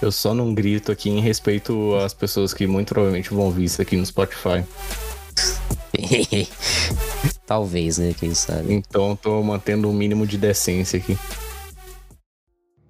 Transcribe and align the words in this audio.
Eu 0.00 0.12
só 0.12 0.34
não 0.34 0.52
grito 0.52 0.92
aqui 0.92 1.08
em 1.08 1.20
respeito 1.20 1.94
às 1.96 2.12
pessoas 2.12 2.52
que 2.52 2.66
muito 2.66 2.88
provavelmente 2.88 3.30
vão 3.30 3.50
ver 3.50 3.64
isso 3.64 3.80
aqui 3.80 3.96
no 3.96 4.04
Spotify. 4.04 4.64
Talvez, 7.46 7.98
né? 7.98 8.12
Quem 8.12 8.34
sabe. 8.34 8.74
Então 8.74 9.16
tô 9.16 9.42
mantendo 9.42 9.88
um 9.88 9.92
mínimo 9.92 10.26
de 10.26 10.36
decência 10.36 10.98
aqui. 10.98 11.16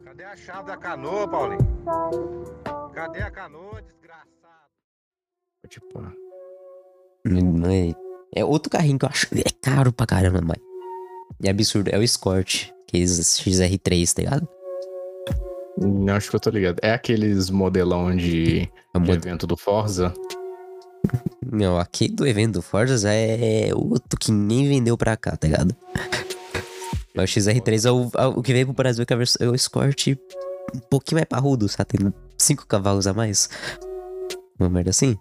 Cadê 0.04 0.24
a 0.24 0.36
chave 0.36 0.66
da 0.66 0.76
canoa, 0.76 1.28
Paulinho? 1.28 1.60
Cadê 2.92 3.22
a 3.22 3.30
canoa, 3.30 3.82
desgraçado? 3.82 4.26
Tipo, 5.68 6.02
Não 7.24 7.70
é, 7.70 7.94
é 8.34 8.44
outro 8.44 8.70
carrinho 8.70 8.98
que 8.98 9.04
eu 9.04 9.08
acho. 9.08 9.28
É 9.34 9.50
caro 9.62 9.92
pra 9.92 10.06
caramba, 10.06 10.40
mas. 10.40 10.58
É 11.44 11.50
absurdo. 11.50 11.90
É 11.90 11.98
o 11.98 12.02
Escort. 12.02 12.70
Aqueles 12.88 13.40
XR3, 13.40 14.12
tá 14.12 14.22
ligado? 14.22 14.55
Não 15.78 16.14
acho 16.14 16.30
que 16.30 16.36
eu 16.36 16.40
tô 16.40 16.50
ligado. 16.50 16.78
É 16.82 16.92
aqueles 16.92 17.50
modelão 17.50 18.14
de, 18.14 18.70
É 18.94 18.98
de 18.98 19.10
evento 19.10 19.46
do 19.46 19.56
Forza? 19.56 20.12
Não, 21.44 21.78
aqui 21.78 22.08
do 22.08 22.26
evento 22.26 22.54
do 22.54 22.62
Forza 22.62 23.12
é 23.12 23.70
outro 23.74 24.18
que 24.18 24.32
nem 24.32 24.68
vendeu 24.68 24.96
pra 24.96 25.16
cá, 25.16 25.36
tá 25.36 25.46
ligado? 25.46 25.76
O 27.14 27.20
XR3 27.20 27.86
é 27.86 27.90
o, 27.90 28.10
é 28.14 28.26
o 28.26 28.42
que 28.42 28.52
veio 28.52 28.66
pro 28.66 28.74
Brasil, 28.74 29.06
que 29.06 29.14
é 29.14 29.16
é 29.40 29.48
o 29.48 29.54
Escort 29.54 30.16
um 30.74 30.80
pouquinho 30.90 31.18
mais 31.18 31.28
parrudo, 31.28 31.68
sabe? 31.68 31.90
Tem 31.90 32.14
5 32.38 32.66
cavalos 32.66 33.06
a 33.06 33.14
mais. 33.14 33.48
Uma 34.58 34.68
merda 34.68 34.90
assim. 34.90 35.16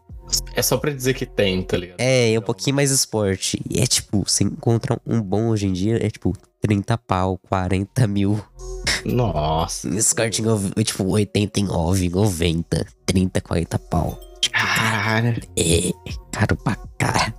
É 0.55 0.61
só 0.61 0.77
pra 0.77 0.91
dizer 0.91 1.13
que 1.13 1.25
tem, 1.25 1.61
tá 1.61 1.77
ligado? 1.77 1.99
É, 1.99 2.33
é 2.33 2.39
um 2.39 2.41
pouquinho 2.41 2.75
mais 2.75 2.89
esporte. 2.89 3.61
E 3.69 3.79
é 3.79 3.85
tipo, 3.85 4.23
você 4.27 4.43
encontra 4.43 4.99
um 5.05 5.21
bom 5.21 5.49
hoje 5.49 5.67
em 5.67 5.73
dia, 5.73 6.03
é 6.03 6.09
tipo 6.09 6.33
30 6.61 6.97
pau, 6.97 7.39
40 7.49 8.07
mil. 8.07 8.43
Nossa. 9.05 9.87
Escort, 9.89 10.39
em, 10.39 10.83
tipo, 10.83 11.03
89, 11.05 12.09
90, 12.09 12.85
30, 13.05 13.39
40 13.41 13.79
pau. 13.79 14.19
Cara. 14.51 15.35
É, 15.57 15.91
caro 16.31 16.55
pra 16.57 16.75
cá. 16.97 17.33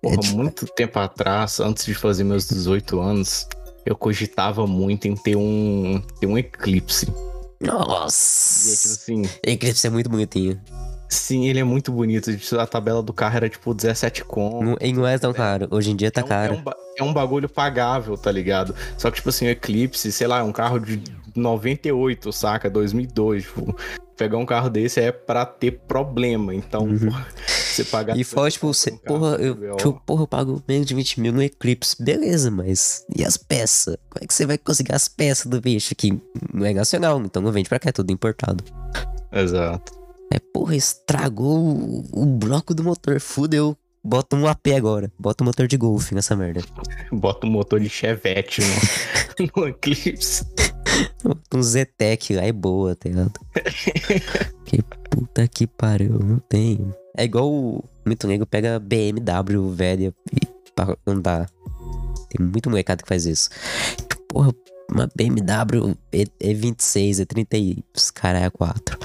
Porra, 0.00 0.14
É, 0.14 0.18
tipo- 0.18 0.36
muito 0.36 0.66
tempo 0.66 0.98
atrás, 0.98 1.60
antes 1.60 1.84
de 1.84 1.94
fazer 1.94 2.24
meus 2.24 2.46
18 2.48 3.00
anos, 3.00 3.46
eu 3.86 3.94
cogitava 3.96 4.66
muito 4.66 5.06
em 5.06 5.14
ter 5.16 5.36
um, 5.36 6.00
ter 6.20 6.26
um 6.26 6.36
Eclipse. 6.38 7.06
E 7.60 7.64
é 7.64 7.68
tipo 7.68 7.78
Nossa. 7.78 8.92
assim, 8.92 9.22
Eclipse 9.44 9.86
é 9.86 9.90
muito 9.90 10.10
bonitinho. 10.10 10.60
Sim, 11.12 11.48
ele 11.48 11.58
é 11.60 11.64
muito 11.64 11.92
bonito. 11.92 12.30
A 12.58 12.66
tabela 12.66 13.02
do 13.02 13.12
carro 13.12 13.36
era 13.36 13.48
tipo 13.48 13.72
17 13.74 14.24
com. 14.24 14.62
Não, 14.64 14.76
e 14.80 14.92
não 14.92 15.06
é 15.06 15.18
tão 15.18 15.32
caro. 15.32 15.68
Hoje 15.70 15.90
em 15.90 15.96
dia 15.96 16.10
tá 16.10 16.20
é 16.20 16.24
um, 16.24 16.26
caro. 16.28 16.54
É 16.54 16.56
um, 16.56 16.62
é 16.98 17.10
um 17.10 17.12
bagulho 17.12 17.48
pagável, 17.48 18.16
tá 18.16 18.30
ligado? 18.32 18.74
Só 18.96 19.10
que, 19.10 19.16
tipo 19.16 19.28
assim, 19.28 19.46
o 19.46 19.50
Eclipse, 19.50 20.10
sei 20.10 20.26
lá, 20.26 20.38
é 20.38 20.42
um 20.42 20.52
carro 20.52 20.78
de 20.78 21.02
98, 21.36 22.32
saca? 22.32 22.70
2002. 22.70 23.44
Tipo, 23.44 23.76
pegar 24.16 24.38
um 24.38 24.46
carro 24.46 24.70
desse 24.70 25.00
é 25.00 25.10
pra 25.12 25.44
ter 25.44 25.72
problema. 25.86 26.54
Então, 26.54 26.84
Uhum. 26.84 26.98
porra, 26.98 27.26
você 27.46 27.84
pagar. 27.84 28.16
E 28.16 28.24
fora, 28.24 28.50
tipo, 28.50 28.72
você, 28.72 28.90
porra, 28.92 29.36
eu, 29.36 29.76
tipo, 29.76 30.00
porra, 30.06 30.22
eu 30.22 30.26
pago 30.28 30.62
menos 30.68 30.86
de 30.86 30.94
20 30.94 31.20
mil 31.20 31.32
no 31.32 31.42
Eclipse. 31.42 32.02
Beleza, 32.02 32.50
mas 32.50 33.04
e 33.16 33.24
as 33.24 33.36
peças? 33.36 33.96
Como 34.10 34.24
é 34.24 34.26
que 34.26 34.32
você 34.34 34.46
vai 34.46 34.58
conseguir 34.58 34.94
as 34.94 35.08
peças 35.08 35.46
do 35.46 35.60
bicho 35.60 35.94
que 35.94 36.20
não 36.52 36.64
é 36.66 36.72
nacional? 36.72 37.20
Então 37.22 37.42
não 37.42 37.52
vende 37.52 37.68
pra 37.68 37.78
cá, 37.78 37.88
é 37.88 37.92
tudo 37.92 38.12
importado. 38.12 38.62
Exato. 39.32 40.01
É, 40.32 40.38
porra, 40.38 40.74
estragou 40.74 41.58
o, 41.58 42.22
o 42.22 42.24
bloco 42.24 42.74
do 42.74 42.82
motor. 42.82 43.20
Fudeu. 43.20 43.76
Bota 44.02 44.34
um 44.34 44.46
AP 44.46 44.68
agora. 44.74 45.12
Bota 45.18 45.44
um 45.44 45.46
motor 45.46 45.68
de 45.68 45.76
Golf 45.76 46.10
nessa 46.10 46.34
merda. 46.34 46.62
Bota 47.12 47.46
um 47.46 47.50
motor 47.50 47.78
de 47.78 47.90
Chevette 47.90 48.62
no, 48.62 49.50
no 49.62 49.68
Eclipse. 49.68 50.46
Bota 51.22 51.56
um 51.56 51.62
Zetec 51.62 52.34
lá 52.34 52.44
é 52.44 52.52
boa, 52.52 52.96
tá 52.96 53.10
ligado? 53.10 53.38
que 54.64 54.82
puta 55.10 55.46
que 55.46 55.66
pariu, 55.66 56.18
não 56.18 56.38
tenho. 56.38 56.94
É 57.14 57.24
igual 57.24 57.52
o 57.52 57.84
muito 58.06 58.26
nego 58.26 58.46
pega 58.46 58.78
BMW 58.78 59.70
velha 59.70 60.14
e 60.32 60.46
pra 60.74 60.96
andar. 61.06 61.46
Tem 62.30 62.44
muito 62.44 62.70
molecado 62.70 63.02
que 63.02 63.08
faz 63.08 63.26
isso. 63.26 63.50
Porra, 64.28 64.50
uma 64.90 65.06
BMW 65.14 65.94
é, 66.10 66.24
é 66.40 66.54
26, 66.54 67.20
é 67.20 67.24
30 67.26 67.56
e 67.58 67.84
os 67.94 68.10
cara 68.10 68.40
é 68.40 68.48
4. 68.48 68.98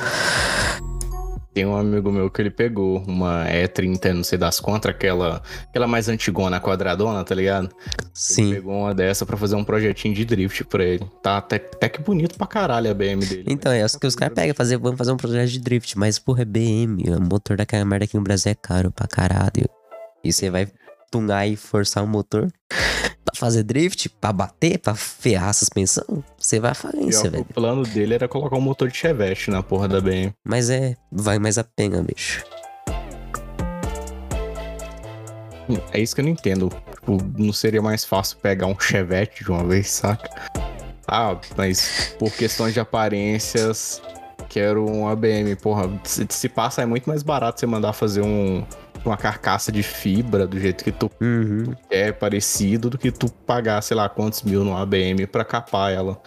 Tem 1.57 1.65
um 1.65 1.75
amigo 1.75 2.11
meu 2.11 2.29
que 2.29 2.39
ele 2.39 2.51
pegou 2.51 3.03
uma 3.07 3.45
E30, 3.47 4.13
não 4.13 4.23
sei 4.23 4.37
das 4.37 4.59
contra, 4.59 4.91
aquela, 4.91 5.41
aquela 5.67 5.87
mais 5.87 6.07
antigona, 6.07 6.61
quadradona, 6.61 7.23
tá 7.23 7.33
ligado? 7.33 7.75
Ele 7.97 8.09
Sim. 8.13 8.53
pegou 8.53 8.81
uma 8.81 8.93
dessa 8.93 9.25
pra 9.25 9.35
fazer 9.35 9.55
um 9.55 9.63
projetinho 9.63 10.13
de 10.13 10.23
drift 10.23 10.63
pra 10.65 10.83
ele. 10.83 11.03
Tá 11.23 11.37
até, 11.37 11.55
até 11.55 11.89
que 11.89 11.99
bonito 11.99 12.37
pra 12.37 12.45
caralho 12.45 12.91
a 12.91 12.93
BM 12.93 13.25
dele. 13.25 13.45
Então, 13.47 13.71
é 13.71 13.83
o 13.83 13.99
que 13.99 14.05
os 14.05 14.13
caras 14.13 14.35
pegam, 14.35 14.53
fazer, 14.53 14.77
vamos 14.77 14.99
fazer 14.99 15.11
um 15.11 15.17
projeto 15.17 15.49
de 15.49 15.59
drift, 15.59 15.97
mas 15.97 16.19
porra, 16.19 16.43
é 16.43 16.45
BM, 16.45 17.01
o 17.09 17.21
motor 17.21 17.57
daquela 17.57 17.83
merda 17.83 18.05
aqui 18.05 18.15
no 18.17 18.21
Brasil 18.23 18.51
é 18.51 18.55
caro 18.55 18.91
pra 18.91 19.07
caralho. 19.07 19.67
E 20.23 20.31
você 20.31 20.51
vai 20.51 20.67
tunar 21.09 21.47
e 21.47 21.55
forçar 21.55 22.03
o 22.03 22.07
motor 22.07 22.51
fazer 23.37 23.63
drift, 23.63 24.09
pra 24.09 24.33
bater, 24.33 24.79
pra 24.79 24.95
ferrar 24.95 25.49
a 25.49 25.53
suspensão, 25.53 26.23
você 26.37 26.59
vai 26.59 26.71
à 26.71 26.75
falência, 26.75 27.29
velho. 27.29 27.45
o 27.47 27.53
plano 27.53 27.83
dele 27.83 28.15
era 28.15 28.27
colocar 28.27 28.55
um 28.55 28.61
motor 28.61 28.89
de 28.89 28.97
Chevette 28.97 29.51
na 29.51 29.61
porra 29.61 29.87
da 29.87 30.01
BM. 30.01 30.33
Mas 30.45 30.69
é, 30.69 30.95
vai 31.11 31.39
mais 31.39 31.57
a 31.57 31.63
pena, 31.63 32.01
bicho. 32.01 32.43
É 35.91 35.99
isso 35.99 36.15
que 36.15 36.21
eu 36.21 36.25
não 36.25 36.31
entendo. 36.31 36.71
Tipo, 36.91 37.17
não 37.37 37.53
seria 37.53 37.81
mais 37.81 38.05
fácil 38.05 38.37
pegar 38.37 38.67
um 38.67 38.79
Chevette 38.79 39.43
de 39.43 39.51
uma 39.51 39.63
vez, 39.63 39.89
saca? 39.89 40.29
Ah, 41.07 41.37
mas 41.55 42.15
por 42.17 42.31
questões 42.31 42.73
de 42.73 42.79
aparências, 42.79 44.01
quero 44.49 44.85
uma 44.85 45.15
BM. 45.15 45.55
Porra, 45.55 45.89
se, 46.03 46.25
se 46.29 46.49
passa 46.49 46.81
é 46.81 46.85
muito 46.85 47.07
mais 47.07 47.23
barato 47.23 47.59
você 47.59 47.65
mandar 47.65 47.93
fazer 47.93 48.21
um, 48.21 48.65
uma 49.05 49.17
carcaça 49.17 49.71
de 49.71 49.83
fibra 49.83 50.45
do 50.47 50.59
jeito 50.59 50.83
que 50.83 50.91
tu 50.91 51.09
Uhum. 51.21 51.73
quer, 51.89 52.13
parecido, 52.13 52.89
do 52.89 52.97
que 52.97 53.11
tu 53.11 53.29
pagar, 53.29 53.81
sei 53.81 53.95
lá, 53.97 54.07
quantos 54.09 54.41
mil 54.43 54.63
numa 54.63 54.85
BM 54.85 55.25
pra 55.27 55.43
capar 55.45 55.91
ela. 55.93 56.21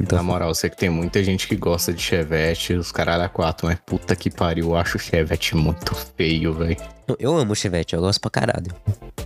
Então, 0.00 0.16
Na 0.16 0.22
moral, 0.22 0.48
eu 0.48 0.54
sei 0.54 0.70
que 0.70 0.76
tem 0.76 0.88
muita 0.88 1.22
gente 1.24 1.48
que 1.48 1.56
gosta 1.56 1.92
de 1.92 2.00
Chevette, 2.00 2.72
os 2.74 2.92
caralho 2.92 3.24
a 3.24 3.28
quatro, 3.28 3.66
mas 3.66 3.78
puta 3.84 4.14
que 4.14 4.30
pariu, 4.30 4.66
eu 4.66 4.76
acho 4.76 4.96
o 4.96 5.00
Chevette 5.00 5.56
muito 5.56 5.94
feio, 6.16 6.52
velho. 6.54 6.76
eu- 7.18 7.36
amo 7.36 7.52
o 7.52 7.56
Chevette, 7.56 7.94
eu 7.94 8.00
gosto 8.00 8.20
pra 8.20 8.30
caralho. 8.30 8.68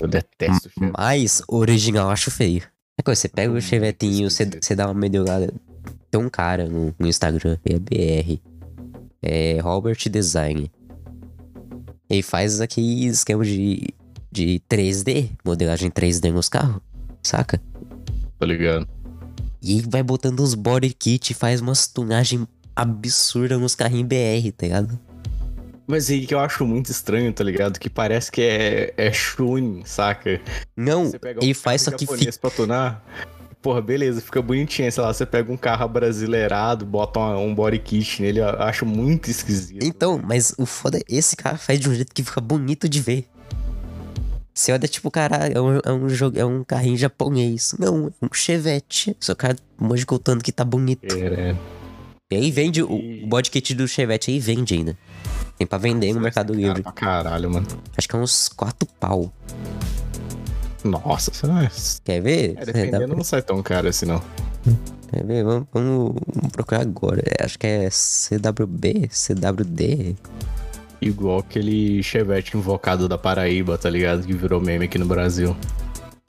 Eu 0.00 0.09
detesto 0.09 0.69
o 0.69 0.71
Chevette. 0.72 0.93
Mas 0.97 1.43
original 1.49 2.06
eu 2.06 2.10
acho 2.10 2.31
feio. 2.31 2.62
É 2.99 3.03
coisa, 3.03 3.21
você 3.21 3.28
pega 3.28 3.49
o 3.49 3.53
Muito 3.53 3.65
chevetinho, 3.65 4.31
você, 4.31 4.44
você 4.60 4.75
dá 4.75 4.87
uma 4.87 4.94
melhorada. 4.94 5.53
Tem 6.10 6.21
um 6.21 6.28
cara 6.28 6.66
no, 6.66 6.94
no 6.99 7.06
Instagram, 7.06 7.56
é 7.65 7.78
BR. 7.78 8.43
É 9.22 9.59
Robert 9.60 9.99
Design. 10.10 10.71
Ele 12.12 12.22
faz 12.22 12.60
aquele 12.60 13.06
esquema 13.06 13.42
de, 13.42 13.88
de 14.30 14.60
3D, 14.68 15.30
modelagem 15.42 15.90
3D 15.90 16.30
nos 16.30 16.46
carros, 16.46 16.82
saca? 17.22 17.58
Tá 18.38 18.44
ligado? 18.44 18.86
E 19.62 19.78
ele 19.78 19.88
vai 19.88 20.02
botando 20.02 20.40
uns 20.40 20.54
body 20.54 20.92
kit 20.92 21.30
e 21.30 21.34
faz 21.34 21.62
umas 21.62 21.86
tunagens 21.86 22.46
absurdas 22.76 23.58
nos 23.58 23.74
carrinhos 23.74 24.08
BR, 24.08 24.52
tá 24.54 24.66
ligado? 24.66 25.00
Mas 25.86 26.10
aí 26.10 26.26
que 26.26 26.34
eu 26.34 26.40
acho 26.40 26.66
muito 26.66 26.90
estranho, 26.90 27.32
tá 27.32 27.42
ligado? 27.42 27.80
Que 27.80 27.88
parece 27.88 28.30
que 28.30 28.42
é, 28.42 28.92
é 28.94 29.10
Shun, 29.10 29.80
saca? 29.86 30.38
Não, 30.76 31.06
um 31.06 31.12
ele 31.40 31.54
faz 31.54 31.80
só 31.80 31.92
que 31.92 32.06
fica. 32.06 32.38
pra 32.38 32.50
tunar. 32.50 33.02
Porra, 33.62 33.80
beleza, 33.80 34.20
fica 34.20 34.42
bonitinho. 34.42 34.90
Sei 34.90 35.02
lá, 35.02 35.14
você 35.14 35.24
pega 35.24 35.50
um 35.52 35.56
carro 35.56 35.88
brasileirado, 35.88 36.84
bota 36.84 37.20
uma- 37.20 37.38
um 37.38 37.54
body 37.54 37.78
kit 37.78 38.20
nele, 38.20 38.40
eu 38.40 38.48
acho 38.60 38.84
muito 38.84 39.30
esquisito. 39.30 39.84
Então, 39.84 40.20
mas 40.22 40.52
o 40.58 40.66
foda 40.66 40.98
é 40.98 41.02
esse 41.08 41.36
cara 41.36 41.56
faz 41.56 41.78
de 41.78 41.88
um 41.88 41.94
jeito 41.94 42.12
que 42.12 42.24
fica 42.24 42.40
bonito 42.40 42.88
de 42.88 43.00
ver. 43.00 43.28
Você 44.54 44.70
olha, 44.72 44.86
tipo, 44.86 45.10
cara, 45.10 45.46
é 45.46 45.60
um, 45.60 45.78
é 45.82 45.92
um, 45.92 46.08
jogo, 46.08 46.38
é 46.38 46.44
um 46.44 46.62
carrinho 46.64 46.96
japonês. 46.96 47.74
Não, 47.78 48.08
é 48.08 48.24
um 48.26 48.28
chevette. 48.34 49.16
Só 49.18 49.32
o 49.32 49.36
cara 49.36 49.56
contando 50.06 50.42
que 50.42 50.52
tá 50.52 50.64
bonito. 50.64 51.06
É, 51.16 51.54
E 52.30 52.36
aí 52.36 52.50
vende 52.50 52.82
o, 52.82 52.91
o 52.92 53.26
body 53.26 53.50
kit 53.50 53.74
do 53.74 53.86
chevette, 53.88 54.30
aí 54.30 54.38
vende 54.41 54.74
ainda. 54.74 54.98
Tem 55.56 55.66
pra 55.66 55.78
vender 55.78 56.12
no 56.12 56.20
Mercado 56.20 56.53
Livre. 56.53 56.82
pra 56.82 56.92
caralho, 56.92 57.48
mano. 57.50 57.66
Acho 57.97 58.08
que 58.08 58.16
é 58.16 58.18
uns 58.18 58.48
4 58.48 58.86
pau. 59.00 59.32
Nossa, 60.84 61.30
é- 61.46 61.70
Quer 62.04 62.20
ver? 62.22 62.54
é, 62.56 62.64
dependendo, 62.64 63.14
não 63.16 63.24
sai 63.24 63.42
tão 63.42 63.62
caro 63.62 63.88
assim, 63.88 64.06
não. 64.06 64.22
Quer 65.10 65.24
ver? 65.24 65.44
Vamos, 65.44 65.66
vamos- 65.72 66.14
procurar 66.52 66.80
agora. 66.80 67.22
É, 67.26 67.44
acho 67.44 67.58
que 67.58 67.66
é 67.66 67.88
CWB, 67.90 69.08
CWD. 69.10 70.16
Igual 71.00 71.40
aquele 71.40 72.02
Chevette 72.02 72.56
invocado 72.56 73.08
da 73.08 73.18
Paraíba, 73.18 73.76
tá 73.76 73.90
ligado? 73.90 74.24
Que 74.26 74.32
virou 74.32 74.60
meme 74.60 74.84
aqui 74.84 74.98
no 74.98 75.06
Brasil. 75.06 75.56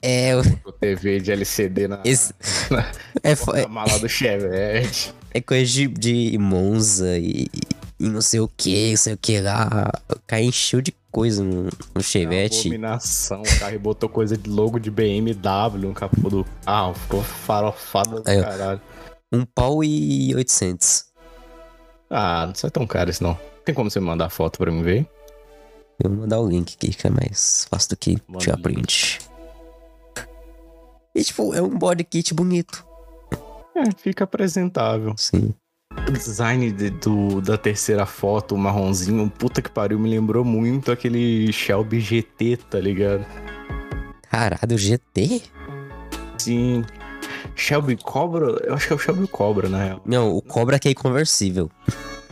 É, 0.02 0.36
o- 0.36 0.42
TV 0.72 1.18
de 1.20 1.32
LCD 1.32 1.88
na, 1.88 2.00
esse, 2.04 2.34
na, 2.70 2.84
é, 3.22 3.34
fo- 3.34 3.52
na 3.52 3.68
mala 3.68 3.98
do 3.98 4.08
Chevette. 4.08 5.14
É 5.32 5.40
coisa 5.40 5.64
de, 5.70 5.86
de 5.88 6.38
Monza 6.38 7.16
e, 7.18 7.46
e 7.98 8.04
não 8.08 8.20
sei 8.20 8.40
o 8.40 8.48
que, 8.54 8.90
não 8.90 8.96
sei 8.96 9.14
o 9.14 9.16
que 9.16 9.40
lá. 9.40 9.90
O 10.12 10.18
cara 10.26 10.42
encheu 10.42 10.80
de 10.82 10.92
coisa 11.14 11.44
no, 11.44 11.70
no 11.94 12.02
Chevette. 12.02 12.66
Abominação. 12.66 13.40
O 13.40 13.60
carro 13.60 13.78
botou 13.78 14.08
coisa 14.08 14.36
de 14.36 14.50
logo 14.50 14.80
de 14.80 14.90
BMW 14.90 15.78
no 15.78 15.94
capô 15.94 16.28
do 16.28 16.44
carro. 16.66 16.92
Ficou 16.94 17.22
farofada 17.22 18.16
do 18.16 18.24
caralho. 18.24 18.80
Um 19.32 19.44
pau 19.44 19.84
e 19.84 20.34
800. 20.34 21.04
Ah, 22.10 22.46
não 22.48 22.54
sai 22.56 22.68
tão 22.68 22.84
caro 22.84 23.10
isso 23.10 23.22
não. 23.22 23.38
Tem 23.64 23.72
como 23.72 23.88
você 23.88 24.00
me 24.00 24.06
mandar 24.06 24.28
foto 24.28 24.58
pra 24.58 24.72
mim 24.72 24.82
ver? 24.82 25.08
Eu 26.02 26.10
vou 26.10 26.18
mandar 26.20 26.40
o 26.40 26.48
link 26.48 26.74
aqui, 26.74 26.92
que 26.92 27.06
é 27.06 27.10
mais 27.10 27.66
fácil 27.70 27.90
do 27.90 27.96
que 27.96 28.16
tirar 28.38 28.58
print. 28.58 29.20
E, 31.14 31.22
tipo, 31.22 31.54
é 31.54 31.62
um 31.62 31.78
body 31.78 32.02
kit 32.02 32.34
bonito. 32.34 32.84
É, 33.76 33.84
fica 33.96 34.24
apresentável. 34.24 35.14
Sim. 35.16 35.54
O 36.08 36.12
design 36.12 36.70
de- 36.70 36.90
do, 36.90 37.40
da 37.40 37.56
terceira 37.56 38.04
foto, 38.04 38.54
o 38.54 38.58
marronzinho, 38.58 39.30
puta 39.30 39.62
que 39.62 39.70
pariu, 39.70 39.98
me 39.98 40.10
lembrou 40.10 40.44
muito 40.44 40.92
aquele 40.92 41.50
Shelby 41.52 41.98
GT, 42.00 42.58
tá 42.68 42.78
ligado? 42.78 43.24
Caralho, 44.30 44.76
GT? 44.76 45.42
Sim. 46.38 46.84
Shelby 47.56 47.96
Cobra? 47.96 48.46
Eu 48.66 48.74
acho 48.74 48.86
que 48.88 48.92
é 48.92 48.96
o 48.96 48.98
Shelby 48.98 49.26
Cobra, 49.28 49.68
na 49.68 49.82
real. 49.82 50.02
Não, 50.04 50.36
o 50.36 50.42
Cobra 50.42 50.78
que 50.78 50.88
é 50.88 50.94
conversível. 50.94 51.70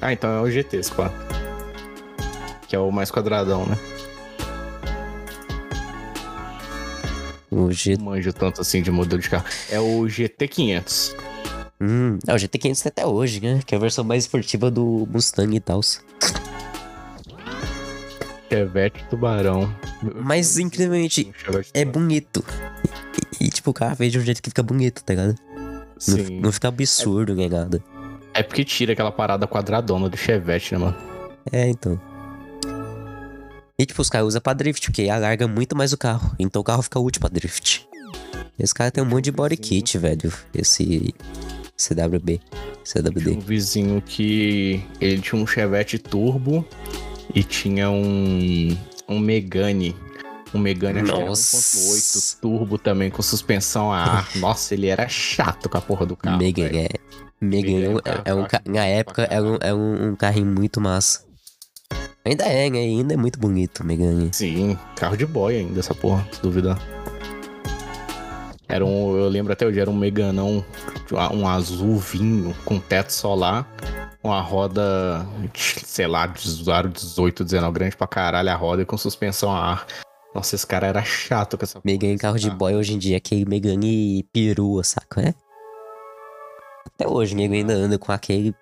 Ah, 0.01 0.13
então 0.13 0.29
é 0.31 0.41
o 0.43 0.51
GT, 0.51 0.77
esse 0.79 0.93
pá. 0.93 1.11
Que 2.69 2.77
é 2.77 2.79
o 2.79 2.91
mais 2.91 3.11
quadradão, 3.11 3.65
né? 3.67 3.79
O 7.51 7.71
G... 7.71 7.97
Não 7.97 8.07
manjo 8.07 8.33
tanto 8.33 8.61
assim 8.63 8.83
de 8.83 8.91
modelo 8.91 9.21
de 9.21 9.29
carro. 9.31 9.45
É 9.71 9.79
o 9.79 10.03
GT500. 10.03 11.15
Hum, 11.85 12.17
é, 12.29 12.33
o 12.33 12.37
GT500 12.37 12.81
tem 12.81 12.91
até 12.91 13.05
hoje, 13.05 13.41
né? 13.41 13.61
Que 13.67 13.75
é 13.75 13.79
a 13.79 13.81
versão 13.81 14.05
mais 14.05 14.23
esportiva 14.23 14.71
do 14.71 15.05
Mustang 15.11 15.57
e 15.57 15.59
tal. 15.59 15.81
Chevette 18.49 19.05
Tubarão. 19.11 19.75
Mas, 20.15 20.59
incrivelmente, 20.59 21.33
é 21.75 21.85
bonito. 21.85 22.45
E, 23.41 23.47
e, 23.47 23.51
tipo, 23.51 23.73
o 23.73 23.75
cara 23.75 23.97
fez 23.97 24.13
de 24.13 24.19
um 24.21 24.23
jeito 24.23 24.41
que 24.41 24.51
fica 24.51 24.63
bonito, 24.63 25.03
tá 25.03 25.13
ligado? 25.13 25.35
Não, 26.07 26.17
Sim. 26.17 26.41
não 26.41 26.53
fica 26.53 26.69
absurdo 26.69 27.35
nem 27.35 27.49
nada. 27.49 27.83
É 28.33 28.45
porque 28.45 28.65
tira 28.65 28.93
aquela 28.93 29.11
parada 29.11 29.49
quadradona 29.49 30.09
do 30.09 30.17
Chevette, 30.17 30.75
né, 30.75 30.79
mano? 30.79 30.97
É, 31.51 31.69
então. 31.69 32.01
E 33.77 33.85
tipo, 33.85 34.01
os 34.01 34.09
caras 34.09 34.29
usam 34.29 34.41
pra 34.41 34.53
drift, 34.53 34.87
porque 34.87 35.09
alarga 35.09 35.49
muito 35.49 35.75
mais 35.75 35.93
o 35.93 35.99
carro. 35.99 36.33
Então 36.39 36.61
o 36.61 36.65
carro 36.65 36.83
fica 36.83 37.01
útil 37.01 37.21
pra 37.21 37.29
drift. 37.29 37.89
Esse 38.57 38.73
cara 38.73 38.93
tem 38.93 39.03
um 39.03 39.07
monte 39.07 39.25
de 39.25 39.33
body 39.33 39.57
kit, 39.57 39.99
velho. 39.99 40.33
Esse 40.55 41.13
CWB. 41.77 42.41
Tinha 42.85 43.03
CWD. 43.05 43.31
um 43.31 43.41
vizinho 43.41 44.03
que 44.05 44.83
ele 45.01 45.21
tinha 45.21 45.41
um 45.41 45.47
Chevette 45.47 45.99
Turbo 45.99 46.67
e 47.35 47.43
tinha 47.45 47.91
um 47.91 48.77
um 49.09 49.19
Megane. 49.19 49.95
Um 50.55 50.59
Megane 50.59 51.01
acho 51.01 51.13
que 51.13 51.17
era 51.19 51.27
Nossa. 51.27 51.57
1.8 51.57 52.41
turbo 52.41 52.77
também 52.79 53.11
com 53.11 53.23
suspensão 53.23 53.91
a 53.93 53.99
ar. 54.19 54.29
Nossa, 54.37 54.75
ele 54.75 54.87
era 54.89 55.09
chato 55.09 55.69
com 55.69 55.79
a 55.79 55.81
porra 55.81 56.05
do 56.07 56.17
carro. 56.17 56.39
Megan, 56.39 56.65
velho. 56.65 56.79
é. 56.79 56.89
Megan 57.41 57.73
Megane 57.73 57.85
é 57.85 57.89
um 57.89 57.99
é, 57.99 58.23
é 58.27 58.35
um 58.35 58.45
ca- 58.47 58.63
Na 58.67 58.85
época 58.85 59.23
era, 59.31 59.43
um, 59.45 59.59
era 59.61 59.75
um, 59.77 60.11
um 60.11 60.17
carrinho 60.17 60.47
muito 60.47 60.81
massa. 60.81 61.25
Ainda 62.25 62.45
é, 62.45 62.71
né? 62.71 62.79
Ainda 62.79 63.15
é 63.15 63.17
muito 63.17 63.39
bonito, 63.41 63.83
Megane. 63.85 64.31
Sim, 64.33 64.79
carro 64.95 65.17
de 65.17 65.27
boy 65.27 65.57
ainda, 65.57 65.81
essa 65.81 65.95
porra, 65.95 66.27
se 66.31 66.41
duvidar. 66.41 66.79
Era 68.73 68.87
um, 68.87 69.15
eu 69.19 69.29
lembro 69.29 69.53
até 69.53 69.67
hoje, 69.67 69.79
era 69.79 69.91
um 69.91 69.95
Meganão, 69.95 70.65
um 71.35 71.47
azul 71.47 71.99
vinho 71.99 72.57
com 72.65 72.81
teto 72.81 73.13
solar, 73.13 73.71
uma 74.25 74.41
roda, 74.41 75.27
sei 75.85 76.07
lá, 76.07 76.27
de 76.27 76.71
aro 76.71 76.89
18, 76.89 77.45
19, 77.45 77.75
grande 77.75 77.95
pra 77.95 78.07
caralho 78.07 78.49
a 78.49 78.55
roda 78.55 78.81
e 78.81 78.87
com 78.87 78.97
suspensão 78.97 79.55
a 79.55 79.73
ar. 79.73 79.87
Nossa, 80.35 80.55
esse 80.55 80.67
cara 80.67 80.87
era 80.87 81.05
chato 81.05 81.59
com 81.59 81.65
essa 81.65 81.83
Megane 81.85 82.15
desse 82.15 82.23
carro 82.23 82.39
de 82.39 82.49
boy 82.49 82.75
hoje 82.75 82.95
em 82.95 82.99
dia 82.99 83.17
é 83.17 83.19
aquele 83.19 83.45
Megane 83.45 84.27
perua, 84.33 84.83
saca, 84.83 85.21
né? 85.21 85.35
Até 86.87 87.07
hoje, 87.07 87.35
nego 87.35 87.53
ainda 87.53 87.75
anda 87.75 87.99
com 87.99 88.11
aquele 88.11 88.55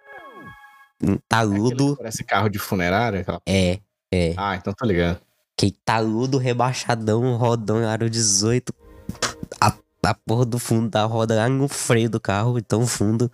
um 1.00 1.18
taludo. 1.28 1.92
que 1.92 1.98
Parece 1.98 2.24
carro 2.24 2.48
de 2.48 2.58
funerária? 2.58 3.20
Aquela... 3.20 3.40
É, 3.46 3.78
é. 4.12 4.34
Ah, 4.36 4.56
então 4.56 4.72
tá 4.72 4.84
ligado. 4.84 5.20
Aquele 5.56 5.76
taludo 5.84 6.36
rebaixadão, 6.36 7.36
rodão, 7.36 7.88
aro 7.88 8.10
18. 8.10 8.89
A, 10.04 10.10
a 10.10 10.14
porra 10.14 10.44
do 10.44 10.58
fundo 10.58 10.88
da 10.88 11.04
roda 11.04 11.34
lá 11.34 11.48
no 11.48 11.68
freio 11.68 12.08
do 12.10 12.20
carro, 12.20 12.60
tão 12.62 12.86
fundo. 12.86 13.30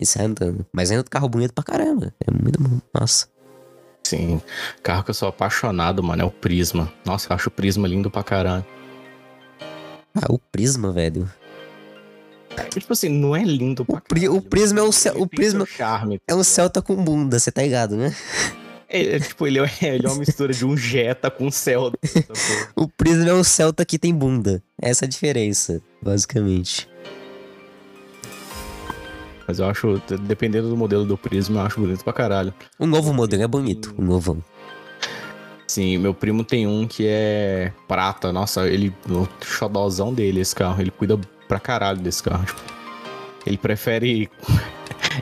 E 0.00 0.06
sai 0.06 0.26
andando. 0.26 0.64
Mas 0.72 0.90
ainda 0.90 1.02
é 1.02 1.04
um 1.06 1.08
carro 1.10 1.28
bonito 1.28 1.52
pra 1.52 1.62
caramba. 1.64 2.14
É 2.26 2.30
muito 2.30 2.60
bom. 2.62 2.80
Nossa. 2.98 3.26
Sim, 4.04 4.40
carro 4.82 5.04
que 5.04 5.10
eu 5.10 5.14
sou 5.14 5.28
apaixonado, 5.28 6.02
mano, 6.02 6.22
é 6.22 6.24
o 6.24 6.30
Prisma. 6.30 6.92
Nossa, 7.04 7.30
eu 7.30 7.34
acho 7.36 7.48
o 7.48 7.52
Prisma 7.52 7.86
lindo 7.88 8.10
pra 8.10 8.22
caralho. 8.22 8.64
Ah, 10.14 10.26
o 10.28 10.38
Prisma, 10.38 10.92
velho. 10.92 11.30
Tipo 12.70 12.92
assim, 12.92 13.08
não 13.08 13.34
é 13.34 13.42
lindo 13.42 13.84
pra 13.84 13.96
o 13.96 14.00
caralho, 14.02 14.42
Prisma 14.42 14.80
é 14.80 14.82
o 14.82 14.86
mas 14.86 14.96
céu- 14.96 15.14
ele 15.14 15.22
o 15.22 15.26
Prisma 15.26 15.64
charme. 15.66 16.20
É 16.28 16.34
um 16.34 16.42
Celta 16.42 16.82
com 16.82 16.96
bunda, 16.96 17.38
você 17.38 17.50
tá 17.50 17.62
ligado, 17.62 17.96
né? 17.96 18.14
É, 18.92 19.16
é, 19.16 19.18
tipo, 19.18 19.46
ele 19.46 19.58
é, 19.58 19.70
ele 19.82 20.06
é 20.06 20.08
uma 20.08 20.18
mistura 20.18 20.52
de 20.52 20.66
um 20.66 20.76
Jetta 20.76 21.30
com 21.30 21.46
um 21.46 21.50
Celta. 21.50 21.98
O 22.76 22.86
Prisma 22.86 23.30
é 23.30 23.34
um 23.34 23.42
Celta 23.42 23.84
que 23.86 23.98
tem 23.98 24.14
bunda. 24.14 24.62
Essa 24.80 25.04
é 25.04 25.06
a 25.06 25.08
diferença, 25.08 25.80
basicamente. 26.02 26.86
Mas 29.48 29.58
eu 29.58 29.66
acho, 29.66 30.00
dependendo 30.20 30.68
do 30.68 30.76
modelo 30.76 31.04
do 31.04 31.16
Prisma, 31.16 31.60
eu 31.60 31.66
acho 31.66 31.80
bonito 31.80 32.04
pra 32.04 32.12
caralho. 32.12 32.54
O 32.78 32.86
novo 32.86 33.12
modelo 33.12 33.42
é 33.42 33.48
bonito, 33.48 33.94
o 33.98 34.02
novão. 34.02 34.44
Sim, 35.66 35.96
meu 35.96 36.12
primo 36.12 36.44
tem 36.44 36.66
um 36.66 36.86
que 36.86 37.06
é 37.06 37.72
prata. 37.88 38.30
Nossa, 38.30 38.68
ele. 38.68 38.94
O 39.08 39.26
xodózão 39.42 40.12
dele, 40.12 40.40
esse 40.40 40.54
carro. 40.54 40.82
Ele 40.82 40.90
cuida 40.90 41.18
pra 41.48 41.58
caralho 41.58 41.98
desse 41.98 42.22
carro. 42.22 42.44
Tipo, 42.44 42.60
ele 43.46 43.56
prefere. 43.56 44.30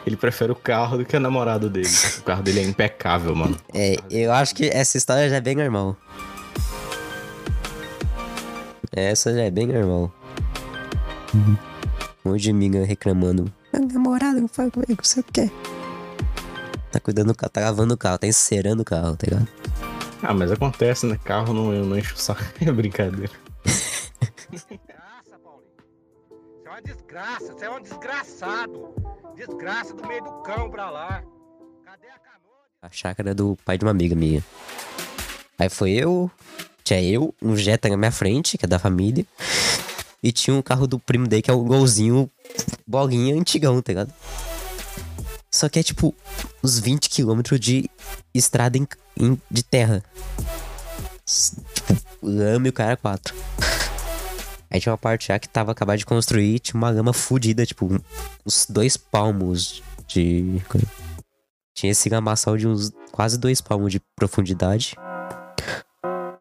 Ele 0.07 0.17
prefere 0.17 0.53
o 0.53 0.55
carro 0.55 0.99
do 0.99 1.05
que 1.05 1.17
a 1.17 1.21
namorada 1.21 1.69
dele. 1.69 1.89
O 2.19 2.23
carro 2.23 2.43
dele 2.43 2.61
é 2.61 2.65
impecável, 2.65 3.35
mano. 3.35 3.57
É, 3.75 3.97
eu 4.11 4.33
acho 4.33 4.55
que 4.55 4.69
essa 4.69 4.97
história 4.97 5.29
já 5.29 5.37
é 5.37 5.41
bem 5.41 5.55
normal. 5.55 5.97
Essa 8.93 9.33
já 9.33 9.43
é 9.43 9.51
bem 9.51 9.67
normal. 9.67 10.13
Um 11.35 11.57
monte 12.25 12.43
de 12.43 12.51
amiga 12.51 12.85
reclamando. 12.85 13.53
Meu 13.73 13.87
namorado 13.87 14.41
não 14.41 14.49
fala 14.49 14.71
comigo, 14.71 14.97
não 14.99 15.05
sei 15.05 15.23
o 15.23 15.33
que. 15.33 15.51
Tá 16.91 16.99
cuidando 16.99 17.29
do 17.29 17.35
carro, 17.35 17.51
tá 17.51 17.61
lavando 17.61 17.95
o 17.95 17.97
carro, 17.97 18.19
tá 18.19 18.27
encerando 18.27 18.83
o 18.83 18.85
carro, 18.85 19.17
tá 19.17 19.27
ligado? 19.29 19.49
Ah, 20.23 20.35
mas 20.35 20.51
acontece, 20.51 21.07
né? 21.07 21.19
Carro 21.25 21.55
não, 21.55 21.71
não 21.73 21.97
enche 21.97 22.15
o 22.15 22.19
saco. 22.19 22.43
É 22.61 22.71
brincadeira. 22.73 23.33
Uma 26.81 26.95
desgraça, 26.95 27.53
você 27.53 27.65
é 27.67 27.71
um 27.71 27.81
desgraçado. 27.81 28.95
Desgraça 29.37 29.95
do 29.95 30.07
meio 30.07 30.25
do 30.25 30.33
cão 30.43 30.71
pra 30.71 30.91
lá. 30.91 31.23
Cadê 31.85 32.07
a 32.09 32.19
canoa? 32.19 32.65
A 32.83 32.91
chácara 32.91 33.35
do 33.35 33.57
pai 33.65 33.77
de 33.77 33.85
uma 33.85 33.91
amiga 33.91 34.15
minha. 34.15 34.43
Aí 35.59 35.69
foi 35.69 35.91
eu, 35.93 36.31
tinha 36.83 37.03
eu, 37.03 37.35
um 37.43 37.55
Jetta 37.55 37.89
na 37.89 37.97
minha 37.97 38.11
frente, 38.11 38.57
que 38.57 38.65
é 38.65 38.69
da 38.69 38.79
família. 38.79 39.27
E 40.23 40.33
tinha 40.33 40.55
um 40.57 40.63
carro 40.63 40.87
do 40.87 40.99
primo 40.99 41.27
dele, 41.27 41.43
que 41.43 41.51
é 41.51 41.55
o 41.55 41.63
golzinho 41.63 42.31
bolinha 42.87 43.35
antigão, 43.39 43.81
tá 43.83 43.93
ligado? 43.93 44.13
Só 45.51 45.69
que 45.69 45.79
é 45.79 45.83
tipo 45.83 46.15
uns 46.65 46.79
20 46.79 47.09
km 47.11 47.59
de 47.59 47.91
estrada 48.35 48.79
em- 48.79 48.87
em- 49.19 49.41
de 49.51 49.63
terra. 49.63 50.03
Tipo, 51.27 52.01
lama 52.23 52.67
e 52.67 52.71
o 52.71 52.73
cara 52.73 52.93
é 52.93 52.97
quatro. 52.97 53.35
Aí 54.71 54.81
tinha 54.81 54.93
uma 54.93 54.99
parte 54.99 55.29
já 55.29 55.39
que 55.39 55.49
tava 55.49 55.73
acabado 55.73 55.99
de 55.99 56.07
construir, 56.07 56.61
tinha 56.61 56.79
uma 56.79 56.91
lama 56.91 57.13
fudida, 57.13 57.67
tipo, 57.67 57.89
uns 58.47 58.67
dois 58.69 58.97
palmos 58.97 59.83
de. 60.07 60.63
Tinha 61.75 61.91
esse 61.91 62.09
lamaçal 62.09 62.57
de 62.57 62.69
uns 62.69 62.93
quase 63.11 63.39
dois 63.39 63.61
palmos 63.61 63.91
de 63.91 64.01
profundidade. 64.15 64.95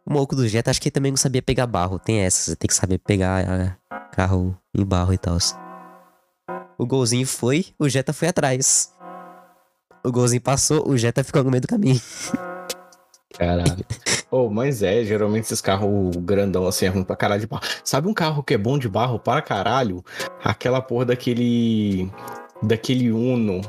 O 0.05 0.13
maluco 0.13 0.36
do 0.36 0.48
Jetta 0.48 0.69
acho 0.69 0.81
que 0.81 0.89
ele 0.89 0.93
também 0.93 1.12
não 1.12 1.17
sabia 1.17 1.41
pegar 1.41 1.65
barro. 1.65 1.98
Tem 1.98 2.19
essa, 2.19 2.51
você 2.51 2.55
tem 2.55 2.67
que 2.67 2.74
saber 2.74 3.00
pegar 3.00 3.77
ah, 3.89 4.05
carro 4.12 4.55
em 4.75 4.86
barro 4.86 5.13
e 5.13 5.17
tal. 5.17 5.38
O 6.77 6.86
golzinho 6.86 7.25
foi, 7.25 7.67
o 7.79 7.89
Jetta 7.89 8.13
foi 8.13 8.27
atrás. 8.27 8.93
O 10.03 10.12
golzinho 10.12 10.41
passou, 10.41 10.88
o 10.88 10.98
Jetta 10.98 11.24
ficou 11.24 11.43
no 11.43 11.51
meio 11.51 11.62
do 11.62 11.67
caminho. 11.67 12.01
Caralho. 13.38 13.86
Ô, 14.31 14.48
mas 14.48 14.83
é, 14.83 15.03
geralmente 15.03 15.45
esses 15.45 15.59
carros 15.59 16.15
grandão 16.17 16.67
assim 16.67 16.86
é 16.86 16.89
ruim 16.89 17.03
pra 17.03 17.15
caralho 17.15 17.41
de 17.41 17.48
barro. 17.48 17.63
Sabe 17.83 18.07
um 18.07 18.13
carro 18.13 18.43
que 18.43 18.53
é 18.53 18.57
bom 18.57 18.77
de 18.77 18.88
barro 18.88 19.17
para 19.17 19.41
caralho? 19.41 20.03
Aquela 20.43 20.81
porra 20.81 21.05
daquele. 21.05 22.12
Daquele 22.62 23.12
Uno. 23.12 23.62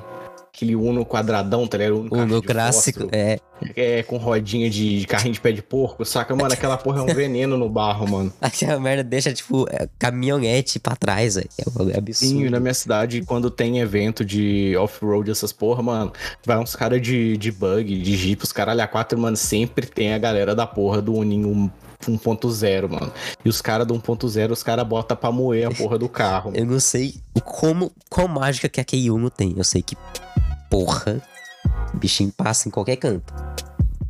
Aquele 0.52 0.75
Uno 0.76 1.07
quadradão, 1.07 1.66
tá 1.66 1.78
ligado? 1.78 2.00
Uno 2.00 2.07
O 2.07 2.11
caixa 2.11 2.26
meu 2.26 2.40
de 2.40 2.47
clássico 2.47 3.00
fósforo. 3.00 3.16
é. 3.16 3.38
É, 3.76 4.02
com 4.02 4.16
rodinha 4.16 4.71
de 4.71 5.04
carrinho 5.07 5.35
de 5.35 5.40
pé 5.40 5.52
de 5.52 5.62
porco, 5.62 6.02
saca? 6.04 6.35
Mano, 6.35 6.52
aquela 6.52 6.78
porra 6.78 7.00
é 7.00 7.02
um 7.02 7.14
veneno 7.14 7.59
no 7.59 7.69
barro, 7.69 8.09
mano. 8.09 8.33
Aquela 8.40 8.80
merda 8.80 9.04
deixa, 9.04 9.33
tipo, 9.35 9.66
é, 9.71 9.87
caminhonete 9.99 10.80
pra 10.80 10.97
trás, 10.97 11.35
velho. 11.35 11.49
É 11.59 11.99
absurdo. 11.99 12.14
Sim, 12.14 12.49
na 12.49 12.59
minha 12.59 12.73
cidade, 12.73 13.23
quando 13.23 13.50
tem 13.50 13.78
evento 13.80 14.25
de 14.25 14.75
off-road, 14.78 15.30
essas 15.30 15.52
porra, 15.52 15.83
mano, 15.83 16.11
vai 16.45 16.57
uns 16.59 16.75
caras 16.75 17.02
de, 17.02 17.37
de 17.37 17.52
bug, 17.52 18.00
de 18.00 18.16
jeep, 18.16 18.42
os 18.42 18.50
caralho 18.50 18.80
a 18.83 18.87
quatro, 18.87 19.19
mano, 19.19 19.37
sempre 19.37 19.87
tem 19.87 20.14
a 20.14 20.19
galera 20.19 20.54
da 20.54 20.66
porra 20.66 21.02
do 21.02 21.14
Uninho 21.14 21.71
1.0, 22.02 22.88
mano. 22.88 23.12
E 23.45 23.49
os 23.49 23.61
caras 23.61 23.87
do 23.87 23.95
1.0, 23.95 24.50
os 24.52 24.62
caras 24.62 24.87
botam 24.87 25.16
pra 25.16 25.30
moer 25.30 25.69
a 25.69 25.71
porra 25.71 25.99
do 25.99 26.09
carro. 26.09 26.52
Eu 26.57 26.64
não 26.64 26.80
sei 26.80 27.14
como, 27.45 27.92
qual 28.09 28.26
mágica 28.26 28.69
que 28.69 28.80
a 28.80 28.85
Kei 28.85 29.11
Uno 29.11 29.28
tem. 29.28 29.54
Eu 29.57 29.64
sei 29.64 29.83
que 29.83 29.97
porra, 30.71 31.21
o 31.93 31.99
bichinho 31.99 32.33
passa 32.33 32.69
em 32.69 32.71
qualquer 32.71 32.97
canto. 32.97 33.35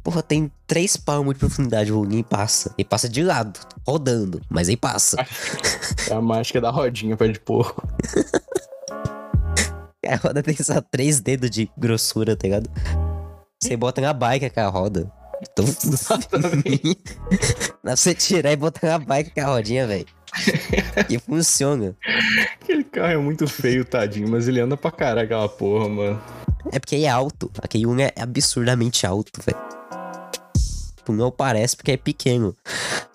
Porra, 0.04 0.22
tem 0.22 0.50
três 0.66 0.96
palmos 0.96 1.34
de 1.34 1.40
profundidade, 1.40 1.92
o 1.92 2.04
ninguém 2.04 2.22
passa. 2.22 2.72
Ele 2.78 2.86
passa 2.86 3.08
de 3.08 3.22
lado, 3.22 3.58
rodando, 3.86 4.40
mas 4.48 4.68
aí 4.68 4.76
passa. 4.76 5.16
É 6.08 6.14
a 6.14 6.20
mágica 6.20 6.60
da 6.60 6.70
rodinha 6.70 7.16
pé 7.16 7.28
de 7.28 7.38
porco. 7.38 7.86
A 10.06 10.16
roda 10.16 10.42
tem 10.42 10.56
só 10.56 10.80
três 10.80 11.20
dedos 11.20 11.50
de 11.50 11.70
grossura, 11.78 12.34
tá 12.34 12.48
ligado? 12.48 12.68
Você 13.62 13.76
bota 13.76 14.00
na 14.00 14.12
bike 14.12 14.50
com 14.50 14.60
a 14.60 14.66
roda. 14.66 15.12
Então, 15.40 15.64
dá 15.64 16.18
pra 17.82 17.96
você 17.96 18.14
tirar 18.14 18.50
e 18.50 18.56
botar 18.56 18.88
na 18.88 18.98
bike 18.98 19.30
com 19.30 19.40
a 19.40 19.44
rodinha, 19.44 19.86
velho. 19.86 20.06
E 21.08 21.18
funciona. 21.18 21.96
Aquele 22.60 22.82
carro 22.82 23.12
é 23.12 23.16
muito 23.18 23.46
feio, 23.46 23.84
tadinho, 23.84 24.28
mas 24.28 24.48
ele 24.48 24.60
anda 24.60 24.76
pra 24.76 24.90
caralho 24.90 25.26
aquela 25.26 25.48
porra, 25.48 25.88
mano. 25.88 26.22
É 26.72 26.78
porque 26.78 26.94
ele 26.96 27.04
é 27.04 27.08
alto. 27.10 27.50
Aquele 27.62 27.86
um 27.86 27.98
é 28.00 28.12
absurdamente 28.18 29.06
alto, 29.06 29.40
velho. 29.44 29.58
Tipo, 30.96 31.12
não 31.12 31.30
parece 31.30 31.76
porque 31.76 31.92
é 31.92 31.96
pequeno. 31.96 32.54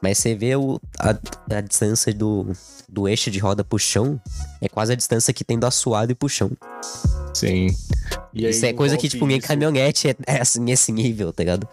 Mas 0.01 0.17
você 0.17 0.35
vê 0.35 0.55
o, 0.55 0.79
a, 0.99 1.15
a 1.57 1.61
distância 1.61 2.13
do, 2.13 2.47
do 2.89 3.07
eixo 3.07 3.29
de 3.29 3.39
roda 3.39 3.63
pro 3.63 3.77
chão. 3.77 4.19
É 4.61 4.67
quase 4.67 4.93
a 4.93 4.95
distância 4.95 5.33
que 5.33 5.43
tem 5.43 5.57
do 5.59 5.65
assoalho 5.67 6.15
pro 6.15 6.27
chão. 6.29 6.51
Sim. 7.33 7.67
E 8.33 8.45
aí 8.45 8.51
Isso 8.51 8.65
é 8.65 8.73
coisa 8.73 8.97
que, 8.97 9.07
tipo, 9.09 9.25
minha 9.25 9.37
isso- 9.39 9.47
caminhonete 9.47 10.09
é, 10.09 10.15
é 10.27 10.41
assim, 10.41 10.59
nesse 10.61 10.91
nível, 10.91 11.31
tá 11.31 11.43
ligado? 11.43 11.67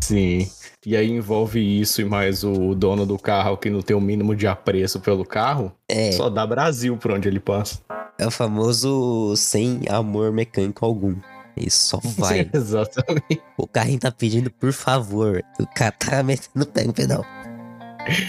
Sim. 0.00 0.48
E 0.84 0.96
aí 0.96 1.08
envolve 1.10 1.60
isso 1.60 2.00
e 2.00 2.04
mais 2.04 2.42
o 2.42 2.74
dono 2.74 3.06
do 3.06 3.16
carro 3.18 3.56
que 3.56 3.70
não 3.70 3.80
tem 3.82 3.96
o 3.96 4.00
mínimo 4.00 4.34
de 4.34 4.46
apreço 4.48 4.98
pelo 5.00 5.24
carro. 5.24 5.72
É, 5.88 6.10
Só 6.12 6.28
dá 6.28 6.44
Brasil 6.46 6.96
por 6.96 7.12
onde 7.12 7.28
ele 7.28 7.38
passa. 7.38 7.78
É 8.22 8.26
o 8.26 8.30
famoso 8.30 9.34
sem 9.36 9.82
amor 9.90 10.32
mecânico 10.32 10.84
algum. 10.84 11.16
Ele 11.56 11.70
só 11.70 12.00
vai. 12.16 12.48
Exatamente. 12.52 13.42
o 13.56 13.66
carrinho 13.66 13.98
tá 13.98 14.10
pedindo 14.10 14.50
por 14.50 14.72
favor. 14.72 15.42
O 15.60 15.66
cara 15.66 15.92
tá 15.92 16.22
metendo 16.22 16.66
pé 16.66 16.84
no 16.84 16.92
pedal. 16.92 17.24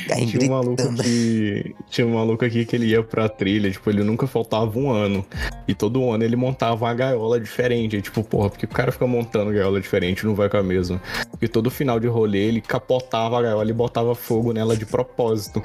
Carrinho 0.08 0.28
Tinha 0.40 0.44
um 0.46 0.50
maluco 0.54 0.76
gritando. 0.76 1.04
que. 1.04 1.76
Tinha 1.90 2.08
um 2.08 2.14
maluco 2.14 2.46
aqui 2.46 2.66
que 2.66 2.76
ele 2.76 2.86
ia 2.88 3.02
pra 3.04 3.28
trilha, 3.28 3.70
tipo, 3.72 3.90
ele 3.90 4.04
nunca 4.04 4.28
faltava 4.28 4.78
um 4.78 4.92
ano. 4.92 5.26
E 5.68 5.74
todo 5.74 6.10
ano 6.12 6.24
ele 6.24 6.36
montava 6.36 6.86
uma 6.86 6.94
gaiola 6.94 7.40
diferente. 7.40 7.98
E, 7.98 8.02
tipo, 8.02 8.24
porra, 8.24 8.50
porque 8.50 8.66
o 8.66 8.70
cara 8.70 8.92
fica 8.92 9.08
montando 9.08 9.52
gaiola 9.52 9.80
diferente, 9.82 10.26
não 10.26 10.36
vai 10.36 10.50
com 10.50 10.58
a 10.58 10.64
mesma. 10.64 11.02
Porque 11.32 11.48
todo 11.48 11.70
final 11.72 12.00
de 12.00 12.08
rolê 12.08 12.40
ele 12.40 12.62
capotava 12.62 13.40
a 13.40 13.42
gaiola 13.42 13.70
e 13.70 13.74
botava 13.74 14.14
fogo 14.16 14.54
nela 14.54 14.76
de 14.78 14.86
propósito. 14.86 15.62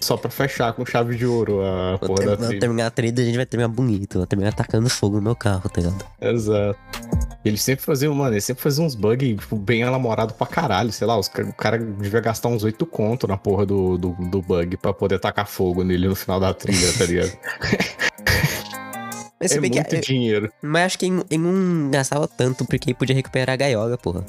Só 0.00 0.16
pra 0.16 0.30
fechar 0.30 0.72
com 0.72 0.84
chave 0.84 1.14
de 1.16 1.24
ouro 1.26 1.62
a 1.62 1.96
Vou, 1.96 2.08
porra 2.08 2.18
ter- 2.20 2.26
da 2.26 2.36
trilha. 2.36 2.60
terminar 2.60 2.86
a 2.86 2.90
trilha, 2.90 3.22
a 3.22 3.24
gente 3.24 3.36
vai 3.36 3.46
terminar 3.46 3.68
bonito. 3.68 4.18
Vou 4.18 4.26
terminar 4.26 4.48
atacando 4.50 4.88
fogo 4.90 5.16
no 5.16 5.22
meu 5.22 5.36
carro, 5.36 5.68
tá 5.68 5.80
ligado? 5.80 6.04
Exato. 6.20 6.78
Ele 7.44 7.56
sempre 7.56 7.84
fazia, 7.84 8.10
mano, 8.10 8.32
ele 8.34 8.40
sempre 8.40 8.62
fazia 8.62 8.84
uns 8.84 8.94
bugs, 8.94 9.28
tipo, 9.40 9.56
bem 9.56 9.82
elaborado 9.82 10.34
pra 10.34 10.46
caralho. 10.46 10.92
Sei 10.92 11.06
lá, 11.06 11.18
os, 11.18 11.26
o 11.26 11.52
cara 11.52 11.78
devia 11.78 12.20
gastar 12.20 12.48
uns 12.48 12.62
8 12.64 12.84
conto 12.86 13.26
na 13.26 13.36
porra 13.36 13.66
do, 13.66 13.98
do, 13.98 14.10
do 14.12 14.40
bug 14.42 14.76
pra 14.76 14.92
poder 14.92 15.18
tacar 15.18 15.46
fogo 15.46 15.82
nele 15.82 16.06
no 16.08 16.14
final 16.16 16.38
da 16.38 16.54
trilha, 16.54 16.92
tá 16.96 17.04
ligado? 17.04 17.32
É 19.40 19.58
bem 19.58 19.70
que- 19.70 19.80
muito 19.80 19.94
eu- 19.96 20.00
dinheiro. 20.00 20.52
mas 20.62 20.86
acho 20.86 20.98
que 21.00 21.06
ele 21.06 21.22
ele 21.28 21.42
não 21.42 21.90
gastava 21.90 22.28
tanto 22.28 22.64
porque 22.64 22.94
podia 22.94 23.14
recuperar 23.16 23.54
a 23.54 23.56
gaiola, 23.56 23.98
porra. 23.98 24.24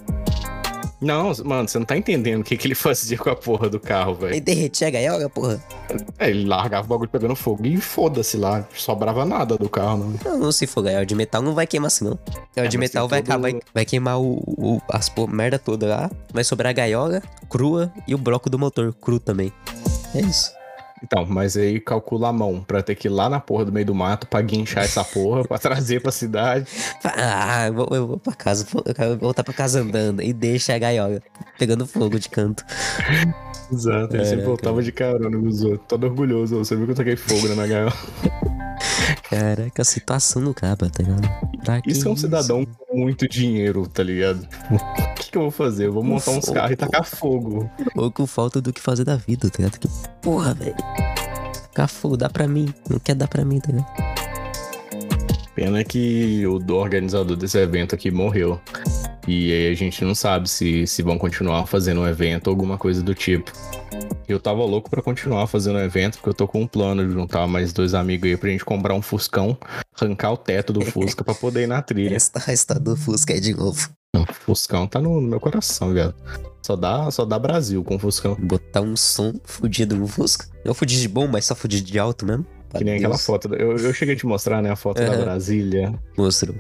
Não, 1.04 1.32
mano, 1.44 1.68
você 1.68 1.78
não 1.78 1.86
tá 1.86 1.98
entendendo 1.98 2.42
o 2.42 2.44
que, 2.44 2.56
que 2.58 2.68
ele 2.68 2.76
fazia 2.76 3.18
com 3.18 3.30
a 3.30 3.36
porra 3.36 3.70
do 3.70 3.80
carro, 3.80 4.18
Ele 4.22 4.30
velho. 4.32 4.42
derretia 4.42 4.88
a 4.88 4.92
gaiola, 4.92 5.30
porra. 5.30 5.64
É, 6.18 6.30
ele 6.30 6.46
largava 6.46 6.86
o 6.86 6.90
bagulho 6.90 7.10
pegando 7.10 7.36
fogo 7.36 7.66
e 7.66 7.78
foda-se 7.78 8.38
lá. 8.38 8.66
Sobrava 8.76 9.26
nada 9.26 9.58
do 9.58 9.70
carro, 9.70 9.98
não. 9.98 10.32
Não, 10.34 10.40
não, 10.40 10.52
se 10.52 10.66
for 10.66 10.82
gaiola 10.84 11.06
de 11.06 11.16
metal, 11.16 11.42
não 11.42 11.54
vai 11.54 11.68
queimar 11.68 11.88
assim, 11.88 12.06
não. 12.06 12.18
Gaiola 12.56 12.68
É, 12.68 12.68
de 12.68 12.78
metal 12.78 13.08
vai, 13.08 13.22
todo- 13.22 13.46
acabar, 13.46 13.60
vai 13.74 13.86
queimar 13.86 14.20
o, 14.20 14.42
o- 14.48 14.82
as 14.90 15.10
por, 15.10 15.28
merda 15.32 15.60
toda 15.60 15.86
lá. 15.88 16.12
Vai 16.32 16.44
sobrar 16.44 16.70
a 16.72 16.74
gaiola 16.74 17.22
crua 17.50 17.92
e 18.08 18.16
o 18.16 18.18
bloco 18.18 18.50
do 18.50 18.58
motor 18.58 18.94
cru 18.94 19.20
também. 19.20 19.52
É 20.16 20.22
isso. 20.22 20.52
Então, 21.04 21.26
mas 21.28 21.58
aí 21.58 21.80
calcula 21.82 22.30
a 22.30 22.34
mão 22.34 22.64
pra 22.66 22.82
ter 22.82 22.96
que 22.96 23.08
ir 23.08 23.12
lá 23.12 23.30
na 23.30 23.40
porra 23.40 23.66
do 23.66 23.72
meio 23.74 23.86
do 23.86 23.94
mato 23.94 24.26
pra 24.26 24.42
guinchar 24.42 24.86
essa 24.86 25.04
porra, 25.04 25.44
pra 25.44 25.58
trazer 25.60 26.02
pra 26.02 26.12
cidade. 26.12 26.66
Ah, 27.04 27.68
eu 27.68 27.74
vou, 27.74 27.88
eu 27.92 28.08
vou 28.08 28.18
pra 28.18 28.34
casa, 28.34 28.66
eu 28.86 28.94
quero 28.96 29.18
voltar 29.18 29.44
pra 29.44 29.54
casa 29.54 29.82
andando 29.82 30.22
e 30.22 30.32
deixa 30.32 30.74
a 30.74 30.80
gaiola 30.80 31.22
pegando 31.60 31.86
fogo 31.86 32.18
de 32.18 32.30
canto. 32.30 32.64
Exato, 33.72 34.16
ele 34.16 34.24
sempre 34.24 34.38
Caraca. 34.38 34.48
voltava 34.48 34.84
de 34.84 34.92
carona 34.92 35.38
com 35.38 35.48
os 35.48 35.62
outros. 35.64 35.82
Todo 35.88 36.06
orgulhoso, 36.06 36.58
você 36.58 36.76
viu 36.76 36.86
que 36.86 36.92
eu 36.92 36.96
taquei 36.96 37.16
fogo 37.16 37.48
na 37.50 37.56
minha 37.56 37.68
gaiola. 37.68 37.94
Caraca, 39.30 39.82
a 39.82 39.86
situação 39.86 40.44
do 40.44 40.54
caba, 40.54 40.90
tá 40.90 41.04
ligado? 41.04 41.28
Pra 41.64 41.82
que 41.82 41.92
Isso 41.92 42.08
é 42.08 42.12
um 42.12 42.16
cidadão 42.16 42.66
com 42.66 42.98
muito 42.98 43.28
dinheiro, 43.28 43.88
tá 43.88 44.04
ligado? 44.04 44.48
O 44.70 45.16
que, 45.16 45.32
que 45.32 45.38
eu 45.38 45.44
vou 45.44 45.52
fazer? 45.52 45.88
Eu 45.88 45.94
vou 45.94 46.04
montar 46.04 46.32
uns 46.32 46.50
carros 46.50 46.72
e 46.72 46.76
tacar 46.76 47.06
fogo. 47.06 47.70
Ou 47.96 48.12
com 48.12 48.28
falta 48.28 48.62
do 48.62 48.72
que 48.74 48.82
fazer 48.82 49.04
da 49.04 49.16
vida, 49.16 49.50
tá 49.50 49.58
ligado? 49.58 49.80
Que 49.80 49.88
porra, 50.22 50.54
velho. 50.54 50.76
Tacar 50.76 51.88
fogo, 51.88 52.18
dá 52.18 52.30
pra 52.30 52.48
mim. 52.48 52.74
Não 52.90 53.00
quer 53.00 53.16
dar 53.16 53.28
pra 53.28 53.44
mim, 53.44 53.60
tá 53.60 53.72
ligado? 53.72 54.14
Pena 55.56 55.84
que 55.84 56.46
o 56.48 56.60
do 56.60 56.76
organizador 56.76 57.38
desse 57.38 57.58
evento 57.58 57.96
aqui 57.96 58.10
morreu. 58.10 58.60
E 59.28 59.52
aí 59.52 59.72
a 59.72 59.76
gente 59.76 60.04
não 60.04 60.14
sabe 60.14 60.50
se, 60.50 60.86
se 60.86 61.02
vão 61.02 61.18
continuar 61.18 61.66
fazendo 61.66 62.02
um 62.02 62.08
evento 62.08 62.48
ou 62.48 62.52
alguma 62.52 62.78
coisa 62.78 63.02
do 63.02 63.16
tipo. 63.16 63.52
Eu 64.28 64.40
tava 64.40 64.64
louco 64.64 64.90
pra 64.90 65.02
continuar 65.02 65.48
fazendo 65.48 65.76
o 65.76 65.82
evento, 65.82 66.16
porque 66.18 66.30
eu 66.30 66.34
tô 66.34 66.48
com 66.48 66.62
um 66.62 66.68
plano 66.68 67.06
de 67.06 67.14
juntar 67.14 67.46
mais 67.48 67.74
dois 67.74 67.94
amigos 67.94 68.30
aí 68.30 68.38
pra 68.38 68.50
gente 68.50 68.64
comprar 68.64 68.94
um 68.94 69.02
Fuscão, 69.02 69.58
arrancar 70.00 70.32
o 70.32 70.38
teto 70.38 70.72
do 70.72 70.82
Fusca 70.82 71.24
pra 71.24 71.34
poder 71.34 71.64
ir 71.64 71.68
na 71.68 71.82
trilha. 71.82 72.16
Essa 72.16 72.32
esta 72.48 72.80
do 72.80 72.96
Fusca 72.96 73.34
aí 73.34 73.40
de 73.42 73.54
novo. 73.54 73.90
Não, 74.16 74.26
Fuscão 74.26 74.88
tá 74.88 75.02
no, 75.02 75.20
no 75.20 75.28
meu 75.28 75.40
coração, 75.40 75.94
velho. 75.94 76.14
Só 76.66 76.76
dá, 76.76 77.12
só 77.12 77.26
dá 77.26 77.38
Brasil 77.38 77.84
com 77.84 78.00
Fuscão. 78.00 78.36
Botar 78.40 78.82
um 78.82 78.96
som 78.96 79.34
fudido 79.44 79.96
no 79.96 80.08
Fusca. 80.08 80.46
Não 80.64 80.74
fudido 80.74 81.02
de 81.02 81.08
bom, 81.10 81.28
mas 81.28 81.46
só 81.46 81.56
fudido 81.56 81.86
de 81.92 82.00
alto 82.00 82.26
mesmo. 82.26 82.46
Que 82.76 82.84
nem 82.84 82.96
aquela 82.96 83.18
foto. 83.18 83.48
da- 83.50 83.58
Eu, 83.58 83.76
eu 83.78 83.94
cheguei 83.94 84.16
a 84.16 84.18
te 84.18 84.26
mostrar, 84.26 84.62
né? 84.62 84.72
A 84.72 84.76
foto 84.76 84.98
da 85.02 85.12
Aham. 85.12 85.22
Brasília. 85.26 85.94
Mostrou. 86.18 86.56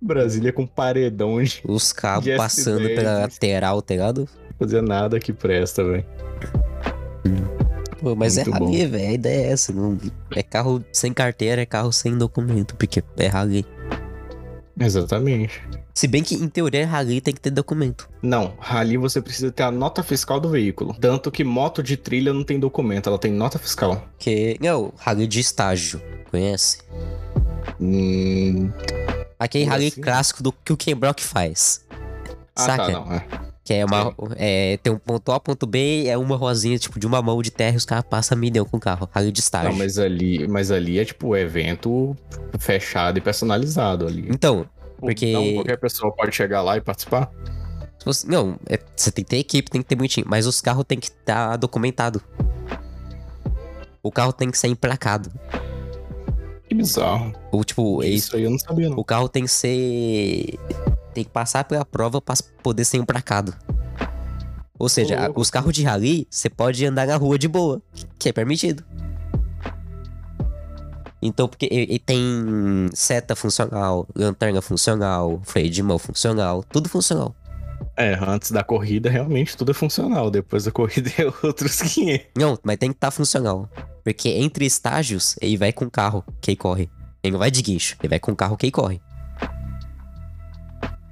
Brasília 0.00 0.52
com 0.52 0.66
paredão 0.66 1.42
de 1.42 1.60
Os 1.64 1.92
cabos 1.92 2.28
passando 2.36 2.88
pela 2.88 3.18
lateral, 3.20 3.80
tá 3.82 3.94
ligado? 3.94 4.28
Fazer 4.58 4.82
nada 4.82 5.18
que 5.18 5.32
presta, 5.32 5.84
velho. 5.84 6.04
Pô, 8.00 8.16
mas 8.16 8.36
Muito 8.36 8.50
é 8.50 8.52
rally, 8.52 8.86
velho. 8.86 9.08
A 9.08 9.12
ideia 9.12 9.46
é 9.46 9.52
essa. 9.52 9.72
Não... 9.72 9.96
É 10.34 10.42
carro 10.42 10.84
sem 10.92 11.12
carteira, 11.12 11.62
é 11.62 11.66
carro 11.66 11.92
sem 11.92 12.18
documento. 12.18 12.74
Porque 12.74 13.02
é 13.16 13.26
rally. 13.28 13.64
Exatamente. 14.78 15.62
Se 15.94 16.08
bem 16.08 16.22
que, 16.22 16.34
em 16.34 16.48
teoria, 16.48 16.86
rally 16.86 17.20
tem 17.20 17.32
que 17.32 17.40
ter 17.40 17.50
documento. 17.50 18.08
Não, 18.22 18.54
rally 18.58 18.96
você 18.96 19.20
precisa 19.20 19.52
ter 19.52 19.62
a 19.62 19.70
nota 19.70 20.02
fiscal 20.02 20.40
do 20.40 20.48
veículo. 20.48 20.96
Tanto 20.98 21.30
que 21.30 21.44
moto 21.44 21.82
de 21.82 21.96
trilha 21.96 22.32
não 22.32 22.42
tem 22.42 22.58
documento, 22.58 23.08
ela 23.08 23.18
tem 23.18 23.30
nota 23.30 23.58
fiscal. 23.58 24.02
Que. 24.18 24.56
Não, 24.60 24.92
rally 24.96 25.26
de 25.26 25.38
estágio. 25.38 26.00
Conhece? 26.30 26.78
Hum... 27.80 28.70
Aquele 29.38 29.64
rally 29.64 29.88
assim? 29.88 30.00
clássico 30.00 30.42
do 30.42 30.50
que 30.50 30.72
o 30.72 30.76
Ken 30.76 30.96
Brock 30.96 31.20
faz. 31.20 31.84
Ah, 32.56 32.64
Saca? 32.64 32.86
tá, 32.86 32.92
não. 32.92 33.12
É. 33.12 33.51
Que 33.64 33.74
é 33.74 33.84
uma. 33.84 34.12
É, 34.36 34.76
tem 34.82 34.92
um 34.92 34.98
ponto 34.98 35.30
A, 35.30 35.38
ponto 35.38 35.66
B, 35.66 36.06
é 36.08 36.18
uma 36.18 36.36
rosinha, 36.36 36.76
tipo, 36.78 36.98
de 36.98 37.06
uma 37.06 37.22
mão 37.22 37.40
de 37.40 37.50
terra 37.50 37.74
e 37.74 37.76
os 37.76 37.84
caras 37.84 38.04
passam 38.08 38.36
milhão 38.36 38.64
com 38.64 38.76
o 38.76 38.80
carro. 38.80 39.08
Rally 39.12 39.30
de 39.30 39.38
estágio. 39.40 39.70
Não, 39.70 39.78
mas 39.78 39.98
ali, 39.98 40.48
mas 40.48 40.70
ali 40.72 40.98
é 40.98 41.04
tipo 41.04 41.36
evento 41.36 42.16
fechado 42.58 43.18
e 43.18 43.20
personalizado 43.20 44.04
ali. 44.06 44.26
Então, 44.28 44.66
porque- 44.98 45.30
Então 45.30 45.54
qualquer 45.54 45.76
pessoa 45.78 46.12
pode 46.12 46.34
chegar 46.34 46.60
lá 46.62 46.76
e 46.76 46.80
participar. 46.80 47.30
você- 48.04 48.26
não, 48.26 48.56
é- 48.68 48.80
você 48.96 49.12
tem 49.12 49.22
que 49.24 49.30
ter 49.30 49.36
equipe, 49.38 49.70
tem 49.70 49.80
que 49.80 49.86
ter 49.88 49.94
bonitinho. 49.94 50.26
Mas 50.28 50.44
os 50.44 50.60
carros 50.60 50.84
tem 50.84 50.98
que 50.98 51.06
estar 51.06 51.56
documentado. 51.56 52.20
O 54.02 54.10
carro 54.10 54.32
tem 54.32 54.50
que 54.50 54.58
ser 54.58 54.66
emplacado. 54.66 55.30
Que 56.68 56.74
bizarro. 56.74 57.32
Ou, 57.52 57.62
tipo, 57.62 58.02
é 58.02 58.08
isso. 58.08 58.26
Isso 58.28 58.36
aí 58.36 58.42
eu 58.42 58.50
não 58.50 58.58
sabia, 58.58 58.88
não. 58.88 58.96
O 58.96 59.04
carro 59.04 59.28
tem 59.28 59.44
que 59.44 59.50
ser. 59.50 60.58
Tem 61.14 61.24
que 61.24 61.30
passar 61.30 61.64
pela 61.64 61.84
prova 61.84 62.20
pra 62.20 62.34
poder 62.62 62.84
ser 62.84 62.98
emplacado. 62.98 63.54
Ou 64.78 64.88
seja, 64.88 65.26
louco. 65.26 65.40
os 65.40 65.50
carros 65.50 65.72
de 65.72 65.82
rally, 65.82 66.26
você 66.28 66.50
pode 66.50 66.84
andar 66.84 67.06
na 67.06 67.16
rua 67.16 67.38
de 67.38 67.46
boa, 67.46 67.80
que 68.18 68.28
é 68.28 68.32
permitido. 68.32 68.84
Então, 71.22 71.46
porque 71.46 71.68
ele 71.70 72.00
tem 72.00 72.90
seta 72.92 73.36
funcional, 73.36 74.08
lanterna 74.14 74.60
funcional, 74.60 75.40
freio 75.44 75.70
de 75.70 75.80
mão 75.82 75.98
funcional, 75.98 76.64
tudo 76.64 76.88
funcional. 76.88 77.32
É, 77.96 78.14
antes 78.20 78.50
da 78.50 78.64
corrida 78.64 79.10
realmente 79.10 79.56
tudo 79.56 79.70
é 79.70 79.74
funcional. 79.74 80.30
Depois 80.30 80.64
da 80.64 80.72
corrida 80.72 81.10
é 81.18 81.46
outros 81.46 81.80
500. 81.80 82.26
Não, 82.36 82.58
mas 82.64 82.76
tem 82.76 82.90
que 82.90 82.96
estar 82.96 83.10
funcional. 83.10 83.68
Porque 84.02 84.30
entre 84.30 84.66
estágios, 84.66 85.36
ele 85.40 85.56
vai 85.56 85.72
com 85.72 85.84
o 85.84 85.90
carro 85.90 86.24
que 86.40 86.50
ele 86.50 86.56
corre. 86.56 86.90
Ele 87.22 87.32
não 87.32 87.38
vai 87.38 87.52
de 87.52 87.62
guincho, 87.62 87.96
ele 88.00 88.08
vai 88.08 88.18
com 88.18 88.32
o 88.32 88.36
carro 88.36 88.56
que 88.56 88.66
ele 88.66 88.72
corre. 88.72 89.00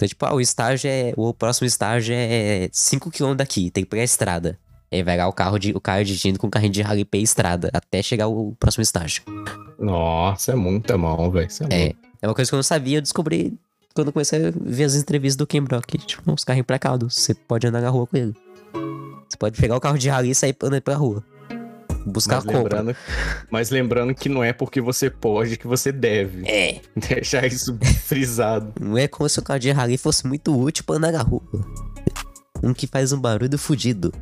Então, 0.01 0.09
tipo, 0.09 0.25
ah, 0.25 0.35
o 0.35 0.41
estágio 0.41 0.91
é. 0.91 1.13
O 1.15 1.35
próximo 1.35 1.67
estágio 1.67 2.15
é 2.17 2.71
5km 2.73 3.35
daqui, 3.35 3.71
tem 3.71 3.85
que 3.85 3.91
pegar 3.91 4.01
a 4.01 4.05
estrada. 4.05 4.59
Aí 4.91 5.03
vai 5.03 5.19
lá 5.19 5.29
o 5.29 5.33
carro 5.33 5.59
de 5.59 5.73
o 5.73 5.81
carro 5.81 6.03
dirigindo 6.03 6.39
com 6.39 6.47
o 6.47 6.51
carrinho 6.51 6.73
de 6.73 6.81
rally 6.81 7.05
pela 7.05 7.23
estrada, 7.23 7.69
até 7.71 8.03
chegar 8.03 8.27
o 8.27 8.57
próximo 8.59 8.81
estágio. 8.81 9.23
Nossa, 9.79 10.53
é 10.53 10.55
muita 10.55 10.97
mão, 10.97 11.31
velho. 11.31 11.49
É, 11.71 11.89
É. 11.89 11.95
É 12.23 12.29
uma 12.29 12.35
coisa 12.35 12.51
que 12.51 12.55
eu 12.55 12.59
não 12.59 12.63
sabia, 12.63 12.97
eu 12.97 13.03
descobri 13.03 13.59
quando 13.95 14.11
comecei 14.11 14.47
a 14.49 14.53
ver 14.59 14.85
as 14.85 14.95
entrevistas 14.95 15.37
do 15.37 15.47
Ken 15.47 15.63
Brock. 15.63 15.99
Tipo, 15.99 16.33
uns 16.33 16.45
carros 16.45 16.61
emplacados. 16.61 17.15
Você 17.15 17.35
pode 17.35 17.67
andar 17.67 17.83
na 17.83 17.91
rua 17.91 18.07
com 18.07 18.17
ele. 18.17 18.35
Você 19.29 19.37
pode 19.39 19.61
pegar 19.61 19.77
o 19.77 19.81
carro 19.81 19.99
de 19.99 20.09
rally 20.09 20.31
e 20.31 20.35
sair 20.35 20.57
andando 20.63 20.81
pra 20.81 20.95
rua. 20.95 21.23
Buscar 22.07 22.37
Mas 22.37 22.49
a 22.49 22.53
compra. 22.59 22.79
lembrando, 22.81 22.97
mas 23.51 23.71
lembrando 23.71 24.15
que 24.15 24.29
não 24.29 24.43
é 24.43 24.53
porque 24.53 24.81
você 24.81 25.11
pode 25.11 25.57
que 25.57 25.67
você 25.67 25.93
deve. 25.93 26.49
É, 26.49 26.81
Deixar 26.97 27.47
isso 27.47 27.77
frisado. 28.05 28.73
não 28.81 28.97
é 28.97 29.07
como 29.07 29.29
se 29.29 29.39
o 29.39 29.43
carro 29.43 29.61
de 29.61 29.71
rally 29.71 29.99
fosse 29.99 30.27
muito 30.27 30.59
útil 30.59 30.85
pra 30.85 30.97
andar 30.97 31.13
na 31.13 31.23
rua. 31.23 31.43
Um 32.63 32.73
que 32.75 32.87
faz 32.87 33.13
um 33.13 33.21
barulho 33.21 33.59
fudido. 33.59 34.13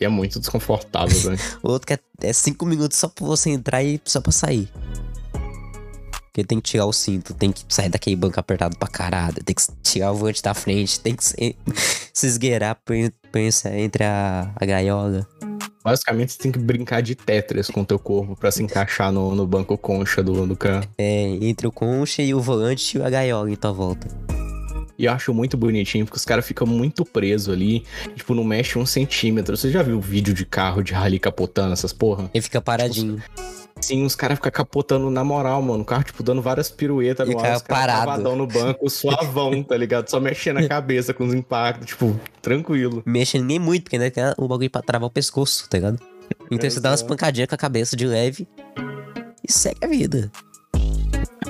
E 0.00 0.04
é 0.04 0.08
muito 0.08 0.38
desconfortável, 0.40 1.18
velho. 1.20 1.38
Outro 1.62 1.86
que 1.86 1.94
é- 1.94 2.28
é 2.28 2.32
cinco 2.32 2.64
minutos 2.66 2.98
só 2.98 3.06
pra 3.08 3.26
você 3.26 3.50
entrar 3.50 3.82
e 3.82 4.00
só 4.04 4.20
pra 4.20 4.32
sair. 4.32 4.68
Porque 6.32 6.44
tem 6.44 6.60
que 6.60 6.70
tirar 6.70 6.86
o 6.86 6.92
cinto, 6.92 7.34
tem 7.34 7.50
que 7.50 7.64
sair 7.68 7.88
daquele 7.88 8.14
banco 8.16 8.38
apertado 8.38 8.76
pra 8.78 8.86
caralho, 8.88 9.34
tem 9.44 9.54
que 9.54 9.62
tirar 9.82 10.12
o 10.12 10.14
volante 10.16 10.40
da 10.42 10.54
frente, 10.54 11.00
tem 11.00 11.14
que 11.16 11.24
se, 11.24 11.56
se 12.14 12.26
esgueirar 12.26 12.76
por 12.84 12.94
por 13.32 13.38
en- 13.38 13.50
entre 13.76 14.04
a, 14.04 14.50
a 14.56 14.64
gaiola. 14.64 15.26
Basicamente, 15.82 16.32
você 16.32 16.38
tem 16.38 16.52
que 16.52 16.58
brincar 16.58 17.00
de 17.00 17.14
Tetris 17.14 17.68
com 17.68 17.80
o 17.80 17.86
teu 17.86 17.98
corpo 17.98 18.36
pra 18.36 18.50
se 18.50 18.62
encaixar 18.62 19.10
no, 19.10 19.34
no 19.34 19.46
banco 19.46 19.78
concha 19.78 20.22
do, 20.22 20.46
do 20.46 20.56
carro. 20.56 20.84
É, 20.98 21.38
entre 21.40 21.66
o 21.66 21.72
concha 21.72 22.22
e 22.22 22.34
o 22.34 22.40
volante 22.40 22.98
e 22.98 23.02
a 23.02 23.08
gaiola 23.08 23.50
em 23.50 23.56
tua 23.56 23.72
volta. 23.72 24.06
E 24.98 25.06
eu 25.06 25.12
acho 25.12 25.32
muito 25.32 25.56
bonitinho, 25.56 26.04
porque 26.04 26.18
os 26.18 26.26
caras 26.26 26.46
ficam 26.46 26.66
muito 26.66 27.06
presos 27.06 27.54
ali. 27.54 27.84
Tipo, 28.14 28.34
não 28.34 28.44
mexe 28.44 28.78
um 28.78 28.84
centímetro. 28.84 29.56
Você 29.56 29.70
já 29.70 29.82
viu 29.82 29.98
vídeo 29.98 30.34
de 30.34 30.44
carro 30.44 30.82
de 30.82 30.92
rally 30.92 31.18
capotando 31.18 31.72
essas 31.72 31.90
porra? 31.90 32.30
Ele 32.34 32.42
fica 32.42 32.60
paradinho. 32.60 33.22
Sim, 33.80 34.04
os 34.04 34.14
caras 34.14 34.38
ficam 34.38 34.52
capotando 34.52 35.10
na 35.10 35.24
moral, 35.24 35.62
mano. 35.62 35.82
O 35.82 35.84
carro, 35.84 36.04
tipo, 36.04 36.22
dando 36.22 36.42
várias 36.42 36.70
piruetas 36.70 37.28
no 37.28 37.38
ar. 37.38 37.56
Os 37.56 37.62
caras 37.62 38.20
no 38.20 38.46
banco, 38.46 38.88
suavão, 38.90 39.62
tá 39.62 39.76
ligado? 39.76 40.08
Só 40.08 40.20
mexendo 40.20 40.58
a 40.58 40.66
cabeça 40.68 41.14
com 41.14 41.24
os 41.24 41.34
impactos, 41.34 41.88
tipo, 41.88 42.18
tranquilo. 42.42 43.02
Mexe 43.06 43.38
nem 43.38 43.58
muito, 43.58 43.84
porque 43.84 43.96
ainda 43.96 44.10
tem 44.10 44.24
o 44.36 44.48
bagulho 44.48 44.70
pra 44.70 44.82
travar 44.82 45.08
o 45.08 45.10
pescoço, 45.10 45.68
tá 45.68 45.78
ligado? 45.78 45.98
Então 46.50 46.68
você 46.68 46.80
dá 46.80 46.90
umas 46.90 47.02
pancadinhas 47.02 47.48
com 47.48 47.54
a 47.54 47.58
cabeça 47.58 47.96
de 47.96 48.06
leve 48.06 48.46
e 49.46 49.50
segue 49.50 49.84
a 49.84 49.88
vida. 49.88 50.30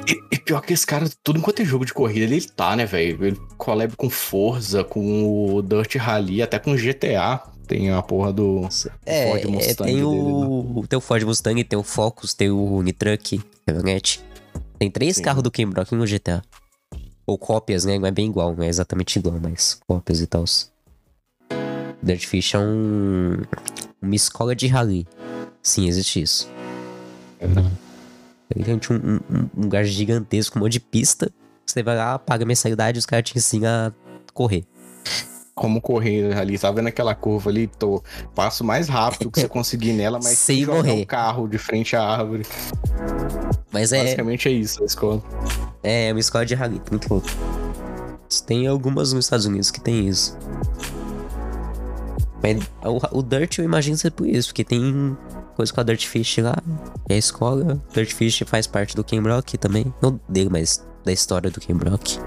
E, 0.06 0.20
e 0.30 0.38
pior 0.38 0.60
que 0.62 0.72
esse 0.72 0.86
cara, 0.86 1.08
tudo 1.22 1.38
enquanto 1.38 1.60
é 1.60 1.64
jogo 1.64 1.84
de 1.84 1.92
corrida, 1.92 2.24
ele 2.24 2.40
tá, 2.40 2.74
né, 2.74 2.86
velho? 2.86 3.24
Ele 3.24 3.40
collab 3.56 3.94
com 3.96 4.08
Forza, 4.08 4.82
com 4.82 5.54
o 5.54 5.62
Dirt 5.62 5.96
Rally, 5.96 6.42
até 6.42 6.58
com 6.58 6.74
GTA. 6.74 7.42
Tem 7.70 7.88
a 7.88 8.02
porra 8.02 8.32
do 8.32 8.68
É, 9.06 9.28
Ford 9.28 9.44
é, 9.44 9.46
Mustang 9.46 9.76
tem 9.76 9.94
dele, 9.94 10.02
né? 10.02 10.08
o, 10.10 10.84
tem 10.88 10.96
o 10.96 11.00
Ford 11.00 11.22
Mustang, 11.22 11.62
tem 11.62 11.78
o 11.78 11.84
Focus, 11.84 12.34
tem 12.34 12.50
o 12.50 12.74
Unitruck, 12.74 13.40
caminhonete. 13.64 14.20
Tem 14.76 14.90
três 14.90 15.14
Sim. 15.14 15.22
carros 15.22 15.40
do 15.40 15.52
Ken 15.52 15.68
Brock 15.68 15.92
no 15.92 16.04
GTA. 16.04 16.42
Ou 17.24 17.38
cópias, 17.38 17.84
né? 17.84 17.96
Não 17.96 18.08
é 18.08 18.10
bem 18.10 18.26
igual, 18.26 18.56
não 18.56 18.64
é 18.64 18.66
exatamente 18.66 19.20
igual, 19.20 19.38
mas 19.40 19.80
cópias 19.86 20.20
e 20.20 20.26
tal. 20.26 20.44
Dirtfish 22.02 22.54
é 22.54 22.58
um, 22.58 23.36
uma 24.02 24.16
escola 24.16 24.56
de 24.56 24.66
rally. 24.66 25.06
Sim, 25.62 25.86
existe 25.86 26.22
isso. 26.22 26.50
Ele 28.52 28.64
tem 28.64 28.74
um, 28.74 28.96
um, 28.96 29.48
um 29.56 29.62
lugar 29.62 29.84
gigantesco, 29.84 30.58
um 30.58 30.62
monte 30.62 30.72
de 30.72 30.80
pista. 30.80 31.30
Você 31.64 31.84
vai 31.84 31.96
lá, 31.96 32.18
paga 32.18 32.42
a 32.42 32.46
mensalidade 32.48 32.98
e 32.98 33.00
os 33.00 33.06
caras 33.06 33.30
te 33.30 33.38
ensinam 33.38 33.68
a 33.70 33.92
correr. 34.34 34.64
Como 35.60 35.78
correr 35.78 36.34
ali. 36.38 36.58
Tá 36.58 36.70
vendo 36.72 36.86
aquela 36.86 37.14
curva 37.14 37.50
ali? 37.50 37.66
Tô, 37.66 38.02
passo 38.34 38.64
mais 38.64 38.88
rápido 38.88 39.30
que 39.30 39.40
você 39.40 39.46
conseguir 39.48 39.92
nela, 39.92 40.18
mas 40.22 40.38
Sem 40.40 40.64
morrer. 40.64 41.02
o 41.02 41.06
carro 41.06 41.46
de 41.46 41.58
frente 41.58 41.94
à 41.94 42.02
árvore. 42.02 42.46
Mas 43.70 43.92
é, 43.92 44.02
Basicamente 44.02 44.48
é 44.48 44.52
isso 44.52 44.82
a 44.82 44.86
escola. 44.86 45.22
É, 45.82 46.10
uma 46.12 46.18
escola 46.18 46.46
de 46.46 46.54
rally, 46.54 46.80
muito 46.90 47.12
louco. 47.12 47.28
Tem 48.46 48.66
algumas 48.66 49.12
nos 49.12 49.26
Estados 49.26 49.44
Unidos 49.44 49.70
que 49.70 49.82
tem 49.82 50.08
isso. 50.08 50.34
Mas 52.42 52.58
o, 52.82 53.18
o 53.18 53.22
Dirt 53.22 53.58
eu 53.58 53.64
imagino 53.66 53.98
ser 53.98 54.12
por 54.12 54.26
isso, 54.26 54.48
porque 54.48 54.64
tem 54.64 55.14
coisa 55.56 55.70
com 55.74 55.80
a 55.82 55.84
Dirtfish 55.84 56.38
lá, 56.38 56.56
é 57.06 57.16
a 57.16 57.18
escola. 57.18 57.78
Dirtfish 57.92 58.44
faz 58.46 58.66
parte 58.66 58.96
do 58.96 59.04
Ken 59.04 59.20
Brock 59.20 59.58
também. 59.58 59.92
Não 60.00 60.18
dele, 60.26 60.48
mas 60.50 60.82
da 61.04 61.12
história 61.12 61.50
do 61.50 61.60
Ken 61.60 61.74
Brock. 61.74 62.18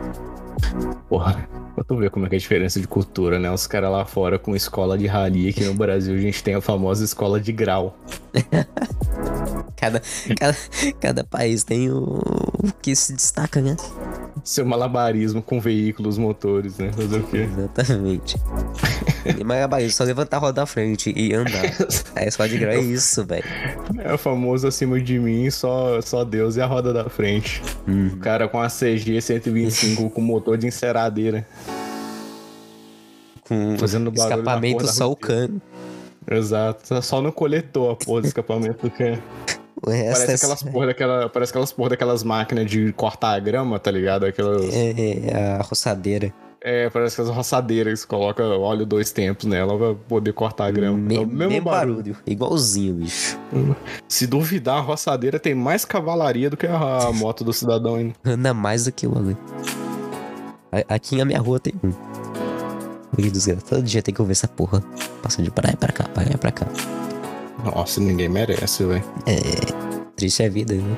Porra, 1.09 1.47
pra 1.75 1.83
tu 1.83 1.97
ver 1.97 2.09
como 2.09 2.25
é 2.25 2.29
que 2.29 2.35
é 2.35 2.37
a 2.37 2.39
diferença 2.39 2.79
de 2.79 2.87
cultura, 2.87 3.39
né? 3.39 3.51
Os 3.51 3.67
caras 3.67 3.91
lá 3.91 4.05
fora 4.05 4.39
com 4.39 4.55
escola 4.55 4.97
de 4.97 5.07
rally, 5.07 5.49
aqui 5.49 5.63
no 5.63 5.73
Brasil 5.73 6.15
a 6.15 6.19
gente 6.19 6.43
tem 6.43 6.55
a 6.55 6.61
famosa 6.61 7.03
escola 7.03 7.39
de 7.39 7.51
grau. 7.51 7.97
Cada, 9.75 10.01
cada, 10.39 10.57
cada 11.01 11.23
país 11.25 11.65
tem 11.65 11.91
o, 11.91 12.03
o 12.03 12.71
que 12.81 12.95
se 12.95 13.13
destaca, 13.13 13.59
né? 13.59 13.75
Seu 14.41 14.65
malabarismo 14.65 15.41
com 15.41 15.59
veículos, 15.59 16.17
motores, 16.17 16.77
né? 16.77 16.89
Fazer 16.93 17.19
o 17.19 17.23
quê? 17.23 17.49
Exatamente. 17.51 18.37
E 19.39 19.43
Magabaí, 19.43 19.89
só 19.89 20.03
levantar 20.03 20.37
a 20.37 20.39
roda 20.39 20.61
da 20.61 20.65
frente 20.65 21.13
e 21.15 21.33
andar. 21.33 21.63
A 22.15 22.25
escola 22.25 22.49
de 22.49 22.57
grau 22.57 22.73
é 22.73 22.79
isso, 22.79 23.25
velho. 23.25 23.43
É 23.99 24.13
o 24.13 24.17
famoso 24.17 24.67
acima 24.67 24.99
de 24.99 25.17
mim, 25.17 25.49
só, 25.49 26.01
só 26.01 26.23
Deus 26.23 26.55
e 26.55 26.61
a 26.61 26.65
roda 26.65 26.93
da 26.93 27.09
frente. 27.09 27.61
Uhum. 27.87 28.11
O 28.13 28.17
cara 28.17 28.47
com 28.47 28.59
a 28.59 28.67
CG 28.67 29.21
125 29.21 30.09
com 30.09 30.21
motor 30.21 30.57
de 30.57 30.67
enceradeira. 30.67 31.45
Com 33.47 33.77
Fazendo 33.77 34.11
barulho 34.11 34.33
escapamento 34.33 34.87
só 34.87 35.11
o 35.11 35.15
cano. 35.15 35.61
Exato. 36.29 37.01
Só 37.01 37.21
no 37.21 37.31
coletor 37.31 37.91
a 37.91 37.95
porra 37.95 38.21
do 38.21 38.27
escapamento 38.27 38.87
do 38.87 38.91
can. 38.91 39.19
O 39.85 39.89
resto 39.89 40.25
Parece 40.25 40.31
é, 40.31 40.35
aquelas 40.35 40.63
porra 40.63 40.85
daquela. 40.87 41.29
Parece 41.29 41.51
aquelas 41.51 41.73
porra 41.73 41.89
daquelas 41.89 42.23
máquinas 42.23 42.69
de 42.69 42.93
cortar 42.93 43.33
a 43.33 43.39
grama, 43.39 43.77
tá 43.79 43.91
ligado? 43.91 44.25
Aquelas. 44.25 44.73
É, 44.73 45.27
é 45.27 45.57
a 45.59 45.61
roçadeira. 45.61 46.33
Parece 46.93 47.15
aquelas 47.19 47.35
roçadeiras 47.35 48.03
que 48.03 48.07
coloca 48.07 48.41
óleo 48.43 48.85
dois 48.85 49.11
tempos 49.11 49.45
nela 49.45 49.77
pra 49.77 49.93
poder 50.07 50.31
cortar 50.33 50.65
a 50.67 50.71
grama. 50.71 50.97
Me- 50.97 51.15
é 51.17 51.19
o 51.19 51.27
mesmo 51.27 51.49
mesmo 51.49 51.65
barulho. 51.65 51.95
barulho. 51.97 52.17
Igualzinho, 52.25 52.93
bicho. 52.95 53.37
Se 54.07 54.25
duvidar, 54.25 54.77
a 54.77 54.81
roçadeira 54.81 55.39
tem 55.39 55.53
mais 55.53 55.83
cavalaria 55.83 56.49
do 56.49 56.55
que 56.57 56.65
a 56.65 57.11
moto 57.15 57.43
do 57.43 57.51
cidadão 57.51 57.95
ainda. 57.95 58.13
Anda 58.23 58.53
mais 58.53 58.85
do 58.85 58.91
que 58.91 59.05
o 59.05 59.09
bagulho. 59.11 59.37
A- 60.71 60.95
Aqui 60.95 61.15
na 61.17 61.25
minha 61.25 61.39
rua 61.39 61.59
tem 61.59 61.73
um. 61.83 61.91
Que 63.15 63.29
desgraça. 63.29 63.61
Todo 63.67 63.83
dia 63.83 64.01
tem 64.01 64.13
que 64.13 64.21
ouvir 64.21 64.31
essa 64.31 64.47
porra. 64.47 64.81
Passa 65.21 65.43
de 65.43 65.51
praia 65.51 65.77
pra 65.77 65.91
cá, 65.91 66.05
praia 66.05 66.37
pra 66.37 66.51
cá. 66.51 66.65
Nossa, 67.63 68.01
ninguém 68.01 68.27
merece, 68.27 68.83
velho. 68.85 69.03
Triste 70.15 70.41
é 70.43 70.47
a 70.47 70.49
vida, 70.49 70.73
né? 70.73 70.97